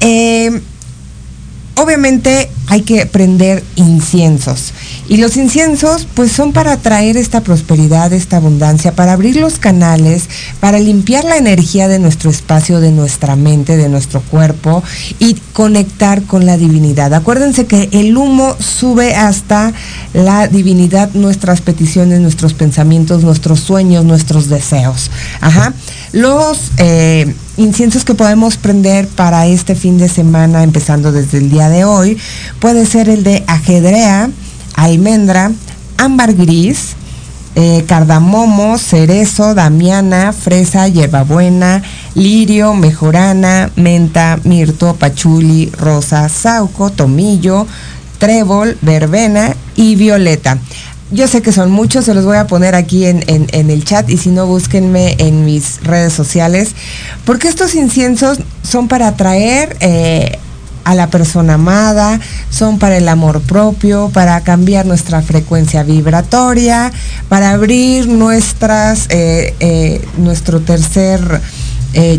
Eh, 0.00 0.60
obviamente 1.76 2.50
hay 2.66 2.82
que 2.82 3.06
prender 3.06 3.62
inciensos. 3.76 4.72
Y 5.08 5.18
los 5.18 5.36
inciensos 5.36 6.06
pues 6.14 6.32
son 6.32 6.52
para 6.52 6.76
traer 6.78 7.16
esta 7.16 7.42
prosperidad, 7.42 8.12
esta 8.12 8.38
abundancia, 8.38 8.92
para 8.92 9.12
abrir 9.12 9.36
los 9.36 9.58
canales, 9.58 10.28
para 10.60 10.78
limpiar 10.78 11.24
la 11.24 11.36
energía 11.36 11.88
de 11.88 11.98
nuestro 11.98 12.30
espacio, 12.30 12.80
de 12.80 12.90
nuestra 12.90 13.36
mente, 13.36 13.76
de 13.76 13.88
nuestro 13.88 14.22
cuerpo 14.22 14.82
y 15.18 15.34
conectar 15.52 16.22
con 16.22 16.46
la 16.46 16.56
divinidad. 16.56 17.12
Acuérdense 17.12 17.66
que 17.66 17.88
el 17.92 18.16
humo 18.16 18.56
sube 18.58 19.14
hasta 19.14 19.72
la 20.14 20.48
divinidad, 20.48 21.10
nuestras 21.14 21.60
peticiones, 21.60 22.20
nuestros 22.20 22.54
pensamientos, 22.54 23.22
nuestros 23.24 23.60
sueños, 23.60 24.04
nuestros 24.04 24.48
deseos. 24.48 25.10
Ajá. 25.40 25.74
Los 26.14 26.70
eh, 26.78 27.34
inciensos 27.56 28.04
que 28.04 28.14
podemos 28.14 28.56
prender 28.56 29.08
para 29.08 29.48
este 29.48 29.74
fin 29.74 29.98
de 29.98 30.08
semana, 30.08 30.62
empezando 30.62 31.10
desde 31.10 31.38
el 31.38 31.50
día 31.50 31.68
de 31.68 31.84
hoy, 31.84 32.16
puede 32.60 32.86
ser 32.86 33.08
el 33.08 33.24
de 33.24 33.42
ajedrea, 33.48 34.30
almendra, 34.76 35.50
ámbar 35.96 36.34
gris, 36.34 36.90
eh, 37.56 37.84
cardamomo, 37.88 38.78
cerezo, 38.78 39.56
damiana, 39.56 40.32
fresa, 40.32 40.86
hierbabuena, 40.86 41.82
lirio, 42.14 42.74
mejorana, 42.74 43.72
menta, 43.74 44.38
mirto, 44.44 44.94
pachuli, 44.94 45.72
rosa, 45.76 46.28
sauco, 46.28 46.90
tomillo, 46.90 47.66
trébol, 48.18 48.78
verbena 48.82 49.56
y 49.74 49.96
violeta. 49.96 50.58
Yo 51.14 51.28
sé 51.28 51.42
que 51.42 51.52
son 51.52 51.70
muchos, 51.70 52.06
se 52.06 52.12
los 52.12 52.24
voy 52.24 52.38
a 52.38 52.48
poner 52.48 52.74
aquí 52.74 53.06
en, 53.06 53.22
el 53.52 53.84
chat 53.84 54.10
y 54.10 54.16
si 54.16 54.30
no, 54.30 54.46
búsquenme 54.46 55.14
en 55.18 55.44
mis 55.44 55.80
redes 55.84 56.12
sociales, 56.12 56.74
porque 57.24 57.46
estos 57.46 57.76
inciensos 57.76 58.40
son 58.64 58.88
para 58.88 59.06
atraer 59.06 59.76
eh, 59.78 60.40
a 60.82 60.96
la 60.96 61.10
persona 61.10 61.54
amada, 61.54 62.18
son 62.50 62.80
para 62.80 62.96
el 62.96 63.08
amor 63.08 63.42
propio, 63.42 64.10
para 64.12 64.40
cambiar 64.40 64.86
nuestra 64.86 65.22
frecuencia 65.22 65.84
vibratoria, 65.84 66.90
para 67.28 67.52
abrir 67.52 68.08
nuestras, 68.08 69.06
eh, 69.10 69.54
eh, 69.60 70.04
nuestro 70.18 70.62
tercer 70.62 71.40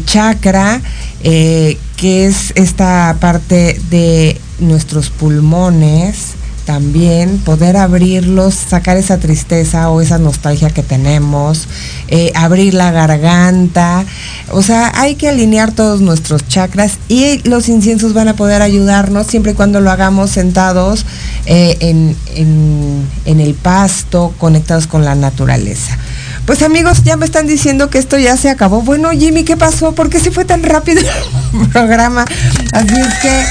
chakra, 0.05 0.79
que 1.21 1.77
es 1.97 2.53
esta 2.55 3.17
parte 3.19 3.77
de 3.89 4.39
nuestros 4.59 5.09
pulmones, 5.09 6.34
también 6.65 7.37
poder 7.37 7.77
abrirlos, 7.77 8.55
sacar 8.55 8.97
esa 8.97 9.17
tristeza 9.19 9.89
o 9.89 10.01
esa 10.01 10.17
nostalgia 10.17 10.69
que 10.71 10.83
tenemos, 10.83 11.67
eh, 12.07 12.31
abrir 12.35 12.73
la 12.73 12.91
garganta. 12.91 14.03
O 14.51 14.61
sea, 14.61 14.91
hay 14.95 15.15
que 15.15 15.29
alinear 15.29 15.71
todos 15.71 16.01
nuestros 16.01 16.47
chakras 16.47 16.97
y 17.07 17.47
los 17.47 17.69
inciensos 17.69 18.13
van 18.13 18.27
a 18.27 18.35
poder 18.35 18.61
ayudarnos 18.61 19.27
siempre 19.27 19.51
y 19.53 19.55
cuando 19.55 19.79
lo 19.79 19.91
hagamos 19.91 20.31
sentados 20.31 21.05
eh, 21.45 21.77
en, 21.79 22.15
en 22.35 23.39
el 23.39 23.53
pasto, 23.53 24.33
conectados 24.37 24.87
con 24.87 25.05
la 25.05 25.15
naturaleza. 25.15 25.97
Pues 26.45 26.61
amigos, 26.61 27.03
ya 27.03 27.17
me 27.17 27.25
están 27.25 27.47
diciendo 27.47 27.89
que 27.89 27.97
esto 27.97 28.19
ya 28.19 28.37
se 28.37 28.49
acabó. 28.49 28.81
Bueno, 28.81 29.09
Jimmy, 29.11 29.43
¿qué 29.43 29.57
pasó? 29.57 29.93
¿Por 29.93 30.09
qué 30.09 30.19
se 30.19 30.31
fue 30.31 30.45
tan 30.45 30.61
rápido 30.61 31.01
el 31.53 31.69
programa? 31.69 32.25
Así 32.71 32.93
es 32.99 33.13
que 33.21 33.45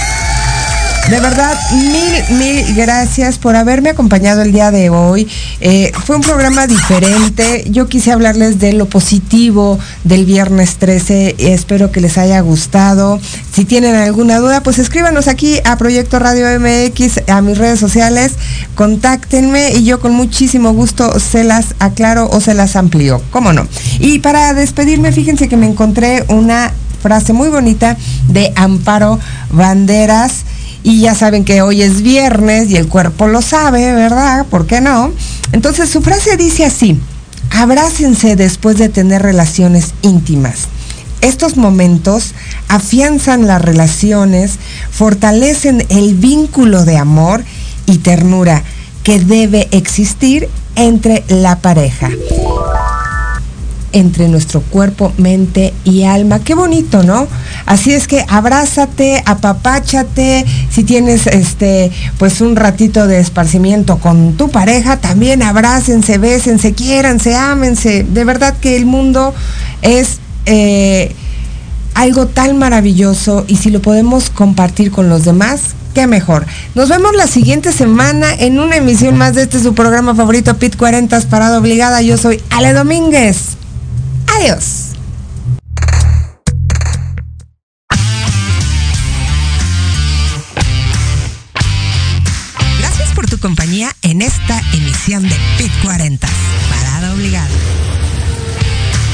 de 1.10 1.20
verdad, 1.20 1.54
mil, 1.72 2.38
mil 2.38 2.74
gracias 2.74 3.36
por 3.36 3.56
haberme 3.56 3.90
acompañado 3.90 4.40
el 4.40 4.52
día 4.52 4.70
de 4.70 4.88
hoy. 4.88 5.28
Eh, 5.60 5.92
fue 6.06 6.16
un 6.16 6.22
programa 6.22 6.66
diferente. 6.66 7.64
Yo 7.70 7.88
quise 7.88 8.10
hablarles 8.10 8.58
de 8.58 8.72
lo 8.72 8.86
positivo 8.86 9.78
del 10.04 10.24
viernes 10.24 10.76
13. 10.76 11.36
Espero 11.38 11.92
que 11.92 12.00
les 12.00 12.16
haya 12.16 12.40
gustado. 12.40 13.20
Si 13.52 13.66
tienen 13.66 13.94
alguna 13.94 14.38
duda, 14.38 14.62
pues 14.62 14.78
escríbanos 14.78 15.28
aquí 15.28 15.58
a 15.64 15.76
Proyecto 15.76 16.18
Radio 16.18 16.46
MX, 16.58 17.28
a 17.28 17.42
mis 17.42 17.58
redes 17.58 17.78
sociales. 17.78 18.32
Contáctenme 18.74 19.72
y 19.72 19.84
yo 19.84 20.00
con 20.00 20.14
muchísimo 20.14 20.72
gusto 20.72 21.20
se 21.20 21.44
las 21.44 21.74
aclaro 21.80 22.30
o 22.30 22.40
se 22.40 22.54
las 22.54 22.76
amplío. 22.76 23.20
¿Cómo 23.30 23.52
no? 23.52 23.68
Y 23.98 24.20
para 24.20 24.54
despedirme, 24.54 25.12
fíjense 25.12 25.48
que 25.48 25.58
me 25.58 25.66
encontré 25.66 26.24
una 26.28 26.72
frase 27.02 27.34
muy 27.34 27.50
bonita 27.50 27.98
de 28.28 28.50
Amparo 28.56 29.20
Banderas 29.50 30.44
y 30.84 31.00
ya 31.00 31.14
saben 31.14 31.44
que 31.44 31.62
hoy 31.62 31.82
es 31.82 32.02
viernes 32.02 32.70
y 32.70 32.76
el 32.76 32.86
cuerpo 32.86 33.26
lo 33.26 33.42
sabe, 33.42 33.92
¿verdad? 33.94 34.46
¿Por 34.46 34.66
qué 34.66 34.82
no? 34.82 35.12
Entonces 35.50 35.88
su 35.88 36.02
frase 36.02 36.36
dice 36.36 36.66
así, 36.66 37.00
abrácense 37.50 38.36
después 38.36 38.76
de 38.76 38.90
tener 38.90 39.22
relaciones 39.22 39.94
íntimas. 40.02 40.68
Estos 41.22 41.56
momentos 41.56 42.34
afianzan 42.68 43.46
las 43.46 43.62
relaciones, 43.62 44.58
fortalecen 44.90 45.86
el 45.88 46.14
vínculo 46.14 46.84
de 46.84 46.98
amor 46.98 47.42
y 47.86 47.98
ternura 47.98 48.62
que 49.02 49.18
debe 49.18 49.68
existir 49.70 50.50
entre 50.76 51.24
la 51.28 51.60
pareja 51.60 52.10
entre 53.94 54.28
nuestro 54.28 54.60
cuerpo, 54.60 55.12
mente 55.16 55.72
y 55.84 56.02
alma. 56.02 56.40
Qué 56.40 56.54
bonito, 56.54 57.02
¿no? 57.04 57.26
Así 57.64 57.92
es 57.92 58.06
que 58.06 58.24
abrázate, 58.28 59.22
apapáchate, 59.24 60.44
si 60.70 60.82
tienes 60.82 61.26
este 61.28 61.90
pues 62.18 62.40
un 62.40 62.56
ratito 62.56 63.06
de 63.06 63.20
esparcimiento 63.20 63.98
con 63.98 64.34
tu 64.36 64.50
pareja, 64.50 64.98
también 64.98 65.42
abrácense, 65.42 66.18
bésense, 66.18 66.74
quiéranse, 66.74 67.36
ámense. 67.36 68.04
De 68.04 68.24
verdad 68.24 68.56
que 68.60 68.76
el 68.76 68.84
mundo 68.84 69.32
es 69.80 70.18
eh, 70.46 71.14
algo 71.94 72.26
tan 72.26 72.58
maravilloso 72.58 73.44
y 73.46 73.56
si 73.56 73.70
lo 73.70 73.80
podemos 73.80 74.28
compartir 74.28 74.90
con 74.90 75.08
los 75.08 75.24
demás, 75.24 75.60
qué 75.94 76.08
mejor. 76.08 76.46
Nos 76.74 76.88
vemos 76.88 77.14
la 77.14 77.28
siguiente 77.28 77.70
semana 77.72 78.34
en 78.34 78.58
una 78.58 78.76
emisión 78.76 79.16
más 79.16 79.34
de 79.34 79.42
este 79.42 79.60
su 79.60 79.72
programa 79.74 80.16
favorito, 80.16 80.56
Pit 80.58 80.76
40 80.76 81.20
Parada 81.30 81.58
Obligada. 81.58 82.02
Yo 82.02 82.18
soy 82.18 82.42
Ale 82.50 82.72
Domínguez. 82.72 83.56
Adiós. 84.36 84.90
Gracias 92.78 93.12
por 93.14 93.28
tu 93.28 93.38
compañía 93.38 93.94
en 94.02 94.22
esta 94.22 94.60
emisión 94.72 95.22
de 95.22 95.36
Pit 95.56 95.72
40 95.82 96.28
Parada 96.70 97.14
Obligada. 97.14 97.48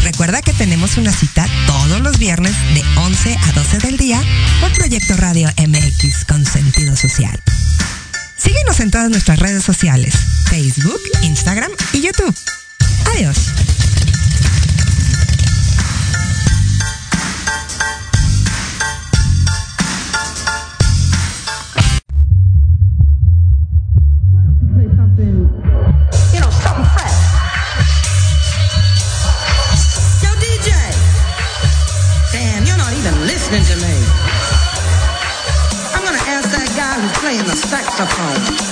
Recuerda 0.05 0.41
que 0.43 0.53
tenemos 0.53 0.97
una 0.97 1.12
cita 1.12 1.47
todos 1.66 2.01
los 2.01 2.18
viernes 2.18 2.55
de 2.75 2.83
11 2.97 3.37
a 3.37 3.53
12 3.53 3.79
del 3.79 3.97
día 3.99 4.23
por 4.61 4.73
Proyecto 4.73 5.16
Radio 5.16 5.49
MX 5.59 6.25
con 6.25 6.45
sentido 6.47 6.97
social. 6.97 7.39
Síguenos 8.39 8.81
en 8.81 8.91
todas 8.91 9.11
nuestras 9.11 9.39
redes 9.39 9.62
sociales, 9.62 10.14
Facebook, 10.49 11.01
Instagram 11.23 11.71
y 11.93 12.01
YouTube. 12.01 12.35
Adiós. 13.14 13.37
Capão. 38.01 38.70